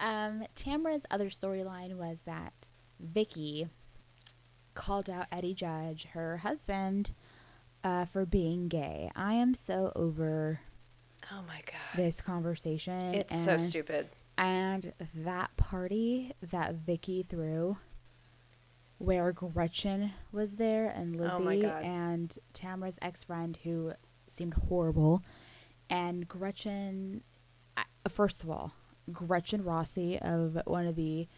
Um, 0.00 0.44
Tamara's 0.56 1.06
other 1.12 1.30
storyline 1.30 1.94
was 1.94 2.18
that 2.24 2.52
Vicki 2.98 3.68
called 4.74 5.08
out 5.08 5.26
Eddie 5.30 5.54
Judge, 5.54 6.06
her 6.12 6.38
husband, 6.38 7.12
uh, 7.84 8.06
for 8.06 8.26
being 8.26 8.66
gay. 8.66 9.12
I 9.14 9.34
am 9.34 9.54
so 9.54 9.92
over 9.94 10.58
Oh 11.30 11.42
my 11.46 11.60
god. 11.66 11.96
this 11.96 12.20
conversation. 12.20 13.14
It's 13.14 13.44
so 13.44 13.56
stupid. 13.58 14.08
And 14.42 14.92
that 15.14 15.56
party 15.56 16.32
that 16.50 16.74
Vicki 16.74 17.24
threw, 17.28 17.76
where 18.98 19.30
Gretchen 19.32 20.12
was 20.32 20.56
there 20.56 20.88
and 20.88 21.14
oh 21.20 21.38
Lizzie 21.38 21.66
Oh 21.66 21.70
and 21.70 22.36
Tamara's 22.52 22.96
ex 23.00 23.22
friend 23.22 23.56
who 23.62 23.92
seemed 24.26 24.54
horrible, 24.68 25.22
and 25.88 26.26
Gretchen. 26.26 27.22
First 28.08 28.42
of 28.42 28.50
all, 28.50 28.72
Gretchen 29.12 29.62
Rossi 29.62 30.18
of 30.18 30.58
one 30.66 30.86
of 30.86 30.96
the. 30.96 31.28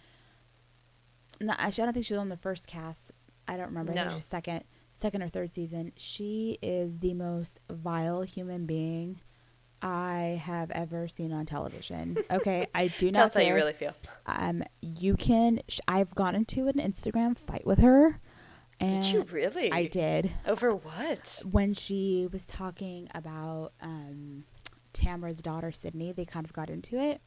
No, 1.43 1.55
actually, 1.59 1.83
I 1.83 1.87
don't 1.87 1.93
think 1.95 2.07
she 2.07 2.15
was 2.15 2.21
on 2.21 2.31
the 2.31 2.39
first 2.39 2.67
cast. 2.67 3.13
I 3.47 3.59
don't 3.59 3.67
remember. 3.67 3.93
I 3.93 3.95
think 3.97 4.07
No. 4.07 4.11
she 4.13 4.15
was 4.17 4.25
second, 4.25 4.65
second 4.95 5.23
or 5.23 5.29
third 5.29 5.53
season. 5.53 5.93
She 5.97 6.59
is 6.63 7.01
the 7.01 7.13
most 7.13 7.61
vile 7.69 8.23
human 8.23 8.65
being 8.65 9.21
I 9.85 10.41
have 10.43 10.71
ever 10.71 11.09
seen 11.09 11.31
on 11.33 11.45
television. 11.47 12.17
Okay, 12.31 12.67
I 12.75 12.89
do 12.89 13.07
not. 13.07 13.15
Tell 13.15 13.27
us 13.27 13.35
how 13.35 13.41
you 13.43 13.55
really 13.55 13.75
feel. 13.75 13.93
Um, 14.27 14.65
you 14.81 15.15
can. 15.15 15.61
Sh- 15.69 15.81
I've 15.87 16.15
gone 16.15 16.35
into 16.35 16.67
an 16.69 16.75
Instagram 16.75 17.37
fight 17.37 17.67
with 17.67 17.79
her, 17.81 18.19
and 18.81 19.05
Did 19.05 19.13
you 19.13 19.23
really? 19.31 19.71
I 19.71 19.85
did 19.87 20.33
Over 20.47 20.75
what? 20.75 21.43
when 21.51 21.75
she 21.75 22.27
was 22.33 22.47
talking 22.47 23.09
about 23.15 23.73
um, 23.83 24.45
Tamara's 24.95 25.41
daughter 25.43 25.71
Sydney. 25.71 26.13
They 26.13 26.25
kind 26.25 26.47
of 26.47 26.53
got 26.55 26.71
into 26.71 26.99
it, 26.99 27.21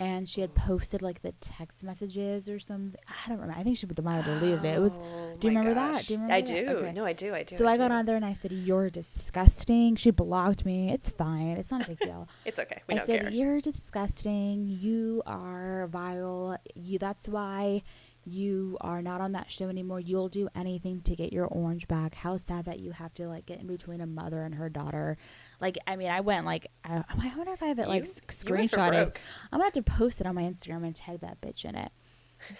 and 0.00 0.28
she 0.28 0.40
had 0.40 0.54
posted 0.54 1.02
like 1.02 1.22
the 1.22 1.32
text 1.40 1.82
messages 1.82 2.48
or 2.48 2.58
something. 2.58 3.00
I 3.08 3.28
don't 3.28 3.38
remember. 3.38 3.58
I 3.58 3.64
think 3.64 3.78
she 3.78 3.86
might 4.02 4.22
have 4.22 4.24
deleted 4.24 4.64
it. 4.64 4.76
It 4.76 4.80
was. 4.80 4.92
Oh 4.92 5.36
do 5.38 5.48
you 5.48 5.56
remember 5.56 5.74
that? 5.74 6.06
Do 6.06 6.14
you 6.14 6.20
I 6.20 6.22
remember 6.22 6.46
that? 6.52 6.66
do. 6.66 6.76
Okay. 6.78 6.92
No, 6.92 7.04
I 7.04 7.12
do. 7.12 7.34
I 7.34 7.42
do. 7.42 7.56
So 7.56 7.66
I, 7.66 7.76
got 7.76 7.88
do. 7.88 7.94
on 7.94 8.06
there 8.06 8.16
and 8.16 8.24
I 8.24 8.32
said, 8.32 8.52
"You're 8.52 8.90
disgusting." 8.90 9.96
She 9.96 10.10
blocked 10.10 10.64
me. 10.64 10.92
It's 10.92 11.10
fine. 11.10 11.56
It's 11.56 11.70
not 11.70 11.82
a 11.84 11.88
big 11.88 12.00
deal. 12.00 12.28
It's 12.44 12.58
okay. 12.58 12.82
We 12.88 12.94
I 12.94 13.04
said, 13.04 13.20
care. 13.22 13.30
"You're 13.30 13.60
disgusting. 13.60 14.66
You 14.66 15.22
are 15.26 15.88
vile. 15.88 16.58
You. 16.74 16.98
That's 16.98 17.28
why 17.28 17.82
you 18.24 18.76
are 18.80 19.00
not 19.02 19.20
on 19.20 19.32
that 19.32 19.50
show 19.50 19.68
anymore. 19.68 20.00
You'll 20.00 20.28
do 20.28 20.48
anything 20.54 21.00
to 21.02 21.16
get 21.16 21.32
your 21.32 21.46
orange 21.46 21.88
back. 21.88 22.14
How 22.14 22.36
sad 22.36 22.66
that 22.66 22.78
you 22.78 22.92
have 22.92 23.14
to 23.14 23.26
like 23.26 23.46
get 23.46 23.60
in 23.60 23.66
between 23.66 24.00
a 24.00 24.06
mother 24.06 24.42
and 24.42 24.54
her 24.54 24.68
daughter. 24.68 25.16
Like, 25.60 25.76
I 25.86 25.96
mean, 25.96 26.08
I 26.08 26.20
went 26.20 26.46
like, 26.46 26.68
I, 26.84 27.02
I 27.08 27.32
wonder 27.36 27.52
if 27.52 27.62
I 27.62 27.66
have 27.66 27.78
it 27.78 27.88
like 27.88 28.04
You- 28.04 28.10
s- 28.10 28.20
you 28.44 28.52
screenshotted. 28.52 29.12
I'm 29.52 29.58
gonna 29.58 29.64
have 29.64 29.72
to 29.74 29.82
post 29.82 30.20
it 30.20 30.26
on 30.26 30.34
my 30.34 30.42
Instagram 30.42 30.84
and 30.84 30.94
tag 30.94 31.20
that 31.20 31.40
bitch 31.40 31.64
in 31.64 31.74
it. 31.74 31.90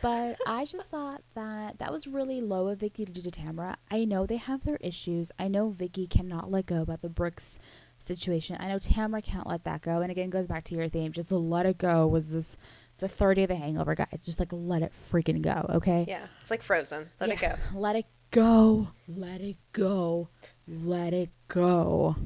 But 0.03 0.37
I 0.47 0.65
just 0.65 0.89
thought 0.91 1.23
that 1.35 1.79
that 1.79 1.93
was 1.93 2.07
really 2.09 2.41
low 2.41 2.67
of 2.69 2.81
Vicki 2.81 3.05
to 3.05 3.13
do 3.13 3.23
to 3.23 3.31
Tamara. 3.31 3.77
I 3.91 4.05
know 4.05 4.27
they 4.27 4.37
have 4.37 4.65
their 4.65 4.79
issues. 4.81 5.31
I 5.39 5.47
know 5.49 5.69
Vicki 5.71 6.07
cannot 6.09 6.51
let 6.51 6.67
go 6.67 6.83
about 6.83 7.03
the 7.03 7.09
Brooks 7.09 7.61
situation. 8.01 8.57
I 8.59 8.69
know 8.69 8.79
Tamara 8.81 9.23
can't 9.23 9.47
let 9.47 9.63
that 9.65 9.83
go. 9.83 10.01
And 10.01 10.11
again, 10.11 10.27
it 10.27 10.31
goes 10.31 10.49
back 10.49 10.65
to 10.65 10.75
your 10.75 10.89
theme. 10.89 11.13
Just 11.13 11.31
let 11.31 11.67
it 11.67 11.79
go. 11.79 12.07
Was 12.09 12.31
this? 12.31 12.57
It's 12.95 13.03
a 13.05 13.09
third 13.09 13.35
day 13.37 13.45
of 13.45 13.49
the 13.51 13.55
hangover, 13.55 13.95
guys. 13.95 14.21
Just 14.25 14.41
like 14.41 14.49
let 14.53 14.83
it 14.83 14.93
freaking 15.13 15.41
go, 15.41 15.67
okay? 15.77 16.05
Yeah, 16.09 16.27
it's 16.41 16.51
like 16.51 16.63
Frozen. 16.63 17.09
Let 17.21 17.31
it 17.31 17.39
go. 17.39 17.55
Let 17.73 17.95
it 17.95 18.07
go. 18.33 18.89
Let 19.07 19.41
it 19.41 19.57
go. 19.73 20.29
Let 20.67 21.15
it 21.15 21.31
go. 21.47 22.17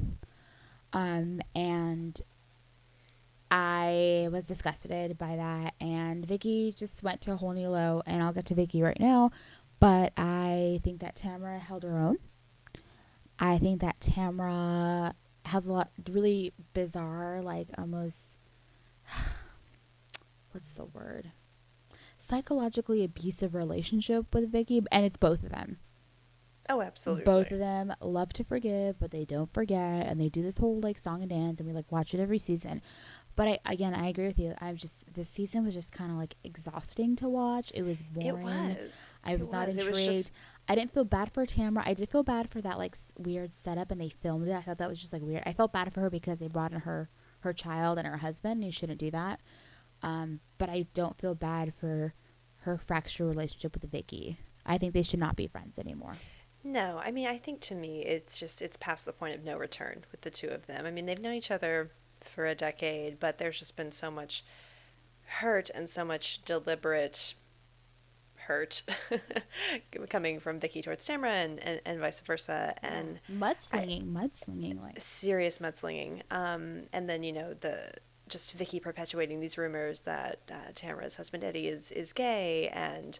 Um, 0.93 1.41
and 1.55 2.19
I 3.51 4.29
was 4.31 4.45
disgusted 4.45 5.17
by 5.17 5.35
that. 5.35 5.73
And 5.81 6.25
Vicki 6.25 6.73
just 6.75 7.03
went 7.03 7.21
to 7.21 7.33
a 7.33 7.35
whole 7.35 7.53
new 7.53 7.69
low. 7.69 8.01
And 8.05 8.23
I'll 8.23 8.33
get 8.33 8.45
to 8.47 8.55
Vicki 8.55 8.81
right 8.81 8.99
now. 8.99 9.31
But 9.79 10.13
I 10.15 10.79
think 10.83 11.01
that 11.01 11.15
Tamara 11.15 11.59
held 11.59 11.83
her 11.83 11.97
own. 11.97 12.17
I 13.39 13.57
think 13.57 13.81
that 13.81 13.99
Tamara 13.99 15.15
has 15.45 15.67
a 15.67 15.73
lot 15.73 15.89
really 16.09 16.53
bizarre, 16.73 17.41
like 17.41 17.67
almost 17.77 18.17
what's 20.51 20.71
the 20.73 20.85
word? 20.85 21.31
psychologically 22.23 23.03
abusive 23.03 23.53
relationship 23.53 24.33
with 24.33 24.51
Vicki, 24.51 24.81
and 24.91 25.05
it's 25.05 25.17
both 25.17 25.43
of 25.43 25.49
them. 25.49 25.77
Oh, 26.69 26.81
absolutely. 26.81 27.25
Both 27.25 27.51
of 27.51 27.59
them 27.59 27.93
love 28.01 28.31
to 28.33 28.43
forgive, 28.43 28.99
but 28.99 29.11
they 29.11 29.25
don't 29.25 29.53
forget, 29.53 30.07
and 30.07 30.19
they 30.19 30.29
do 30.29 30.41
this 30.41 30.57
whole 30.57 30.79
like 30.79 30.97
song 30.97 31.21
and 31.21 31.29
dance, 31.29 31.59
and 31.59 31.67
we 31.67 31.73
like 31.73 31.91
watch 31.91 32.13
it 32.13 32.19
every 32.21 32.39
season. 32.39 32.81
But 33.35 33.47
I 33.47 33.59
again, 33.65 33.93
I 33.95 34.07
agree 34.07 34.27
with 34.27 34.39
you. 34.39 34.53
I'm 34.61 34.75
just 34.77 35.11
this 35.13 35.27
season 35.27 35.65
was 35.65 35.73
just 35.73 35.91
kind 35.91 36.11
of 36.11 36.17
like 36.17 36.35
exhausting 36.43 37.15
to 37.17 37.27
watch. 37.27 37.71
It 37.75 37.81
was 37.83 38.01
boring. 38.03 38.47
It 38.47 38.77
was. 38.83 38.93
I 39.23 39.35
was 39.35 39.51
not. 39.51 39.67
It 39.69 39.75
was 39.75 39.87
intrigued. 39.87 40.11
just- 40.13 40.31
I 40.69 40.75
didn't 40.75 40.93
feel 40.93 41.03
bad 41.03 41.33
for 41.33 41.45
Tamara. 41.45 41.83
I 41.85 41.93
did 41.93 42.09
feel 42.09 42.23
bad 42.23 42.49
for 42.49 42.61
that 42.61 42.77
like 42.77 42.93
s- 42.95 43.11
weird 43.17 43.53
setup, 43.53 43.91
and 43.91 43.99
they 43.99 44.07
filmed 44.09 44.47
it. 44.47 44.53
I 44.53 44.61
thought 44.61 44.77
that 44.77 44.87
was 44.87 45.01
just 45.01 45.11
like 45.11 45.21
weird. 45.21 45.43
I 45.45 45.51
felt 45.51 45.73
bad 45.73 45.91
for 45.93 45.99
her 45.99 46.09
because 46.09 46.39
they 46.39 46.47
brought 46.47 46.71
in 46.71 46.79
her 46.81 47.09
her 47.41 47.51
child 47.51 47.97
and 47.97 48.07
her 48.07 48.15
husband. 48.17 48.53
And 48.57 48.63
you 48.65 48.71
shouldn't 48.71 48.99
do 48.99 49.11
that. 49.11 49.41
Um, 50.01 50.39
but 50.57 50.69
I 50.69 50.85
don't 50.93 51.17
feel 51.17 51.35
bad 51.35 51.73
for 51.79 52.13
her 52.59 52.77
fractured 52.77 53.27
relationship 53.27 53.73
with 53.73 53.91
Vicki. 53.91 54.37
I 54.65 54.77
think 54.77 54.93
they 54.93 55.01
should 55.03 55.19
not 55.19 55.35
be 55.35 55.47
friends 55.47 55.77
anymore. 55.77 56.13
No, 56.63 57.01
I 57.03 57.11
mean, 57.11 57.27
I 57.27 57.37
think 57.37 57.59
to 57.61 57.75
me, 57.75 58.03
it's 58.05 58.39
just 58.39 58.61
it's 58.61 58.77
past 58.77 59.05
the 59.05 59.11
point 59.11 59.35
of 59.35 59.43
no 59.43 59.57
return 59.57 60.05
with 60.11 60.21
the 60.21 60.29
two 60.29 60.47
of 60.47 60.65
them. 60.67 60.85
I 60.85 60.91
mean, 60.91 61.05
they've 61.05 61.19
known 61.19 61.33
each 61.33 61.51
other 61.51 61.91
for 62.21 62.45
a 62.45 62.55
decade, 62.55 63.19
but 63.19 63.37
there's 63.37 63.59
just 63.59 63.75
been 63.75 63.91
so 63.91 64.09
much 64.09 64.45
hurt 65.25 65.69
and 65.73 65.89
so 65.89 66.05
much 66.05 66.41
deliberate 66.45 67.33
hurt 68.35 68.83
coming 70.09 70.39
from 70.39 70.59
Vicki 70.59 70.81
towards 70.81 71.05
Tamara 71.05 71.31
and, 71.31 71.59
and, 71.59 71.81
and 71.85 71.99
vice 71.99 72.19
versa, 72.21 72.75
and 72.81 73.19
mudslinging, 73.31 74.11
mudslinging, 74.11 74.81
like 74.81 75.01
serious 75.01 75.59
mudslinging. 75.59 76.21
Um, 76.31 76.83
and 76.93 77.09
then 77.09 77.23
you 77.23 77.33
know 77.33 77.53
the 77.59 77.91
just 78.29 78.53
Vicki 78.53 78.79
perpetuating 78.79 79.39
these 79.39 79.57
rumors 79.57 80.01
that 80.01 80.39
uh, 80.49 80.71
Tamara's 80.75 81.15
husband 81.15 81.43
Eddie 81.43 81.67
is 81.67 81.91
is 81.91 82.13
gay, 82.13 82.69
and 82.69 83.19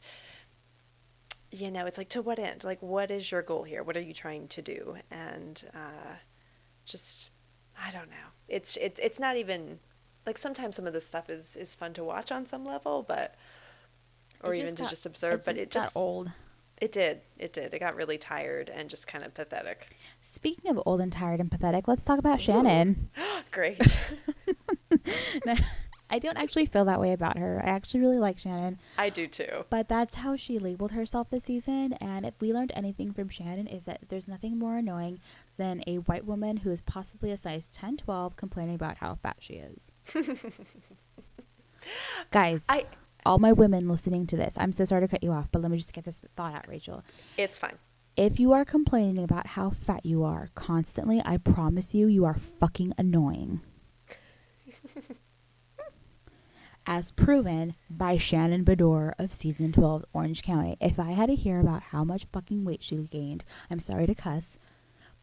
you 1.54 1.70
know 1.72 1.86
it's 1.86 1.98
like 1.98 2.10
to 2.10 2.22
what 2.22 2.40
end? 2.40 2.64
Like, 2.64 2.82
what 2.82 3.12
is 3.12 3.32
your 3.32 3.42
goal 3.42 3.64
here? 3.64 3.84
What 3.84 3.96
are 3.96 4.02
you 4.02 4.14
trying 4.14 4.48
to 4.50 4.62
do? 4.62 4.96
And 5.12 5.62
uh, 5.74 6.16
just 6.86 7.30
I 7.80 7.92
don't 7.92 8.10
know. 8.10 8.28
It's 8.48 8.78
it's 8.78 9.00
it's 9.00 9.20
not 9.20 9.38
even 9.38 9.80
like 10.26 10.38
sometimes 10.38 10.76
some 10.76 10.88
of 10.88 10.94
this 10.94 11.06
stuff 11.06 11.30
is 11.30 11.56
is 11.56 11.74
fun 11.74 11.94
to 11.94 12.04
watch 12.04 12.32
on 12.32 12.46
some 12.46 12.66
level, 12.66 13.06
but 13.08 13.36
or 14.44 14.54
even 14.54 14.76
just 14.76 14.78
to 14.78 14.90
just 14.90 15.06
observe. 15.06 15.46
but 15.46 15.58
it 15.58 15.70
got 15.70 15.84
just 15.84 15.98
old. 15.98 16.32
it 16.82 16.92
did 16.92 17.22
it 17.38 17.54
did 17.54 17.74
it 17.74 17.80
got 17.80 17.96
really 17.96 18.18
tired 18.18 18.70
and 18.70 18.90
just 18.90 19.08
kind 19.08 19.24
of 19.24 19.34
pathetic. 19.34 19.96
Speaking 20.22 20.72
of 20.72 20.82
old 20.86 21.02
and 21.02 21.12
tired 21.12 21.40
and 21.40 21.52
pathetic, 21.52 21.88
let's 21.88 22.04
talk 22.04 22.20
about 22.20 22.42
Shannon. 22.42 23.10
Great. 23.52 23.82
No, 25.46 25.56
I 26.14 26.20
don't 26.20 26.38
actually 26.38 26.68
feel 26.68 26.86
that 26.86 27.00
way 27.00 27.12
about 27.12 27.40
her. 27.40 27.60
I 27.66 27.70
actually 27.70 28.02
really 28.02 28.20
like 28.20 28.38
Shannon, 28.38 28.78
I 29.00 29.10
do 29.10 29.26
too. 29.26 29.66
but 29.72 29.90
that's 29.90 30.14
how 30.14 30.36
she 30.36 30.60
labeled 30.60 30.92
herself 30.92 31.32
this 31.32 31.46
season. 31.46 31.94
And 31.94 32.24
if 32.24 32.36
we 32.40 32.54
learned 32.54 32.72
anything 32.76 33.14
from 33.14 33.30
Shannon, 33.30 33.66
is 33.66 33.86
that 33.86 34.02
there's 34.10 34.28
nothing 34.28 34.60
more 34.60 34.78
annoying 34.78 35.22
than 35.58 35.84
a 35.88 35.96
white 35.96 36.24
woman 36.24 36.58
who 36.58 36.70
is 36.70 36.82
possibly 36.82 37.32
a 37.32 37.38
size 37.38 37.68
10, 37.72 37.98
12 37.98 38.36
complaining 38.36 38.76
about 38.76 38.98
how 38.98 39.16
fat 39.24 39.38
she 39.40 39.56
is. 39.56 39.92
Guys, 42.30 42.62
I 42.70 42.86
all 43.26 43.40
my 43.40 43.52
women 43.52 43.90
listening 43.90 44.28
to 44.28 44.38
this, 44.38 44.54
I'm 44.56 44.72
so 44.72 44.86
sorry 44.86 45.02
to 45.02 45.08
cut 45.08 45.24
you 45.24 45.32
off, 45.32 45.52
but 45.52 45.64
let 45.64 45.72
me 45.72 45.78
just 45.78 45.94
get 45.94 46.04
this 46.04 46.22
thought 46.36 46.54
out, 46.54 46.68
Rachel. 46.68 47.04
it's 47.38 47.58
fine. 47.58 47.80
If 48.16 48.40
you 48.40 48.54
are 48.54 48.66
complaining 48.66 49.24
about 49.24 49.48
how 49.48 49.72
fat 49.72 50.06
you 50.06 50.24
are 50.24 50.50
constantly, 50.54 51.24
I 51.26 51.38
promise 51.38 51.96
you, 51.96 52.06
you 52.06 52.24
are 52.26 52.38
fucking 52.38 52.94
annoying. 53.00 53.62
As 56.86 57.12
proven 57.12 57.76
by 57.90 58.18
Shannon 58.18 58.66
Beador 58.66 59.14
of 59.18 59.34
season 59.34 59.72
12 59.72 60.04
Orange 60.14 60.42
County. 60.44 60.76
If 60.82 61.00
I 61.00 61.12
had 61.12 61.28
to 61.28 61.36
hear 61.36 61.60
about 61.62 61.82
how 61.84 62.04
much 62.04 62.28
fucking 62.34 62.66
weight 62.66 62.84
she 62.84 62.98
gained, 62.98 63.46
I'm 63.72 63.80
sorry 63.80 64.06
to 64.06 64.14
cuss, 64.16 64.58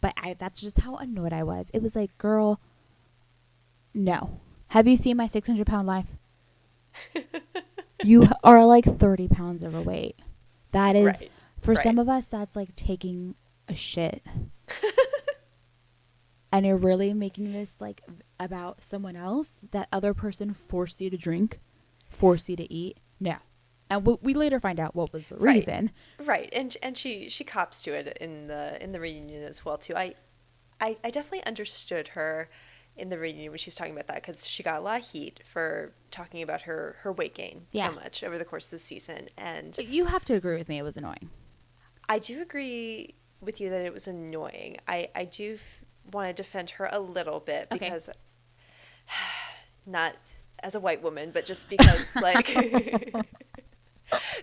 but 0.00 0.14
I, 0.16 0.34
that's 0.38 0.60
just 0.60 0.80
how 0.80 0.96
annoyed 0.96 1.34
I 1.34 1.42
was. 1.42 1.66
It 1.74 1.82
was 1.82 1.94
like, 1.94 2.16
girl, 2.16 2.60
no. 3.92 4.40
Have 4.68 4.88
you 4.88 4.96
seen 4.96 5.18
my 5.18 5.26
600 5.26 5.66
pound 5.66 5.86
life? 5.86 6.06
you 8.02 8.26
are 8.44 8.64
like 8.64 8.84
30 8.86 9.28
pounds 9.28 9.62
overweight. 9.62 10.16
That 10.72 10.96
is 10.96 11.04
Right. 11.20 11.30
for 11.58 11.76
some 11.76 11.98
of 11.98 12.08
us, 12.08 12.24
that's 12.24 12.56
like 12.56 12.74
taking 12.74 13.34
a 13.68 13.74
shit. 13.74 14.22
and 16.52 16.66
you're 16.66 16.76
really 16.76 17.12
making 17.14 17.52
this 17.52 17.72
like 17.80 18.02
about 18.38 18.82
someone 18.82 19.16
else. 19.16 19.50
That 19.70 19.88
other 19.92 20.14
person 20.14 20.54
forced 20.54 21.00
you 21.00 21.10
to 21.10 21.16
drink, 21.16 21.60
forced 22.08 22.48
you 22.48 22.56
to 22.56 22.72
eat. 22.72 22.98
No. 23.20 23.36
And 23.88 24.06
we, 24.06 24.16
we 24.22 24.34
later 24.34 24.60
find 24.60 24.78
out 24.78 24.94
what 24.94 25.12
was 25.12 25.28
the 25.28 25.36
Right. 25.36 25.54
reason. 25.56 25.90
Right, 26.24 26.48
and 26.52 26.76
and 26.82 26.96
she 26.96 27.28
she 27.28 27.44
cops 27.44 27.82
to 27.82 27.92
it 27.92 28.18
in 28.20 28.46
the 28.46 28.82
in 28.82 28.92
the 28.92 29.00
reunion 29.00 29.42
as 29.44 29.64
well 29.64 29.78
too. 29.78 29.96
I 29.96 30.14
I, 30.80 30.96
I 31.04 31.10
definitely 31.10 31.44
understood 31.44 32.08
her 32.08 32.48
in 32.96 33.08
the 33.08 33.18
reunion 33.18 33.50
when 33.50 33.58
she 33.58 33.68
was 33.68 33.74
talking 33.74 33.92
about 33.92 34.06
that 34.08 34.16
because 34.16 34.46
she 34.46 34.62
got 34.62 34.78
a 34.78 34.80
lot 34.80 35.00
of 35.00 35.06
heat 35.08 35.40
for 35.44 35.92
talking 36.10 36.42
about 36.42 36.62
her 36.62 36.96
her 37.00 37.12
weight 37.12 37.34
gain 37.34 37.66
Yeah. 37.72 37.88
so 37.88 37.94
much 37.94 38.22
over 38.22 38.38
the 38.38 38.44
course 38.44 38.66
of 38.66 38.70
the 38.72 38.78
season, 38.78 39.28
and 39.36 39.76
you 39.78 40.04
have 40.06 40.24
to 40.26 40.34
agree 40.34 40.56
with 40.56 40.68
me. 40.68 40.78
It 40.78 40.82
was 40.82 40.96
annoying. 40.96 41.28
I 42.08 42.18
do 42.18 42.40
agree 42.42 43.14
with 43.40 43.60
you 43.60 43.70
that 43.70 43.80
it 43.82 43.92
was 43.92 44.06
annoying. 44.08 44.78
I 44.86 45.08
I 45.14 45.24
do 45.24 45.58
want 46.12 46.34
to 46.34 46.42
defend 46.42 46.70
her 46.70 46.88
a 46.90 46.98
little 46.98 47.40
bit 47.40 47.68
Okay. 47.72 47.78
because 47.78 48.08
not 49.86 50.16
as 50.62 50.74
a 50.74 50.80
white 50.80 51.02
woman, 51.02 51.30
but 51.32 51.44
just 51.44 51.68
because 51.68 52.00
like 52.22 52.46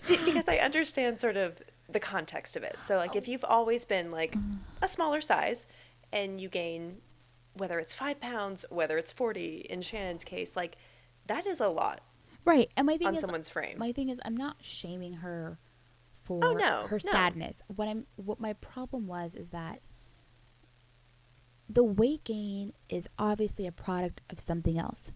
because 0.07 0.47
I 0.47 0.57
understand 0.57 1.19
sort 1.19 1.37
of 1.37 1.61
the 1.89 1.99
context 1.99 2.55
of 2.55 2.63
it. 2.63 2.77
So 2.85 2.97
like 2.97 3.15
if 3.15 3.27
oh. 3.27 3.31
you've 3.31 3.45
always 3.45 3.85
been 3.85 4.11
like 4.11 4.33
mm. 4.33 4.57
a 4.81 4.87
smaller 4.87 5.21
size 5.21 5.67
and 6.11 6.39
you 6.41 6.49
gain 6.49 6.97
whether 7.53 7.79
it's 7.79 7.93
5 7.93 8.19
pounds, 8.19 8.65
whether 8.69 8.99
it's 8.99 9.11
40 9.11 9.65
in 9.69 9.81
Shannon's 9.81 10.23
case, 10.23 10.55
like 10.55 10.77
that 11.25 11.47
is 11.47 11.59
a 11.59 11.67
lot 11.67 12.01
Right. 12.47 12.71
And 12.77 12.87
my 12.87 12.97
thing 12.97 13.07
on 13.07 13.15
is, 13.15 13.21
someone's 13.21 13.49
frame. 13.49 13.77
my 13.77 13.91
thing 13.91 14.07
is, 14.07 14.21
I'm 14.23 14.37
not 14.37 14.55
shaming 14.61 15.15
her 15.15 15.59
oh, 15.59 16.23
for 16.23 16.45
Oh, 16.45 16.53
no, 16.53 16.87
her 16.87 16.99
no. 17.03 17.11
sadness. 17.11 17.61
What 17.67 17.89
I'm, 17.89 18.07
what 18.15 18.39
my 18.39 18.53
problem 18.53 19.05
was 19.05 19.35
is 19.35 19.49
that 19.49 19.81
the 21.69 21.83
weight 21.83 22.23
gain 22.23 22.73
is 22.89 23.07
obviously 23.19 23.67
a 23.67 23.71
product 23.71 24.21
of 24.29 24.39
something 24.39 24.77
else. 24.77 25.11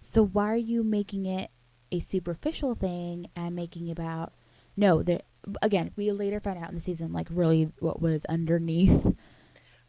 So 0.00 0.24
why 0.24 0.52
are 0.52 0.56
you 0.56 0.84
making 0.84 1.26
it 1.26 1.50
a 1.90 2.00
superficial 2.00 2.74
thing 2.74 3.28
and 3.34 3.54
making 3.56 3.90
about 3.90 4.32
no? 4.76 5.02
There 5.02 5.20
again, 5.62 5.92
we 5.96 6.10
later 6.12 6.40
found 6.40 6.62
out 6.62 6.68
in 6.68 6.74
the 6.74 6.80
season 6.80 7.12
like 7.12 7.28
really 7.30 7.72
what 7.78 8.00
was 8.00 8.24
underneath 8.26 9.14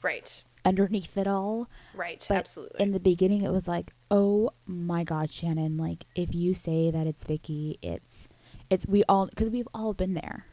right. 0.02 0.44
underneath 0.66 1.18
it 1.18 1.28
all. 1.28 1.70
Right. 1.94 2.26
But 2.28 2.38
absolutely. 2.38 2.82
in 2.82 2.92
the 2.92 3.00
beginning, 3.00 3.44
it 3.44 3.52
was 3.52 3.68
like, 3.68 3.94
oh 4.10 4.52
my 4.66 5.04
God, 5.04 5.32
Shannon! 5.32 5.78
Like, 5.78 6.06
if 6.16 6.34
you 6.34 6.54
say 6.54 6.92
that 6.92 7.08
it's 7.08 7.24
Vicki, 7.24 7.80
it's 7.82 8.30
it's 8.70 8.86
we 8.86 9.04
all 9.10 9.28
because 9.28 9.50
we've 9.50 9.68
all 9.74 9.94
been 9.94 10.14
there, 10.14 10.46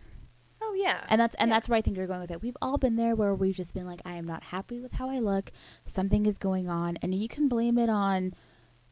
oh 0.75 0.77
yeah. 0.77 1.05
and 1.09 1.21
that's 1.21 1.35
and 1.37 1.49
Yeah. 1.49 1.57
that's 1.57 1.69
where 1.69 1.79
I 1.79 1.83
think 1.83 1.97
you're 1.97 2.07
going 2.07 2.21
with 2.21 2.31
it. 2.31 2.43
We've 2.43 2.57
all 2.61 2.79
been 2.79 2.97
there 2.97 3.15
where 3.15 3.35
we've 3.35 3.55
just 3.55 3.75
been 3.75 3.87
like, 3.87 4.01
I 4.05 4.15
am 4.15 4.27
not 4.27 4.45
happy 4.45 4.81
with 4.81 4.93
how 4.93 5.09
I 5.09 5.19
look. 5.21 5.53
Something 5.87 6.27
is 6.27 6.37
going 6.39 6.69
on, 6.69 6.97
and 7.03 7.15
you 7.15 7.29
can 7.29 7.49
blame 7.49 7.79
it 7.79 7.89
on 7.89 8.35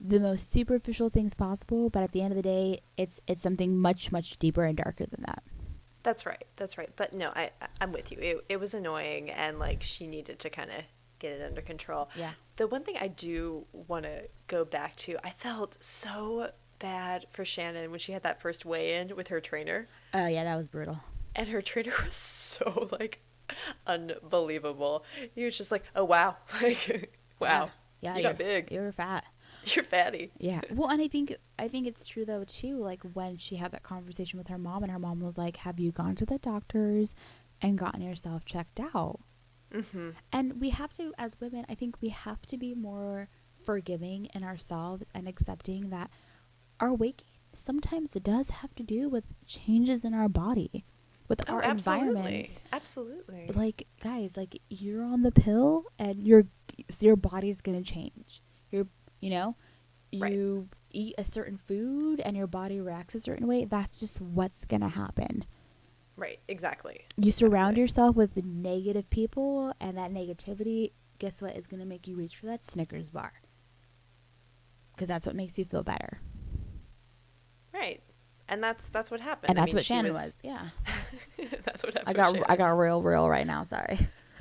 the 0.01 0.19
most 0.19 0.53
superficial 0.53 1.11
things 1.11 1.35
possible, 1.35 1.89
but 1.89 2.03
at 2.03 2.13
the 2.13 2.23
end 2.23 2.33
of 2.33 2.37
the 2.37 2.43
day, 2.43 2.81
it's 2.97 3.21
it's 3.27 3.43
something 3.43 3.77
much 3.79 4.11
much 4.13 4.39
deeper 4.39 4.65
and 4.65 4.77
darker 4.77 5.07
than 5.07 5.23
that. 5.27 5.43
That's 6.03 6.27
right. 6.27 6.45
That's 6.57 6.77
right. 6.79 6.91
But 6.97 7.13
no, 7.13 7.29
I 7.37 7.51
I'm 7.81 7.93
with 7.93 8.11
you. 8.11 8.19
It 8.21 8.45
it 8.49 8.61
was 8.61 8.75
annoying 8.75 9.31
and 9.31 9.59
like 9.59 9.83
she 9.83 10.07
needed 10.07 10.39
to 10.41 10.51
kind 10.51 10.71
of 10.71 10.85
get 11.21 11.33
it 11.33 11.45
under 11.47 11.61
control. 11.61 12.09
Yeah. 12.17 12.33
The 12.57 12.67
one 12.67 12.83
thing 12.83 12.97
I 13.01 13.07
do 13.09 13.65
want 13.73 14.05
to 14.05 14.23
go 14.49 14.65
back 14.65 14.97
to, 14.97 15.17
I 15.25 15.31
felt 15.31 15.77
so 15.83 16.51
bad 16.81 17.27
for 17.31 17.45
Shannon 17.45 17.91
when 17.93 18.01
she 18.01 18.11
had 18.11 18.25
that 18.25 18.41
first 18.43 18.65
weigh-in 18.65 19.15
with 19.15 19.29
her 19.29 19.41
trainer, 19.41 19.87
Oh 20.13 20.27
yeah, 20.27 20.43
that 20.43 20.57
was 20.57 20.67
brutal. 20.67 20.99
And 21.35 21.49
her 21.49 21.63
trainer 21.63 21.93
was 22.05 22.15
so 22.15 22.89
like 22.99 23.21
unbelievable. 23.87 25.05
He 25.35 25.45
was 25.45 25.57
just 25.57 25.71
like, 25.71 25.85
"Oh 25.95 26.05
wow, 26.05 26.37
like 26.63 27.19
wow, 27.39 27.71
Yeah, 28.01 28.17
you 28.17 28.23
you're, 28.23 28.31
got 28.31 28.39
big, 28.39 28.71
You're 28.71 28.93
fat. 28.93 29.25
you're 29.65 29.85
fatty." 29.85 30.33
Yeah. 30.39 30.61
Well, 30.71 30.89
and 30.89 31.01
I 31.01 31.09
think 31.09 31.37
I 31.59 31.69
think 31.69 31.87
it's 31.87 32.07
true 32.07 32.25
though 32.25 32.45
too. 32.45 32.79
Like 32.79 33.03
when 33.15 33.37
she 33.37 33.57
had 33.57 33.73
that 33.73 33.83
conversation 33.83 34.39
with 34.39 34.49
her 34.49 34.59
mom, 34.59 34.83
and 34.83 34.93
her 34.93 34.99
mom 34.99 35.21
was 35.21 35.39
like, 35.39 35.59
"Have 35.59 35.79
you 35.79 35.93
gone 35.93 36.15
to 36.17 36.27
the 36.27 36.39
doctors 36.39 37.15
and 37.61 37.79
gotten 37.79 38.01
yourself 38.03 38.45
checked 38.45 38.81
out?" 38.95 39.21
Mm-hmm. 39.73 40.11
And 40.33 40.61
we 40.61 40.69
have 40.71 40.93
to, 40.99 41.15
as 41.17 41.41
women, 41.41 41.65
I 41.69 41.75
think 41.75 41.97
we 42.03 42.11
have 42.11 42.43
to 42.47 42.59
be 42.59 42.75
more 42.75 43.29
forgiving 43.65 44.27
in 44.35 44.45
ourselves 44.45 45.05
and 45.15 45.27
accepting 45.27 45.89
that 45.91 46.11
our 46.81 46.93
weight 46.93 47.23
sometimes 47.55 48.17
it 48.17 48.23
does 48.25 48.51
have 48.51 48.75
to 48.75 48.83
do 48.83 49.09
with 49.09 49.25
changes 49.47 50.05
in 50.05 50.15
our 50.15 50.29
body, 50.29 50.85
with 51.39 51.49
Oh, 51.49 51.55
our 51.55 51.63
absolutely, 51.63 52.09
environments. 52.09 52.61
absolutely. 52.73 53.51
Like 53.55 53.87
guys, 54.03 54.37
like 54.37 54.61
you're 54.69 55.03
on 55.03 55.23
the 55.23 55.33
pill 55.33 55.85
and 55.99 56.23
your 56.27 56.45
your 57.01 57.17
body's 57.17 57.61
gonna 57.61 57.83
change. 57.83 58.43
You're 58.71 58.87
you 59.21 59.31
know, 59.31 59.57
Right. 60.15 60.33
you 60.33 60.69
eat 60.91 61.15
a 61.17 61.25
certain 61.25 61.57
food 61.57 62.21
and 62.21 62.37
your 62.37 62.47
body 62.47 62.81
reacts 62.81 63.15
a 63.15 63.21
certain 63.21 63.47
way, 63.47 63.65
that's 63.65 63.99
just 63.99 64.21
what's 64.21 64.67
going 64.67 64.83
to 64.83 64.89
happen. 64.89 65.47
Right, 66.17 66.39
exactly. 66.49 67.07
You 67.17 67.31
surround 67.31 67.79
Exactly. 67.79 67.81
yourself 67.81 68.17
with 68.17 68.37
negative 68.45 69.09
people, 69.09 69.73
and 69.81 69.97
that 69.97 70.11
negativity, 70.11 70.93
guess 71.19 71.41
what, 71.41 71.57
is 71.57 71.67
going 71.67 71.81
to 71.81 71.87
make 71.87 72.07
you 72.07 72.15
reach 72.15 72.37
for 72.37 72.45
that 72.47 72.63
Snickers 72.63 73.09
bar. 73.09 73.33
Because 74.95 75.09
that's 75.09 75.25
what 75.25 75.35
makes 75.35 75.59
you 75.59 75.65
feel 75.65 75.83
better. 75.83 76.21
Right. 77.73 78.03
And 78.49 78.63
that's 78.63 78.87
that's 78.89 79.11
what 79.11 79.21
happened. 79.21 79.49
And 79.51 79.59
I 79.59 79.63
that's 79.63 79.73
mean, 79.73 79.79
what 79.79 79.87
Shannon 79.87 80.13
was. 80.13 80.35
Yeah. 80.43 80.69
that's 81.65 81.83
what 81.83 81.95
happened. 81.95 82.09
I 82.09 82.13
got 82.13 82.51
I 82.51 82.57
got 82.57 82.71
real 82.71 83.03
real 83.03 83.29
right 83.29 83.47
now. 83.47 83.63
Sorry. 83.63 84.09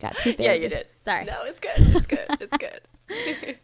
got 0.00 0.16
too 0.18 0.34
Yeah, 0.38 0.52
you 0.54 0.68
did. 0.68 0.86
Sorry. 1.04 1.24
No, 1.24 1.42
it's 1.44 1.60
good. 1.60 1.72
It's 1.96 2.06
good. 2.06 2.26
It's 2.40 2.56
good. 2.58 3.58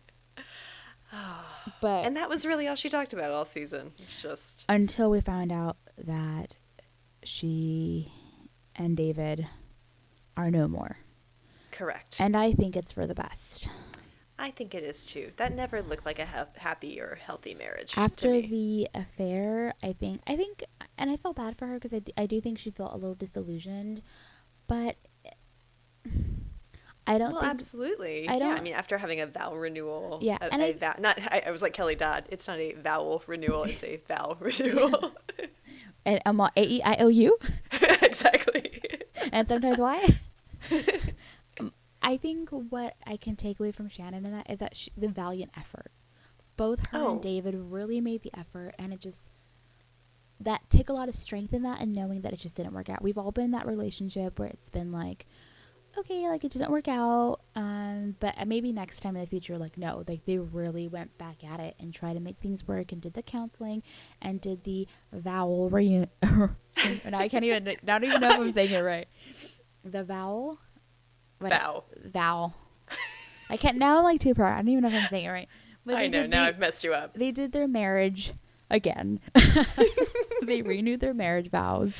But 1.80 2.04
and 2.04 2.16
that 2.16 2.28
was 2.28 2.46
really 2.46 2.68
all 2.68 2.74
she 2.76 2.88
talked 2.88 3.12
about 3.12 3.30
all 3.30 3.44
season. 3.44 3.92
It's 4.00 4.20
just 4.22 4.64
until 4.68 5.10
we 5.10 5.20
found 5.20 5.52
out 5.52 5.76
that 5.98 6.56
she 7.24 8.12
and 8.76 8.96
David 8.96 9.46
are 10.36 10.50
no 10.50 10.66
more. 10.68 10.96
correct. 11.70 12.16
And 12.20 12.36
I 12.36 12.52
think 12.52 12.76
it's 12.76 12.92
for 12.92 13.06
the 13.06 13.14
best. 13.14 13.68
I 14.42 14.50
think 14.50 14.74
it 14.74 14.82
is 14.82 15.06
too. 15.06 15.30
That 15.36 15.54
never 15.54 15.80
looked 15.82 16.04
like 16.04 16.18
a 16.18 16.26
ha- 16.26 16.48
happy 16.56 17.00
or 17.00 17.14
healthy 17.24 17.54
marriage. 17.54 17.94
After 17.96 18.40
the 18.42 18.88
affair, 18.92 19.72
I 19.84 19.92
think 19.92 20.20
I 20.26 20.36
think 20.36 20.64
and 20.98 21.08
I 21.10 21.16
felt 21.16 21.36
bad 21.36 21.56
for 21.56 21.66
her 21.68 21.74
because 21.74 21.94
I, 21.94 22.00
d- 22.00 22.12
I 22.18 22.26
do 22.26 22.40
think 22.40 22.58
she 22.58 22.70
felt 22.72 22.92
a 22.92 22.96
little 22.96 23.14
disillusioned, 23.14 24.02
but 24.66 24.96
I 27.06 27.18
don't 27.18 27.32
well, 27.34 27.42
absolutely. 27.44 28.28
I 28.28 28.32
yeah, 28.36 28.46
I 28.46 28.54
don't- 28.54 28.62
mean, 28.64 28.72
after 28.74 28.98
having 28.98 29.20
a 29.20 29.26
vow 29.26 29.54
renewal. 29.54 30.18
Yeah, 30.22 30.38
a, 30.40 30.52
and 30.52 30.60
a 30.60 30.66
I- 30.66 30.72
vow, 30.72 30.94
not. 30.98 31.18
I, 31.20 31.44
I 31.46 31.50
was 31.52 31.62
like 31.62 31.72
Kelly 31.72 31.94
Dodd. 31.94 32.24
It's 32.28 32.48
not 32.48 32.58
a 32.58 32.72
vowel 32.74 33.22
renewal. 33.28 33.62
It's 33.64 33.84
a 33.84 33.96
vow 34.08 34.36
renewal. 34.40 35.12
and 36.04 36.20
I'm 36.26 36.40
A 36.40 36.50
E 36.56 36.82
I 36.82 36.96
O 36.96 37.06
U 37.08 37.38
exactly. 38.02 38.82
and 39.32 39.46
sometimes 39.46 39.78
why. 39.78 40.18
I 42.02 42.16
think 42.16 42.50
what 42.50 42.96
I 43.06 43.16
can 43.16 43.36
take 43.36 43.60
away 43.60 43.72
from 43.72 43.88
Shannon 43.88 44.26
and 44.26 44.34
that 44.34 44.50
is 44.50 44.58
that 44.58 44.76
she, 44.76 44.90
the 44.96 45.08
valiant 45.08 45.52
effort. 45.56 45.90
Both 46.56 46.86
her 46.88 46.98
Oh. 46.98 47.12
and 47.12 47.22
David 47.22 47.54
really 47.54 48.00
made 48.00 48.22
the 48.22 48.36
effort, 48.38 48.74
and 48.78 48.92
it 48.92 49.00
just 49.00 49.28
that 50.40 50.68
took 50.70 50.88
a 50.88 50.92
lot 50.92 51.08
of 51.08 51.14
strength 51.14 51.52
in 51.54 51.62
that, 51.62 51.80
and 51.80 51.94
knowing 51.94 52.22
that 52.22 52.32
it 52.32 52.40
just 52.40 52.56
didn't 52.56 52.74
work 52.74 52.88
out. 52.90 53.00
We've 53.02 53.16
all 53.18 53.30
been 53.30 53.44
in 53.46 53.50
that 53.52 53.66
relationship 53.66 54.38
where 54.38 54.48
it's 54.48 54.70
been 54.70 54.90
like, 54.90 55.26
okay, 55.96 56.28
like 56.28 56.42
it 56.42 56.50
didn't 56.50 56.70
work 56.70 56.88
out, 56.88 57.40
um, 57.54 58.16
but 58.18 58.34
maybe 58.48 58.72
next 58.72 59.00
time 59.02 59.14
in 59.14 59.20
the 59.22 59.26
future, 59.28 59.56
like 59.56 59.78
no, 59.78 60.02
like 60.08 60.24
they 60.24 60.38
really 60.38 60.88
went 60.88 61.16
back 61.16 61.44
at 61.44 61.60
it 61.60 61.76
and 61.78 61.94
tried 61.94 62.14
to 62.14 62.20
make 62.20 62.38
things 62.40 62.66
work, 62.66 62.90
and 62.92 63.00
did 63.00 63.14
the 63.14 63.22
counseling, 63.22 63.82
and 64.20 64.40
did 64.40 64.62
the 64.64 64.86
vowel 65.12 65.70
reunion. 65.70 66.08
and 66.22 67.14
I 67.14 67.28
can't 67.28 67.44
even, 67.44 67.68
I 67.68 67.76
don't 67.86 68.04
even 68.04 68.20
know 68.20 68.28
if 68.28 68.34
I'm 68.40 68.52
saying 68.52 68.72
it 68.72 68.80
right. 68.80 69.06
The 69.84 70.02
vowel. 70.04 70.58
What- 71.42 71.52
Vow. 71.52 71.84
Vowel. 72.04 72.54
I 73.50 73.56
can't 73.56 73.76
now. 73.78 73.98
I'm 73.98 74.04
like 74.04 74.20
too 74.20 74.34
proud. 74.34 74.52
I 74.52 74.56
don't 74.56 74.68
even 74.68 74.82
know 74.82 74.88
if 74.88 74.94
I'm 75.02 75.08
saying 75.10 75.24
it 75.26 75.30
right. 75.30 75.48
But 75.84 75.96
I 75.96 76.06
know. 76.06 76.22
did 76.22 76.30
Now 76.30 76.42
the- 76.44 76.48
I've 76.48 76.58
messed 76.58 76.84
you 76.84 76.94
up. 76.94 77.14
they 77.14 77.30
did 77.32 77.52
their 77.52 77.68
marriage 77.68 78.32
again. 78.70 79.20
they 80.42 80.62
renewed 80.62 81.00
their 81.00 81.14
marriage 81.14 81.50
vows. 81.50 81.92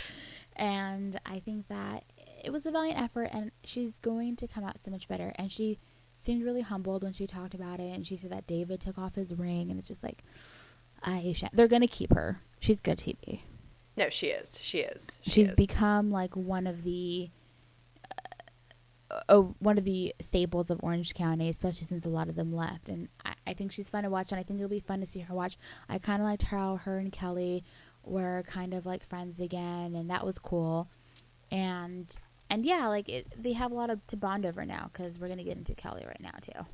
And 0.57 1.19
I 1.27 1.41
think 1.41 1.69
that 1.69 2.05
it 2.45 2.51
was 2.53 2.67
a 2.67 2.71
valiant 2.71 3.01
effort 3.01 3.29
and 3.33 3.51
she's 3.65 3.95
going 4.03 4.37
to 4.37 4.47
come 4.49 4.65
out 4.65 4.77
so 4.85 4.91
much 4.91 5.09
better. 5.09 5.33
And 5.37 5.51
she 5.51 5.79
seemed 6.17 6.45
really 6.45 6.61
humbled 6.61 7.03
when 7.03 7.13
she 7.13 7.27
talked 7.27 7.55
about 7.55 7.81
it 7.81 7.95
and 7.95 8.07
she 8.07 8.17
said 8.17 8.31
that 8.31 8.47
David 8.47 8.81
took 8.81 8.99
off 8.99 9.15
his 9.15 9.35
ring 9.35 9.71
and 9.71 9.79
it's 9.79 9.89
just 9.89 10.03
like 10.03 10.23
I 11.03 11.33
sh- 11.35 11.45
they're 11.53 11.69
going 11.69 11.83
to 11.83 11.89
keep 11.89 12.13
her. 12.15 12.41
She's 12.61 12.81
good 12.81 12.99
TV. 12.99 13.41
No, 13.97 14.09
she 14.09 14.29
is. 14.29 14.59
She 14.63 14.79
is. 14.81 15.07
She 15.23 15.31
She's 15.31 15.49
is. 15.49 15.55
become 15.55 16.11
like 16.11 16.37
one 16.37 16.67
of 16.67 16.85
the 16.85 17.31
oh, 19.29 19.55
one 19.59 19.79
of 19.79 19.85
the 19.85 20.15
staples 20.21 20.71
of 20.71 20.81
Orange 20.83 21.15
County, 21.15 21.49
especially 21.49 21.87
since 21.87 22.05
a 22.05 22.09
lot 22.09 22.29
of 22.29 22.37
them 22.37 22.53
left. 22.55 22.89
And 22.89 23.09
I, 23.25 23.35
I 23.47 23.55
think 23.55 23.73
she's 23.73 23.89
fun 23.89 24.05
to 24.05 24.11
watch, 24.11 24.31
and 24.33 24.39
I 24.39 24.43
think 24.43 24.59
it'll 24.59 24.69
be 24.71 24.81
fun 24.81 25.01
to 25.01 25.07
see 25.07 25.21
her 25.21 25.35
watch. 25.35 25.59
I 25.89 25.99
kind 25.99 26.21
of 26.23 26.27
liked 26.27 26.43
how 26.43 26.77
her 26.77 26.99
and 26.99 27.13
Kelly 27.13 27.65
were 28.05 28.43
kind 28.47 28.75
of 28.75 28.87
like 28.87 29.07
friends 29.09 29.41
again, 29.41 29.95
and 29.95 30.11
that 30.11 30.25
was 30.25 30.39
cool. 30.39 30.89
And 31.51 32.15
and 32.51 32.65
yeah, 32.67 32.89
like 32.89 33.09
it, 33.09 33.27
they 33.41 33.53
have 33.53 33.73
a 33.73 33.75
lot 33.75 33.91
of 33.91 34.07
to 34.09 34.17
bond 34.17 34.45
over 34.47 34.65
now 34.65 34.91
because 34.93 35.19
we're 35.19 35.29
gonna 35.29 35.45
get 35.45 35.57
into 35.57 35.75
Kelly 35.75 36.05
right 36.07 36.21
now 36.21 36.39
too. 36.41 36.67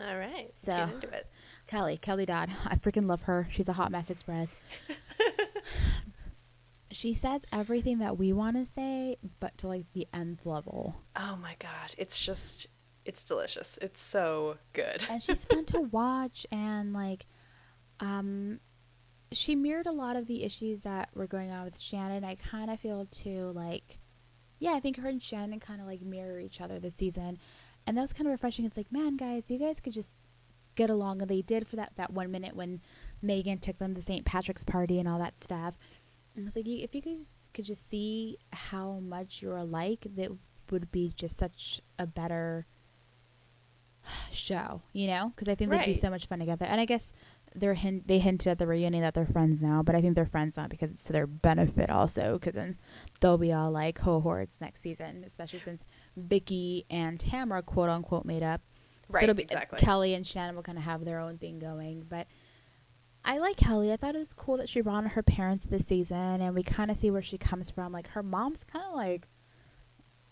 All 0.00 0.16
right. 0.16 0.52
So- 0.64 0.72
get 0.72 0.94
into 0.94 1.08
it. 1.08 1.26
Kelly, 1.66 1.98
Kelly 2.00 2.24
Dodd. 2.24 2.50
I 2.64 2.76
freaking 2.76 3.06
love 3.06 3.22
her. 3.22 3.48
She's 3.50 3.68
a 3.68 3.72
hot 3.74 3.90
mess 3.90 4.10
express. 4.10 4.48
she 6.90 7.14
says 7.14 7.42
everything 7.52 7.98
that 7.98 8.18
we 8.18 8.32
want 8.32 8.56
to 8.56 8.72
say, 8.72 9.16
but 9.40 9.56
to 9.58 9.68
like 9.68 9.86
the 9.92 10.06
nth 10.12 10.46
level. 10.46 10.96
Oh 11.16 11.36
my 11.36 11.56
god, 11.58 11.94
it's 11.96 12.18
just 12.18 12.66
it's 13.04 13.22
delicious. 13.22 13.78
It's 13.80 14.02
so 14.02 14.56
good. 14.72 15.04
And 15.08 15.22
she's 15.22 15.44
fun 15.44 15.64
to 15.66 15.80
watch 15.92 16.46
and 16.50 16.92
like 16.92 17.26
um 18.00 18.60
she 19.32 19.54
mirrored 19.54 19.86
a 19.86 19.92
lot 19.92 20.16
of 20.16 20.26
the 20.26 20.42
issues 20.44 20.80
that 20.82 21.10
were 21.14 21.26
going 21.26 21.50
on 21.50 21.64
with 21.64 21.78
Shannon. 21.78 22.24
I 22.24 22.36
kind 22.36 22.70
of 22.70 22.80
feel 22.80 23.06
too 23.10 23.52
like 23.54 23.98
yeah, 24.58 24.72
I 24.72 24.80
think 24.80 24.98
her 24.98 25.08
and 25.08 25.22
Shannon 25.22 25.60
kind 25.60 25.80
of 25.80 25.86
like 25.86 26.00
mirror 26.02 26.40
each 26.40 26.60
other 26.60 26.78
this 26.78 26.94
season. 26.94 27.38
And 27.86 27.96
that 27.96 28.00
was 28.00 28.12
kind 28.12 28.26
of 28.26 28.32
refreshing. 28.32 28.64
It's 28.64 28.76
like, 28.76 28.92
man, 28.92 29.16
guys, 29.16 29.50
you 29.50 29.58
guys 29.58 29.80
could 29.80 29.92
just 29.92 30.10
get 30.74 30.90
along. 30.90 31.22
And 31.22 31.30
they 31.30 31.42
did 31.42 31.66
for 31.66 31.76
that, 31.76 31.92
that 31.96 32.12
one 32.12 32.30
minute 32.30 32.56
when 32.56 32.80
Meghan 33.24 33.60
took 33.60 33.78
them 33.78 33.94
to 33.94 34.02
St. 34.02 34.24
Patrick's 34.24 34.64
party 34.64 34.98
and 34.98 35.08
all 35.08 35.18
that 35.18 35.38
stuff. 35.38 35.78
And 36.38 36.46
was 36.46 36.54
like, 36.54 36.68
you, 36.68 36.78
if 36.84 36.94
you 36.94 37.00
guys 37.00 37.32
could 37.52 37.64
just 37.64 37.90
see 37.90 38.38
how 38.52 39.00
much 39.00 39.42
you're 39.42 39.56
alike, 39.56 40.06
that 40.14 40.30
would 40.70 40.92
be 40.92 41.12
just 41.16 41.36
such 41.36 41.82
a 41.98 42.06
better 42.06 42.64
show, 44.30 44.80
you 44.92 45.08
know? 45.08 45.32
Because 45.34 45.48
I 45.48 45.56
think 45.56 45.72
they'd 45.72 45.84
be 45.84 45.94
so 45.94 46.10
much 46.10 46.26
fun 46.26 46.38
together. 46.38 46.64
And 46.64 46.80
I 46.80 46.84
guess 46.84 47.12
they're 47.56 47.74
hint- 47.74 48.06
they 48.06 48.20
hinted 48.20 48.52
at 48.52 48.58
the 48.58 48.68
reunion 48.68 49.02
that 49.02 49.14
they're 49.14 49.26
friends 49.26 49.60
now, 49.60 49.82
but 49.82 49.96
I 49.96 50.00
think 50.00 50.14
they're 50.14 50.26
friends 50.26 50.56
now 50.56 50.68
because 50.68 50.92
it's 50.92 51.02
to 51.04 51.12
their 51.12 51.26
benefit 51.26 51.90
also, 51.90 52.38
because 52.38 52.54
then 52.54 52.78
they'll 53.20 53.36
be 53.36 53.52
all 53.52 53.72
like 53.72 53.96
cohorts 53.96 54.60
next 54.60 54.80
season, 54.80 55.24
especially 55.26 55.58
since 55.58 55.84
Vicki 56.16 56.86
and 56.88 57.18
Tamara 57.18 57.64
quote 57.64 57.88
unquote 57.88 58.24
made 58.24 58.44
up. 58.44 58.60
Right, 59.08 59.22
so 59.22 59.24
it'll 59.24 59.34
be 59.34 59.42
exactly. 59.42 59.80
Kelly 59.80 60.14
and 60.14 60.24
Shannon 60.24 60.54
will 60.54 60.62
kind 60.62 60.78
of 60.78 60.84
have 60.84 61.04
their 61.04 61.18
own 61.18 61.38
thing 61.38 61.58
going, 61.58 62.06
but. 62.08 62.28
I 63.28 63.38
like 63.38 63.56
Kelly. 63.58 63.92
I 63.92 63.96
thought 63.98 64.14
it 64.14 64.18
was 64.18 64.32
cool 64.32 64.56
that 64.56 64.68
she 64.70 64.80
brought 64.80 64.96
on 64.96 65.06
her 65.10 65.22
parents 65.22 65.66
this 65.66 65.84
season, 65.86 66.40
and 66.40 66.54
we 66.54 66.62
kind 66.62 66.90
of 66.90 66.96
see 66.96 67.10
where 67.10 67.20
she 67.22 67.36
comes 67.36 67.70
from. 67.70 67.92
Like 67.92 68.08
her 68.08 68.22
mom's 68.22 68.64
kind 68.64 68.84
of 68.88 68.94
like 68.94 69.28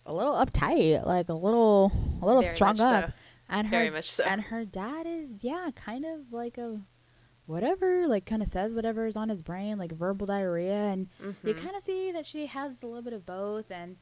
a 0.07 0.15
little 0.15 0.33
uptight, 0.35 1.05
like 1.05 1.29
a 1.29 1.35
little, 1.35 1.93
a 2.23 2.27
little 2.27 2.43
Very 2.43 2.55
strung 2.55 2.81
up, 2.81 3.11
so. 3.11 3.17
and 3.51 3.67
her 3.67 3.71
Very 3.77 3.91
much 3.91 4.11
so. 4.11 4.25
and 4.25 4.41
her 4.41 4.65
dad 4.65 5.07
is 5.07 5.45
yeah, 5.45 5.69
kind 5.77 6.05
of 6.07 6.33
like 6.33 6.57
a 6.57 6.81
whatever, 7.45 8.07
like 8.09 8.25
kind 8.25 8.41
of 8.43 8.49
says 8.49 8.75
whatever 8.75 9.07
is 9.07 9.17
on 9.17 9.29
his 9.29 9.43
brain, 9.43 9.77
like 9.79 9.93
verbal 9.93 10.27
diarrhea, 10.27 10.75
and 10.87 11.09
you 11.21 11.53
Mhm. 11.55 11.63
kind 11.63 11.77
of 11.77 11.83
see 11.83 12.11
that 12.13 12.25
she 12.25 12.47
has 12.47 12.83
a 12.83 12.87
little 12.87 13.03
bit 13.03 13.13
of 13.13 13.27
both, 13.27 13.71
and 13.71 13.97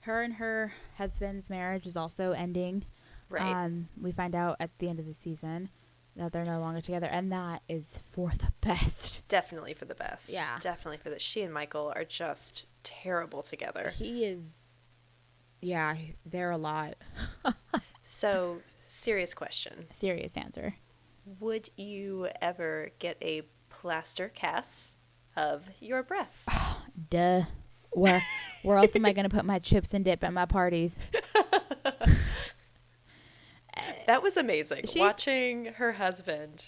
her 0.00 0.20
and 0.22 0.34
her 0.34 0.72
husband's 0.96 1.48
marriage 1.48 1.86
is 1.86 1.96
also 1.96 2.32
ending. 2.32 2.84
Right. 3.28 3.42
Um, 3.64 3.88
we 4.00 4.10
find 4.12 4.34
out 4.34 4.56
at 4.60 4.76
the 4.78 4.88
end 4.88 4.98
of 5.00 5.06
the 5.06 5.14
season 5.14 5.68
that 6.16 6.32
they're 6.32 6.44
no 6.44 6.60
longer 6.60 6.80
together, 6.80 7.06
and 7.06 7.30
that 7.32 7.62
is 7.68 8.00
for 8.12 8.30
the 8.38 8.52
best. 8.60 9.22
Definitely 9.28 9.74
for 9.74 9.84
the 9.84 9.94
best. 9.94 10.30
Yeah. 10.30 10.58
Definitely 10.60 10.98
for 10.98 11.10
the. 11.10 11.18
She 11.18 11.42
and 11.42 11.52
Michael 11.52 11.92
are 11.94 12.04
just 12.04 12.64
terrible 12.82 13.42
together. 13.42 13.92
He 13.96 14.24
is, 14.24 14.42
yeah, 15.60 15.96
they're 16.24 16.52
a 16.52 16.58
lot. 16.58 16.94
So, 18.08 18.62
serious 18.82 19.34
question. 19.34 19.86
Serious 19.92 20.36
answer. 20.36 20.76
Would 21.40 21.68
you 21.76 22.28
ever 22.40 22.90
get 23.00 23.18
a 23.20 23.42
plaster 23.68 24.28
cast 24.28 24.96
of 25.36 25.64
your 25.80 26.02
breasts? 26.02 26.46
Duh. 27.10 27.42
Where, 27.90 28.22
where 28.62 28.78
else 28.78 28.94
am 28.94 29.04
I 29.06 29.12
gonna 29.12 29.28
put 29.28 29.44
my 29.44 29.58
chips 29.58 29.92
and 29.92 30.04
dip 30.04 30.22
at 30.22 30.32
my 30.32 30.46
parties? 30.46 30.94
That 34.06 34.22
was 34.22 34.36
amazing. 34.36 34.84
She's- 34.86 34.96
Watching 34.98 35.66
her 35.76 35.92
husband 35.92 36.66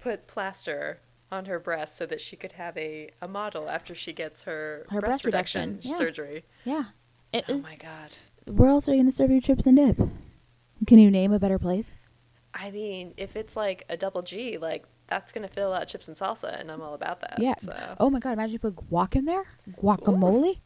put 0.00 0.26
plaster 0.26 1.00
on 1.30 1.44
her 1.46 1.58
breast 1.58 1.96
so 1.96 2.04
that 2.06 2.20
she 2.20 2.36
could 2.36 2.52
have 2.52 2.76
a, 2.76 3.10
a 3.22 3.28
model 3.28 3.68
after 3.70 3.94
she 3.94 4.12
gets 4.12 4.42
her, 4.42 4.86
Her 4.90 5.00
breast 5.00 5.24
reduction, 5.24 5.78
yeah. 5.82 5.96
surgery. 5.96 6.44
Yeah, 6.64 6.84
it 7.32 7.44
Oh 7.48 7.54
is. 7.56 7.62
my 7.62 7.76
god. 7.76 8.16
Where 8.46 8.68
else 8.68 8.88
are 8.88 8.92
you 8.94 8.98
gonna 9.02 9.12
serve 9.12 9.30
your 9.30 9.40
chips 9.40 9.66
and 9.66 9.76
dip? 9.76 9.96
Can 10.86 10.98
you 10.98 11.10
name 11.10 11.32
a 11.32 11.38
better 11.38 11.58
place? 11.58 11.92
I 12.52 12.70
mean, 12.70 13.14
if 13.16 13.36
it's 13.36 13.56
like 13.56 13.84
a 13.88 13.96
double 13.96 14.20
G, 14.22 14.58
like 14.58 14.84
that's 15.08 15.32
gonna 15.32 15.48
fill 15.48 15.72
out 15.72 15.88
chips 15.88 16.08
and 16.08 16.16
salsa, 16.16 16.58
and 16.60 16.70
I'm 16.70 16.82
all 16.82 16.94
about 16.94 17.20
that. 17.20 17.36
Yeah. 17.38 17.54
So. 17.60 17.74
Oh 18.00 18.10
my 18.10 18.18
god! 18.18 18.32
Imagine 18.32 18.54
you 18.54 18.58
put 18.58 18.76
guac 18.76 19.14
in 19.16 19.24
there, 19.24 19.44
guacamole. 19.80 20.58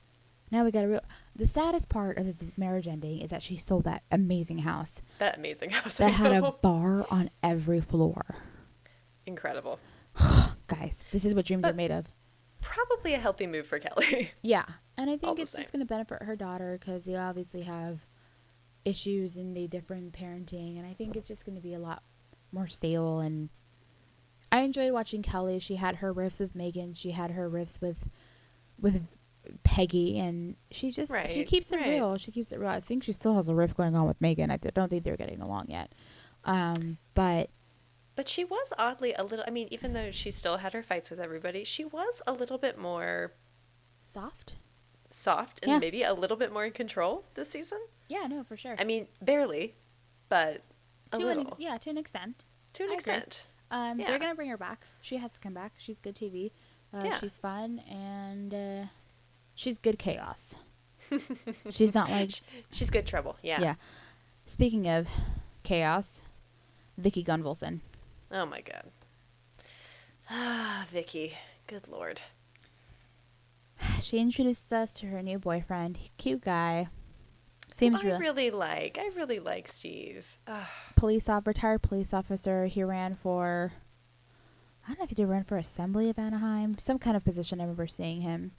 Now 0.50 0.64
we 0.64 0.70
got 0.70 0.84
a 0.84 0.88
real. 0.88 1.00
The 1.34 1.46
saddest 1.46 1.88
part 1.88 2.18
of 2.18 2.26
his 2.26 2.44
marriage 2.56 2.86
ending 2.88 3.20
is 3.20 3.30
that 3.30 3.42
she 3.42 3.56
sold 3.56 3.84
that 3.84 4.02
amazing 4.10 4.58
house 4.58 5.02
That 5.18 5.36
amazing 5.38 5.70
house. 5.70 5.96
that 5.96 6.10
had 6.12 6.32
a 6.32 6.52
bar 6.52 7.06
on 7.10 7.30
every 7.42 7.80
floor. 7.80 8.24
incredible. 9.26 9.78
Guys, 10.68 11.02
this 11.12 11.24
is 11.24 11.34
what 11.34 11.46
dreams 11.46 11.64
are 11.66 11.72
made 11.72 11.90
of. 11.90 12.06
Probably 12.60 13.14
a 13.14 13.18
healthy 13.18 13.46
move 13.46 13.66
for 13.66 13.78
Kelly. 13.78 14.30
Yeah, 14.42 14.64
and 14.96 15.10
I 15.10 15.16
think 15.16 15.38
it's 15.38 15.52
just 15.52 15.72
going 15.72 15.80
to 15.80 15.86
benefit 15.86 16.22
her 16.22 16.36
daughter 16.36 16.78
because 16.80 17.04
they 17.04 17.16
obviously 17.16 17.62
have 17.62 18.00
issues 18.84 19.36
in 19.36 19.52
the 19.54 19.66
different 19.68 20.12
parenting, 20.12 20.78
and 20.78 20.86
I 20.86 20.94
think 20.94 21.16
it's 21.16 21.28
just 21.28 21.44
going 21.44 21.56
to 21.56 21.60
be 21.62 21.74
a 21.74 21.78
lot 21.78 22.02
more 22.52 22.68
stable. 22.68 23.20
And 23.20 23.48
I 24.50 24.60
enjoyed 24.60 24.92
watching 24.92 25.22
Kelly. 25.22 25.58
She 25.58 25.76
had 25.76 25.96
her 25.96 26.14
riffs 26.14 26.40
with 26.40 26.54
Meghan. 26.56 26.96
She 26.96 27.10
had 27.10 27.32
her 27.32 27.50
riffs 27.50 27.80
with 27.80 28.08
with 28.80 29.02
Peggy, 29.62 30.18
and 30.18 30.56
she 30.70 30.90
just 30.90 31.12
she 31.28 31.44
keeps 31.44 31.70
it 31.72 31.76
right. 31.76 31.88
real. 31.88 32.16
She 32.18 32.30
keeps 32.32 32.52
it 32.52 32.58
real. 32.58 32.68
I 32.68 32.80
think 32.80 33.04
she 33.04 33.12
still 33.12 33.34
has 33.34 33.48
a 33.48 33.54
riff 33.54 33.76
going 33.76 33.94
on 33.96 34.06
with 34.06 34.20
Meghan. 34.20 34.50
I 34.50 34.56
don't 34.56 34.88
think 34.88 35.04
they're 35.04 35.16
getting 35.16 35.40
along 35.40 35.66
yet. 35.68 35.92
Um, 36.44 36.98
but 37.14 37.50
But 38.14 38.28
she 38.28 38.44
was 38.44 38.72
oddly 38.78 39.12
a 39.14 39.22
little. 39.24 39.44
I 39.46 39.50
mean, 39.50 39.68
even 39.70 39.92
though 39.92 40.10
she 40.10 40.30
still 40.30 40.58
had 40.58 40.72
her 40.72 40.82
fights 40.82 41.10
with 41.10 41.20
everybody, 41.20 41.64
she 41.64 41.84
was 41.84 42.22
a 42.26 42.32
little 42.32 42.58
bit 42.58 42.78
more 42.78 43.32
soft. 44.12 44.54
soft 45.10 45.60
and 45.62 45.70
Yeah. 45.72 45.78
maybe 45.78 46.02
a 46.02 46.12
little 46.14 46.36
bit 46.36 46.52
more 46.52 46.64
in 46.66 46.72
control 46.72 47.24
this 47.34 47.50
season. 47.50 47.78
Yeah, 48.08 48.26
no, 48.28 48.44
for 48.44 48.56
sure. 48.56 48.76
I 48.78 48.84
mean, 48.84 49.08
barely, 49.22 49.74
but 50.28 50.62
a 51.12 51.18
to 51.18 51.28
an, 51.28 51.36
little 51.38 51.56
yeah, 51.58 51.78
to 51.78 51.90
an 51.90 51.98
extent. 51.98 52.44
to 52.74 52.82
an 52.84 52.90
I 52.90 52.94
agree. 52.94 52.96
extent. 53.14 53.42
Um, 53.70 53.98
Yeah. 53.98 54.06
they're 54.08 54.18
gonna 54.18 54.34
bring 54.34 54.50
her 54.50 54.56
back. 54.58 54.84
She 55.00 55.16
has 55.16 55.32
to 55.32 55.40
come 55.40 55.54
back. 55.54 55.72
She's 55.78 55.98
good 56.00 56.14
TV. 56.14 56.52
Uh, 56.92 57.02
Yeah. 57.04 57.18
She's 57.18 57.38
fun 57.38 57.80
and 57.88 58.54
uh, 58.54 58.86
she's 59.56 59.78
good 59.80 59.98
chaos. 59.98 60.54
she's 61.70 61.94
not 61.94 62.08
like 62.08 62.30
She's 62.70 62.90
good 62.90 63.06
trouble. 63.06 63.36
Yeah. 63.42 63.60
yeah. 63.60 63.74
Speaking 64.46 64.88
of 64.88 65.08
chaos, 65.64 66.20
Vicki 66.96 67.24
Gunvalson. 67.24 67.80
Oh 68.30 68.46
my 68.46 68.60
god. 68.60 68.84
Ah, 70.30 70.86
Vicki. 70.92 71.34
Good 71.66 71.88
lord. 71.88 72.20
She 74.00 74.18
introduced 74.18 74.72
us 74.72 74.92
to 74.92 75.06
her 75.06 75.22
new 75.22 75.38
boyfriend. 75.38 75.98
Cute 76.16 76.42
guy. 76.42 76.88
Seems 77.68 78.00
I 78.00 78.08
real. 78.08 78.18
really 78.18 78.50
like. 78.50 78.98
I 79.00 79.10
really 79.16 79.40
like 79.40 79.68
Steve. 79.68 80.24
Ah, 80.46 80.70
police 80.94 81.28
off 81.28 81.46
retired 81.46 81.82
police 81.82 82.14
officer. 82.14 82.66
He 82.66 82.84
ran 82.84 83.16
for 83.16 83.72
I 84.84 84.90
don't 84.90 84.98
know 84.98 85.04
if 85.04 85.08
he 85.10 85.16
did 85.16 85.26
run 85.26 85.42
for 85.42 85.56
assembly 85.56 86.08
of 86.08 86.18
Anaheim, 86.18 86.78
some 86.78 86.98
kind 87.00 87.16
of 87.16 87.24
position. 87.24 87.60
I 87.60 87.64
remember 87.64 87.88
seeing 87.88 88.20
him 88.22 88.52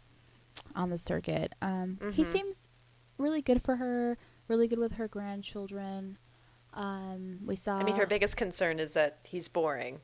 on 0.76 0.90
the 0.90 0.98
circuit. 0.98 1.54
Um, 1.62 1.98
He 2.14 2.24
Mhm. 2.24 2.32
seems 2.32 2.58
really 3.18 3.42
good 3.42 3.62
for 3.64 3.76
her. 3.78 4.18
Really 4.48 4.68
good 4.68 4.80
with 4.80 4.94
her 4.94 5.08
grandchildren. 5.08 6.18
Um, 6.74 7.40
we 7.46 7.56
saw. 7.56 7.78
I 7.80 7.84
mean, 7.84 7.96
her 7.96 8.06
biggest 8.06 8.38
concern 8.38 8.80
is 8.80 8.94
that 8.94 9.20
he's 9.24 9.48
boring, 9.48 10.00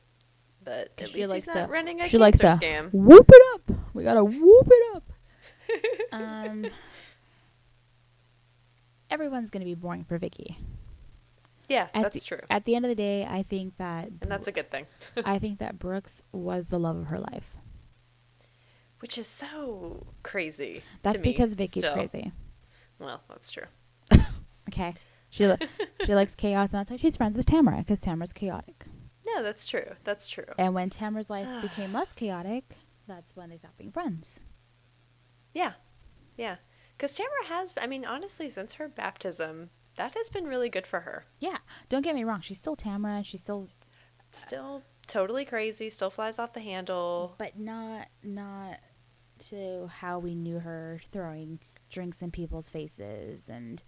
but 0.62 0.92
at 0.98 1.08
she 1.08 1.18
least 1.18 1.30
likes 1.30 1.44
he's 1.44 1.54
not 1.54 1.66
to- 1.66 1.72
running 1.72 2.00
a 2.00 2.08
she 2.08 2.18
likes 2.18 2.38
to 2.40 2.46
scam. 2.48 2.90
whoop 2.92 3.28
it 3.32 3.42
up. 3.54 3.76
We 3.94 4.02
gotta 4.02 4.24
whoop 4.24 4.68
it 4.70 4.96
up. 4.96 5.12
um, 6.12 6.66
everyone's 9.10 9.50
gonna 9.50 9.64
be 9.64 9.74
boring 9.74 10.04
for 10.04 10.18
Vicki. 10.18 10.58
Yeah, 11.68 11.88
At 11.94 12.02
that's 12.02 12.14
the, 12.20 12.20
true, 12.20 12.40
At 12.50 12.66
the 12.66 12.74
end 12.76 12.84
of 12.84 12.90
the 12.90 12.94
day, 12.94 13.24
I 13.24 13.42
think 13.42 13.78
that 13.78 14.08
and 14.20 14.30
that's 14.30 14.48
a 14.48 14.52
good 14.52 14.70
thing. 14.70 14.86
I 15.24 15.38
think 15.38 15.60
that 15.60 15.78
Brooks 15.78 16.22
was 16.32 16.66
the 16.68 16.78
love 16.78 16.96
of 16.96 17.06
her 17.06 17.18
life. 17.18 17.56
Which 19.04 19.18
is 19.18 19.26
so 19.26 20.06
crazy. 20.22 20.82
That's 21.02 21.20
because 21.20 21.52
Vicki's 21.52 21.82
still. 21.84 21.92
crazy. 21.92 22.32
Well, 22.98 23.20
that's 23.28 23.50
true. 23.50 23.66
Okay. 24.70 24.94
She 25.28 25.46
li- 25.46 25.58
she 26.06 26.14
likes 26.20 26.34
chaos, 26.34 26.72
and 26.72 26.80
that's 26.80 26.90
why 26.90 26.96
she's 26.96 27.18
friends 27.18 27.36
with 27.36 27.44
Tamara 27.44 27.76
because 27.80 28.00
Tamara's 28.00 28.32
chaotic. 28.32 28.86
No, 29.26 29.42
that's 29.42 29.66
true. 29.66 29.84
That's 30.04 30.26
true. 30.26 30.46
And 30.58 30.74
when 30.74 30.88
Tamara's 30.88 31.28
life 31.28 31.46
became 31.62 31.92
less 31.92 32.14
chaotic, 32.14 32.64
that's 33.06 33.36
when 33.36 33.50
they 33.50 33.58
stopped 33.58 33.76
being 33.76 33.92
friends. 33.92 34.40
Yeah, 35.52 35.72
yeah. 36.38 36.56
Because 36.96 37.12
Tamara 37.12 37.44
has, 37.48 37.74
I 37.78 37.86
mean, 37.86 38.06
honestly, 38.06 38.48
since 38.48 38.72
her 38.72 38.88
baptism, 38.88 39.68
that 39.98 40.14
has 40.14 40.30
been 40.30 40.46
really 40.46 40.70
good 40.70 40.86
for 40.86 41.00
her. 41.00 41.26
Yeah. 41.40 41.58
Don't 41.90 42.02
get 42.02 42.14
me 42.14 42.24
wrong. 42.24 42.40
She's 42.40 42.56
still 42.58 42.74
Tamara. 42.74 43.22
She's 43.22 43.42
still, 43.42 43.68
uh, 44.18 44.24
Still 44.46 44.82
totally 45.06 45.44
crazy, 45.44 45.90
still 45.90 46.10
flies 46.10 46.38
off 46.38 46.54
the 46.54 46.60
handle. 46.60 47.34
but 47.38 47.58
not 47.58 48.08
not 48.22 48.78
to 49.50 49.88
how 49.88 50.18
we 50.18 50.34
knew 50.34 50.58
her 50.58 51.00
throwing 51.12 51.58
drinks 51.90 52.22
in 52.22 52.30
people's 52.30 52.68
faces 52.68 53.42
and 53.48 53.82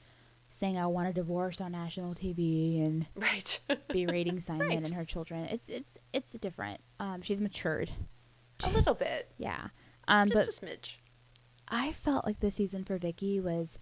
saying 0.50 0.78
I 0.78 0.86
want 0.86 1.08
a 1.08 1.12
divorce 1.12 1.60
on 1.60 1.72
national 1.72 2.14
TV 2.14 2.84
and 2.84 3.06
Right. 3.16 3.58
berating 3.88 4.40
Simon 4.40 4.68
Right. 4.68 4.78
and 4.78 4.94
her 4.94 5.04
children. 5.04 5.44
It's 5.46 5.68
it's 5.68 5.92
it's 6.12 6.32
different. 6.34 6.80
Um, 7.00 7.22
she's 7.22 7.40
matured. 7.40 7.90
a 8.64 8.70
little 8.70 8.94
bit. 8.94 9.30
Yeah. 9.38 9.68
Um, 10.08 10.28
but 10.32 10.46
Just 10.46 10.62
a 10.62 10.66
smidge. 10.66 10.96
I 11.68 11.92
felt 11.92 12.24
like 12.24 12.38
this 12.40 12.54
season 12.54 12.84
for 12.84 12.96
Vicki 12.96 13.40
was 13.40 13.76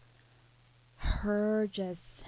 her 0.97 1.69
just 1.71 2.25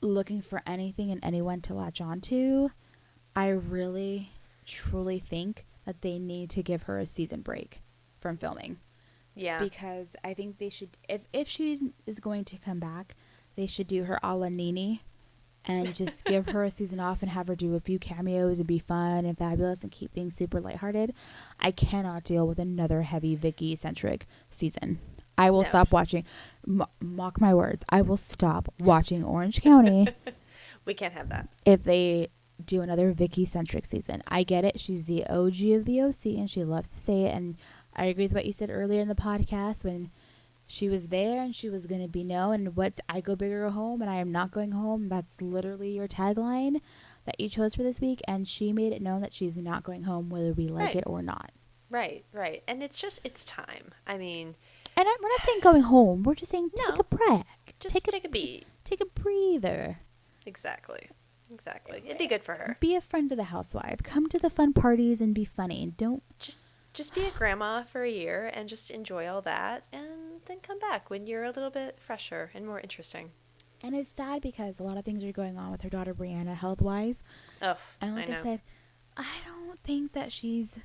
looking 0.00 0.42
for 0.42 0.62
anything 0.66 1.10
and 1.10 1.20
anyone 1.24 1.60
to 1.62 1.74
latch 1.74 2.00
onto. 2.00 2.68
I 3.34 3.48
really, 3.48 4.30
truly 4.64 5.18
think 5.18 5.66
that 5.84 6.02
they 6.02 6.18
need 6.18 6.50
to 6.50 6.62
give 6.62 6.84
her 6.84 6.98
a 6.98 7.06
season 7.06 7.40
break 7.42 7.80
from 8.20 8.36
filming 8.36 8.78
Yeah. 9.34 9.58
because 9.58 10.16
I 10.24 10.34
think 10.34 10.58
they 10.58 10.68
should. 10.70 10.96
If 11.08 11.22
if 11.32 11.48
she 11.48 11.92
is 12.06 12.20
going 12.20 12.44
to 12.46 12.56
come 12.58 12.78
back, 12.80 13.14
they 13.56 13.66
should 13.66 13.86
do 13.88 14.04
her 14.04 14.18
a 14.22 14.34
la 14.36 14.48
NeNe. 14.48 15.00
And 15.66 15.94
just 15.94 16.24
give 16.26 16.48
her 16.50 16.62
a 16.64 16.70
season 16.70 17.00
off 17.00 17.22
and 17.22 17.30
have 17.30 17.46
her 17.48 17.54
do 17.56 17.74
a 17.74 17.80
few 17.80 17.98
cameos 17.98 18.58
and 18.58 18.66
be 18.66 18.78
fun 18.78 19.24
and 19.24 19.36
fabulous 19.38 19.82
and 19.82 19.90
keep 19.90 20.12
things 20.12 20.34
super 20.36 20.60
lighthearted. 20.60 21.14
I 21.58 21.70
cannot 21.70 22.24
deal 22.24 22.46
with 22.46 22.58
another 22.58 23.00
heavy 23.02 23.34
Vicki 23.34 23.74
centric 23.74 24.26
season. 24.50 24.98
I 25.38 25.50
will 25.50 25.62
No. 25.62 25.68
stop 25.68 25.90
watching. 25.90 26.24
M- 26.68 26.84
mock 27.00 27.40
my 27.40 27.54
words. 27.54 27.82
I 27.88 28.02
will 28.02 28.18
stop 28.18 28.68
watching 28.78 29.24
Orange 29.24 29.62
County 29.62 30.06
we 30.84 30.92
can't 30.92 31.14
have 31.14 31.30
that. 31.30 31.48
if 31.64 31.82
they 31.82 32.28
do 32.64 32.82
another 32.82 33.12
Vicki 33.12 33.44
centric 33.44 33.86
season. 33.86 34.22
I 34.28 34.42
get 34.42 34.64
it. 34.64 34.78
She's 34.80 35.04
the 35.06 35.26
OG 35.26 35.60
of 35.72 35.84
the 35.84 36.00
OC 36.02 36.26
and 36.38 36.50
she 36.50 36.64
loves 36.64 36.88
to 36.90 36.98
say 36.98 37.22
it. 37.22 37.34
And 37.34 37.56
I 37.96 38.06
agree 38.06 38.24
with 38.24 38.32
what 38.34 38.46
you 38.46 38.52
said 38.52 38.70
earlier 38.70 39.00
in 39.00 39.08
the 39.08 39.14
podcast 39.14 39.84
when 39.84 40.10
she 40.66 40.88
was 40.88 41.08
there 41.08 41.42
and 41.42 41.54
she 41.54 41.68
was 41.68 41.86
going 41.86 42.00
to 42.02 42.08
be 42.08 42.24
no. 42.24 42.52
And 42.52 42.76
what's 42.76 43.00
I 43.08 43.20
go 43.20 43.34
big 43.36 43.52
or 43.52 43.66
go 43.66 43.70
home 43.70 44.00
and 44.02 44.10
I 44.10 44.16
am 44.16 44.32
not 44.32 44.50
going 44.50 44.72
home. 44.72 45.08
That's 45.08 45.40
literally 45.40 45.90
your 45.90 46.08
tagline 46.08 46.80
that 47.26 47.40
you 47.40 47.48
chose 47.48 47.74
for 47.74 47.82
this 47.82 48.00
week. 48.00 48.20
And 48.28 48.46
she 48.46 48.72
made 48.72 48.92
it 48.92 49.02
known 49.02 49.20
that 49.22 49.32
she's 49.34 49.56
not 49.56 49.82
going 49.82 50.04
home 50.04 50.30
whether 50.30 50.52
we 50.52 50.68
like 50.68 50.86
Right. 50.86 50.96
it 50.96 51.04
or 51.06 51.22
not. 51.22 51.50
Right, 51.90 52.24
right. 52.32 52.62
And 52.66 52.82
it's 52.82 52.98
just, 52.98 53.20
it's 53.24 53.44
time. 53.44 53.92
I 54.06 54.16
mean, 54.16 54.54
And 54.96 55.06
I, 55.08 55.16
we're 55.22 55.28
not 55.28 55.42
saying 55.44 55.60
going 55.60 55.82
home. 55.82 56.22
We're 56.22 56.34
just 56.34 56.50
saying 56.50 56.70
take 56.74 56.88
No. 56.88 57.00
a 57.00 57.04
break. 57.04 57.44
just 57.80 57.94
take, 57.94 58.04
take, 58.04 58.24
a, 58.24 58.28
a 58.28 58.30
beat. 58.30 58.64
take 58.84 59.00
a 59.00 59.06
breather. 59.20 59.98
Exactly. 60.46 61.08
Exactly. 61.50 62.02
It'd 62.04 62.18
be 62.18 62.26
good 62.26 62.42
for 62.42 62.54
her. 62.54 62.76
Be 62.80 62.94
a 62.96 63.00
friend 63.00 63.28
to 63.30 63.36
the 63.36 63.44
housewife. 63.44 64.02
Come 64.02 64.28
to 64.28 64.38
the 64.38 64.50
fun 64.50 64.72
parties 64.72 65.20
and 65.20 65.34
be 65.34 65.44
funny. 65.44 65.92
Don't 65.96 66.22
Just 66.38 66.70
just 66.92 67.14
be 67.14 67.24
a 67.24 67.30
grandma 67.32 67.82
for 67.82 68.04
a 68.04 68.10
year 68.10 68.50
and 68.54 68.68
just 68.68 68.90
enjoy 68.90 69.26
all 69.26 69.42
that 69.42 69.84
and 69.92 70.40
then 70.46 70.60
come 70.60 70.78
back 70.78 71.10
when 71.10 71.26
you're 71.26 71.42
a 71.44 71.50
little 71.50 71.70
bit 71.70 71.98
fresher 71.98 72.50
and 72.54 72.64
more 72.66 72.78
interesting. 72.80 73.30
And 73.82 73.94
it's 73.96 74.12
sad 74.12 74.42
because 74.42 74.78
a 74.78 74.84
lot 74.84 74.96
of 74.96 75.04
things 75.04 75.24
are 75.24 75.32
going 75.32 75.58
on 75.58 75.70
with 75.72 75.82
her 75.82 75.90
daughter 75.90 76.14
Briana 76.14 76.54
health 76.54 76.80
wise. 76.80 77.22
Oh, 77.60 77.76
And 78.00 78.14
like 78.14 78.30
I 78.30 78.38
I, 78.38 78.42
said, 78.42 78.60
I 79.16 79.26
don't 79.44 79.78
think 79.82 80.12
that 80.12 80.32
she's 80.32 80.78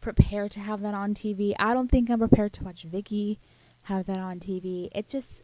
prepared 0.00 0.50
to 0.52 0.60
have 0.60 0.80
that 0.82 0.94
on 0.94 1.14
TV. 1.14 1.54
I 1.58 1.74
don't 1.74 1.90
think 1.90 2.10
I'm 2.10 2.18
prepared 2.18 2.52
to 2.54 2.64
watch 2.64 2.84
Vicki 2.84 3.38
have 3.82 4.06
that 4.06 4.18
on 4.18 4.40
TV. 4.40 4.88
It 4.92 5.06
just 5.08 5.42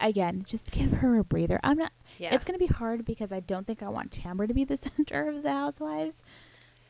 again, 0.00 0.44
just 0.48 0.70
give 0.70 0.90
her 0.92 1.18
a 1.18 1.24
breather. 1.24 1.60
I'm 1.62 1.78
not 1.78 1.92
yeah. 2.18 2.34
it's 2.34 2.44
gonna 2.44 2.58
be 2.58 2.66
hard 2.66 3.04
because 3.04 3.32
I 3.32 3.40
don't 3.40 3.66
think 3.66 3.82
I 3.82 3.88
want 3.88 4.12
Tamara 4.12 4.48
to 4.48 4.54
be 4.54 4.64
the 4.64 4.76
center 4.96 5.28
of 5.28 5.42
the 5.42 5.50
housewives. 5.52 6.16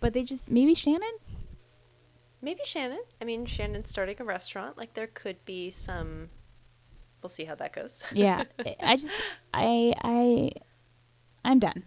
But 0.01 0.13
they 0.15 0.23
just 0.25 0.51
maybe 0.51 0.75
Shannon? 0.75 1.13
Maybe 2.41 2.61
Shannon. 2.65 3.03
I 3.21 3.25
mean, 3.25 3.47
Shannon's 3.47 3.89
starting 3.89 4.17
a 4.19 4.25
restaurant. 4.25 4.77
Like 4.77 4.95
there 4.95 5.07
could 5.09 5.45
be 5.45 5.71
some. 5.71 6.29
We'll 7.23 7.31
see 7.31 7.45
how 7.45 7.55
that 7.57 7.73
goes. 7.73 8.03
Yeah. 8.13 8.45
I- 8.59 8.77
I 8.83 8.97
just 8.97 9.13
I 9.55 9.95
I 10.03 10.51
I'm 11.45 11.59
done. 11.61 11.85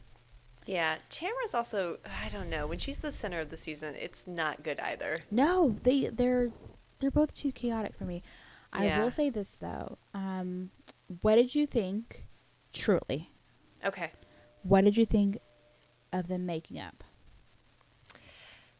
yeah. 0.66 0.96
Tamara's 1.10 1.54
also. 1.54 1.98
I 2.24 2.30
don't 2.30 2.50
know. 2.50 2.68
When 2.68 2.78
she's 2.80 3.00
the 3.00 3.12
center 3.12 3.42
of 3.42 3.50
the 3.50 3.58
season, 3.58 3.96
it's 3.96 4.26
not 4.28 4.64
good 4.64 4.80
either. 4.80 5.20
No, 5.32 5.76
they 5.84 6.08
they're 6.08 6.52
they're 7.00 7.12
both 7.12 7.34
too 7.34 7.52
chaotic 7.52 7.94
for 7.98 8.06
me. 8.06 8.24
I 8.72 8.86
Yeah. 8.86 9.00
will 9.04 9.12
say 9.12 9.30
this 9.30 9.58
though. 9.60 9.98
Um, 10.14 10.70
what 11.22 11.36
did 11.36 11.54
you 11.56 11.66
think? 11.68 12.26
Truly, 12.74 13.30
Okay. 13.86 14.12
what 14.64 14.84
did 14.84 14.98
you 14.98 15.06
think 15.06 15.40
of 16.12 16.28
them 16.28 16.46
making 16.46 16.80
up? 16.80 17.04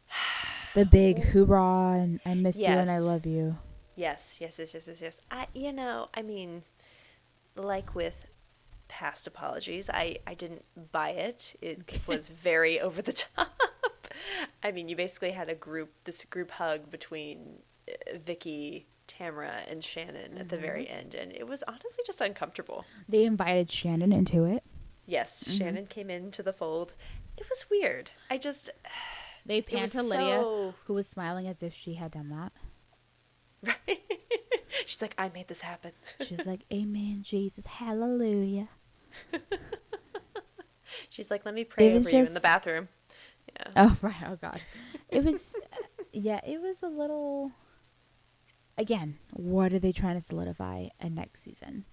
The 0.74 0.84
big 0.84 1.20
hoorah 1.20 1.92
and 1.94 2.20
I 2.26 2.34
miss 2.34 2.56
you 2.56 2.66
and 2.66 2.90
I 2.90 2.98
love 2.98 3.24
you. 3.24 3.56
Yes. 3.94 4.36
Yes. 4.40 4.58
Yes. 4.58 4.74
Yes. 4.74 4.86
Yes. 4.86 5.00
Yes. 5.00 5.18
I. 5.30 5.46
You 5.54 5.72
know. 5.72 6.10
I 6.12 6.20
mean, 6.20 6.64
like 7.56 7.94
with 7.94 8.12
past 8.88 9.26
apologies. 9.26 9.90
I, 9.92 10.18
I 10.26 10.34
didn't 10.34 10.64
buy 10.92 11.10
it. 11.10 11.54
It 11.60 12.00
was 12.06 12.30
very 12.30 12.80
over 12.86 13.02
the 13.02 13.12
top. 13.12 13.48
I 14.62 14.72
mean, 14.72 14.88
you 14.88 14.96
basically 14.96 15.30
had 15.32 15.48
a 15.48 15.54
group, 15.54 15.90
this 16.04 16.24
group 16.24 16.50
hug 16.50 16.90
between 16.90 17.58
uh, 17.88 18.18
Vicki, 18.24 18.86
Tamara, 19.06 19.62
and 19.68 19.82
Shannon 19.82 20.38
at 20.38 20.48
the 20.48 20.56
very 20.56 20.88
end, 20.88 21.14
and 21.14 21.32
it 21.32 21.46
was 21.46 21.62
honestly 21.68 22.04
just 22.06 22.20
uncomfortable. 22.20 22.84
They 23.08 23.24
invited 23.24 23.70
Shannon 23.70 24.12
into 24.12 24.44
it. 24.44 24.64
Yes, 25.06 25.44
Mhm. 25.46 25.58
Shannon 25.58 25.86
came 25.86 26.10
into 26.10 26.42
the 26.42 26.52
fold. 26.52 26.94
It 27.36 27.46
was 27.48 27.68
weird. 27.70 28.10
I 28.30 28.38
just, 28.38 28.70
They 29.46 29.62
panned 29.62 29.92
to 29.92 30.02
Lydia, 30.02 30.40
so 30.42 30.74
who 30.86 30.94
was 30.94 31.06
smiling 31.06 31.46
as 31.46 31.62
if 31.62 31.72
she 31.72 31.94
had 31.94 32.10
done 32.10 32.28
that. 32.30 32.52
right. 33.88 34.00
She's 34.86 35.00
like, 35.00 35.14
I 35.16 35.28
made 35.28 35.46
this 35.48 35.60
happen. 35.60 35.92
She 36.26 36.34
was 36.36 36.46
like, 36.46 36.60
"Amen, 36.72 37.22
Jesus, 37.22 37.64
Hallelujah." 37.66 38.68
She's 41.10 41.30
like, 41.30 41.44
let 41.44 41.54
me 41.54 41.64
pray 41.64 41.94
over 41.96 42.10
you 42.10 42.24
in 42.24 42.34
the 42.34 42.40
bathroom. 42.40 42.88
Yeah. 43.54 43.70
Oh 43.76 43.96
right. 44.02 44.14
Oh 44.26 44.36
God. 44.36 44.60
It 45.08 45.24
was. 45.24 45.54
yeah. 46.12 46.40
It 46.44 46.60
was 46.60 46.76
a 46.82 46.88
little. 46.88 47.52
Again, 48.78 49.18
what 49.32 49.72
are 49.72 49.78
they 49.78 49.92
trying 49.92 50.20
to 50.20 50.26
solidify 50.26 50.88
in 51.00 51.14
next 51.14 51.42
season? 51.42 51.84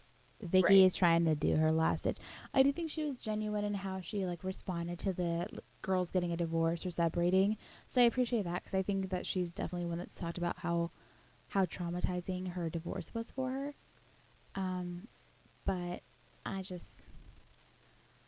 Vicki 0.41 0.63
Right. 0.81 0.86
is 0.86 0.95
trying 0.95 1.23
to 1.25 1.36
do 1.36 1.55
her 1.55 1.71
last 1.71 2.03
ditch. 2.03 2.17
I 2.53 2.63
do 2.63 2.73
think 2.73 2.91
she 2.91 3.05
was 3.05 3.17
genuine 3.17 3.63
in 3.63 3.75
how 3.75 4.01
she 4.01 4.25
like 4.25 4.43
responded 4.43 4.99
to 4.99 5.13
the 5.13 5.47
girls 5.81 6.11
getting 6.11 6.34
a 6.34 6.38
divorce 6.38 6.86
or 6.86 6.91
separating. 6.91 7.57
So 7.88 8.01
I 8.01 8.05
appreciate 8.05 8.43
that 8.43 8.63
because 8.63 8.73
I 8.73 8.81
think 8.84 9.09
that 9.09 9.25
she's 9.25 9.51
definitely 9.51 9.88
one 9.88 9.99
that's 9.99 10.15
talked 10.15 10.38
about 10.38 10.57
how 10.59 10.91
how 11.49 11.63
traumatizing 11.65 12.53
her 12.53 12.69
divorce 12.69 13.13
was 13.13 13.31
for 13.31 13.51
her. 13.51 13.75
Um, 14.55 15.07
but 15.65 16.01
I 16.45 16.61
just 16.61 17.03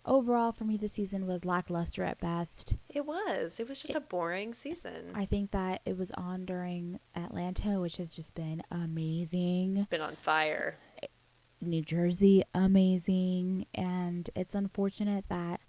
overall 0.05 0.51
for 0.51 0.63
me 0.63 0.77
the 0.77 0.89
season 0.89 1.27
was 1.27 1.45
lackluster 1.45 2.03
at 2.03 2.19
best. 2.19 2.75
It 2.89 3.05
was. 3.05 3.59
It 3.59 3.67
was 3.67 3.81
just 3.81 3.95
a 3.95 4.01
boring 4.01 4.53
season. 4.53 5.11
I 5.13 5.25
think 5.25 5.51
that 5.51 5.81
it 5.85 5.97
was 5.97 6.11
on 6.11 6.45
during 6.45 6.99
Atlanta, 7.15 7.79
which 7.79 7.97
has 7.97 8.15
just 8.15 8.35
been 8.35 8.61
amazing. 8.71 9.87
Been 9.89 10.01
on 10.01 10.15
fire. 10.15 10.77
New 11.61 11.81
Jersey, 11.81 12.43
amazing, 12.53 13.65
and 13.73 14.29
it's 14.35 14.53
unfortunate 14.53 15.25
that 15.29 15.61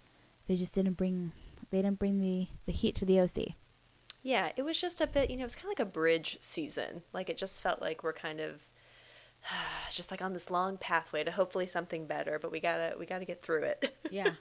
they 0.47 0.55
just 0.55 0.73
didn't 0.73 0.93
bring 0.93 1.31
they 1.69 1.81
didn't 1.81 1.99
bring 1.99 2.19
the 2.19 2.47
the 2.65 2.71
heat 2.71 2.95
to 2.95 3.05
the 3.05 3.19
OC. 3.19 3.55
Yeah, 4.23 4.51
it 4.57 4.63
was 4.63 4.79
just 4.79 4.99
a 4.99 5.07
bit, 5.07 5.29
you 5.29 5.37
know, 5.37 5.43
it 5.43 5.45
was 5.45 5.55
kind 5.55 5.67
of 5.67 5.79
like 5.79 5.87
a 5.87 5.89
bridge 5.89 6.37
season. 6.41 7.01
Like 7.13 7.29
it 7.29 7.37
just 7.37 7.61
felt 7.61 7.81
like 7.81 8.03
we're 8.03 8.13
kind 8.13 8.41
of 8.41 8.61
just 9.91 10.11
like 10.11 10.21
on 10.21 10.33
this 10.33 10.49
long 10.49 10.77
pathway 10.77 11.23
to 11.23 11.31
hopefully 11.31 11.65
something 11.67 12.05
better, 12.05 12.39
but 12.39 12.51
we 12.51 12.59
got 12.59 12.77
to 12.77 12.95
we 12.99 13.05
got 13.05 13.19
to 13.19 13.25
get 13.25 13.41
through 13.41 13.63
it. 13.63 13.95
Yeah, 14.11 14.31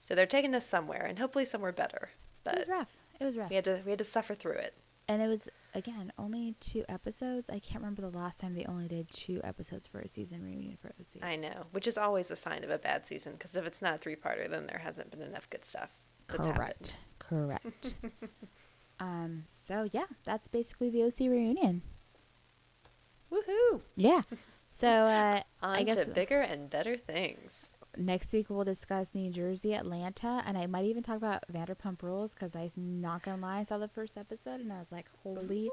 so 0.00 0.14
they're 0.14 0.26
taking 0.26 0.54
us 0.54 0.66
somewhere 0.66 1.04
and 1.06 1.18
hopefully 1.18 1.44
somewhere 1.44 1.72
better. 1.72 2.10
But 2.44 2.54
it 2.54 2.58
was 2.60 2.68
rough. 2.68 2.88
It 3.20 3.24
was 3.24 3.36
rough, 3.36 3.50
we 3.50 3.56
had 3.56 3.64
to 3.66 3.80
we 3.84 3.90
had 3.90 3.98
to 3.98 4.04
suffer 4.04 4.34
through 4.34 4.58
it. 4.58 4.74
and 5.08 5.20
it 5.22 5.28
was 5.28 5.48
again 5.74 6.12
only 6.18 6.54
two 6.60 6.84
episodes. 6.88 7.48
I 7.50 7.58
can't 7.60 7.82
remember 7.82 8.02
the 8.02 8.16
last 8.18 8.40
time 8.40 8.54
they 8.54 8.64
only 8.64 8.88
did 8.88 9.08
two 9.10 9.40
episodes 9.44 9.86
for 9.86 10.00
a 10.00 10.08
season 10.08 10.42
reunion 10.42 10.76
for 10.80 10.88
OC. 11.00 11.22
I 11.22 11.36
know, 11.36 11.66
which 11.72 11.86
is 11.86 11.96
always 11.98 12.30
a 12.30 12.36
sign 12.36 12.64
of 12.64 12.70
a 12.70 12.78
bad 12.78 13.06
season 13.06 13.32
because 13.34 13.54
if 13.54 13.64
it's 13.66 13.82
not 13.82 13.94
a 13.94 13.98
three-parter, 13.98 14.48
then 14.50 14.66
there 14.66 14.78
hasn't 14.82 15.10
been 15.10 15.22
enough 15.22 15.48
good 15.50 15.64
stuff. 15.64 15.90
That's 16.28 16.46
happened. 16.46 16.94
Correct. 17.18 17.64
Correct. 17.70 17.94
um. 19.00 19.44
So 19.66 19.88
yeah, 19.92 20.06
that's 20.24 20.48
basically 20.48 20.90
the 20.90 21.04
OC 21.04 21.20
reunion. 21.30 21.82
Woohoo! 23.32 23.80
Yeah. 23.96 24.22
So 24.72 24.88
uh, 24.88 25.42
On 25.62 25.76
I 25.76 25.82
guess 25.84 26.04
to 26.04 26.10
bigger 26.10 26.40
and 26.40 26.68
better 26.70 26.96
things. 26.96 27.66
next 27.96 28.32
week 28.32 28.46
we'll 28.48 28.64
discuss 28.64 29.10
New 29.14 29.30
Jersey, 29.30 29.74
Atlanta, 29.74 30.42
and 30.46 30.56
I 30.56 30.66
might 30.66 30.84
even 30.86 31.02
talk 31.02 31.16
about 31.16 31.44
Vanderpump 31.52 32.02
Rules 32.02 32.32
because 32.32 32.54
I'm 32.54 32.70
not 32.76 33.22
gonna 33.22 33.42
lie, 33.42 33.60
I 33.60 33.64
saw 33.64 33.78
the 33.78 33.88
first 33.88 34.16
episode 34.16 34.60
and 34.60 34.72
I 34.72 34.78
was 34.78 34.90
like, 34.92 35.06
holy 35.22 35.68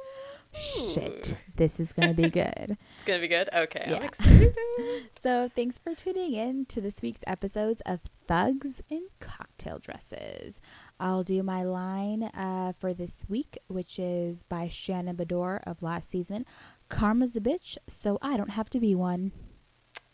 shit, 0.53 1.36
this 1.55 1.80
is 1.80 1.91
gonna 1.93 2.14
be 2.14 2.30
good. 2.30 2.78
It's 2.97 3.05
gonna 3.05 3.20
be 3.20 3.28
good. 3.28 3.49
Okay, 3.53 3.84
I'm 3.86 3.91
Yeah. 3.91 4.99
so 5.24 5.49
thanks 5.55 5.78
for 5.78 5.93
tuning 5.95 6.34
in 6.34 6.66
to 6.66 6.82
this 6.82 7.01
week's 7.01 7.22
episodes 7.28 7.82
of 7.86 8.01
Thugs 8.28 8.82
in 8.89 9.08
Cocktail 9.20 9.80
Dresses. 9.80 10.60
I'll 10.99 11.24
do 11.24 11.43
my 11.43 11.64
line 11.64 12.24
uh, 12.24 12.74
for 12.80 12.93
this 12.93 13.26
week, 13.30 13.60
which 13.68 13.99
is 13.99 14.41
by 14.43 14.68
Shannon 14.68 15.16
Beador 15.16 15.62
of 15.68 15.84
last 15.84 16.10
season. 16.10 16.45
Karma's 16.89 17.35
a 17.35 17.41
bitch, 17.41 17.77
so 17.88 18.17
I 18.21 18.38
don't 18.38 18.51
have 18.51 18.69
to 18.71 18.79
be 18.79 18.95
one. 18.95 19.31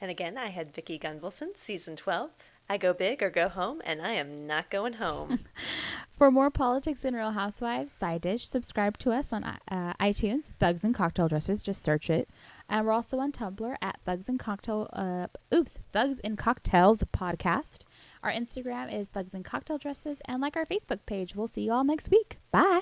And 0.02 0.12
again, 0.12 0.38
I 0.38 0.48
had 0.48 0.74
Vicki 0.74 1.00
Gunvalson, 1.00 1.56
season 1.56 1.96
12. 1.96 2.32
I 2.70 2.78
go 2.78 2.94
big 2.94 3.22
or 3.22 3.30
go 3.30 3.50
home, 3.50 3.82
and 3.86 4.02
I 4.02 4.14
am 4.14 4.48
not 4.48 4.70
going 4.70 4.94
home. 4.94 5.40
For 6.18 6.32
more 6.32 6.50
politics 6.50 7.04
and 7.04 7.16
Real 7.16 7.32
Housewives 7.32 7.92
side 7.92 8.22
dish, 8.22 8.48
subscribe 8.48 8.98
to 9.00 9.12
us 9.12 9.34
on 9.34 9.44
uh, 9.44 9.94
iTunes, 10.00 10.44
Thugs 10.60 10.84
and 10.84 10.96
Cocktail 10.96 11.28
Dresses. 11.28 11.62
Just 11.62 11.84
search 11.84 12.10
it, 12.10 12.30
and 12.70 12.86
we're 12.86 12.94
also 12.94 13.20
on 13.20 13.32
Tumblr 13.32 13.76
at 13.82 14.00
Thugs 14.06 14.30
and 14.30 14.40
Cocktail. 14.40 14.90
Uh, 14.94 15.28
oops, 15.54 15.80
Thugs 15.92 16.20
and 16.24 16.38
Cocktails 16.38 17.00
podcast. 17.14 17.80
Our 18.24 18.32
Instagram 18.32 18.94
is 18.94 19.10
Thugs 19.10 19.34
and 19.34 19.44
Cocktail 19.44 19.78
Dresses, 19.78 20.20
and 20.26 20.42
like 20.42 20.56
our 20.56 20.66
Facebook 20.66 21.00
page. 21.06 21.36
We'll 21.36 21.48
see 21.48 21.64
you 21.64 21.74
all 21.74 21.84
next 21.84 22.10
week. 22.10 22.40
Bye. 22.52 22.82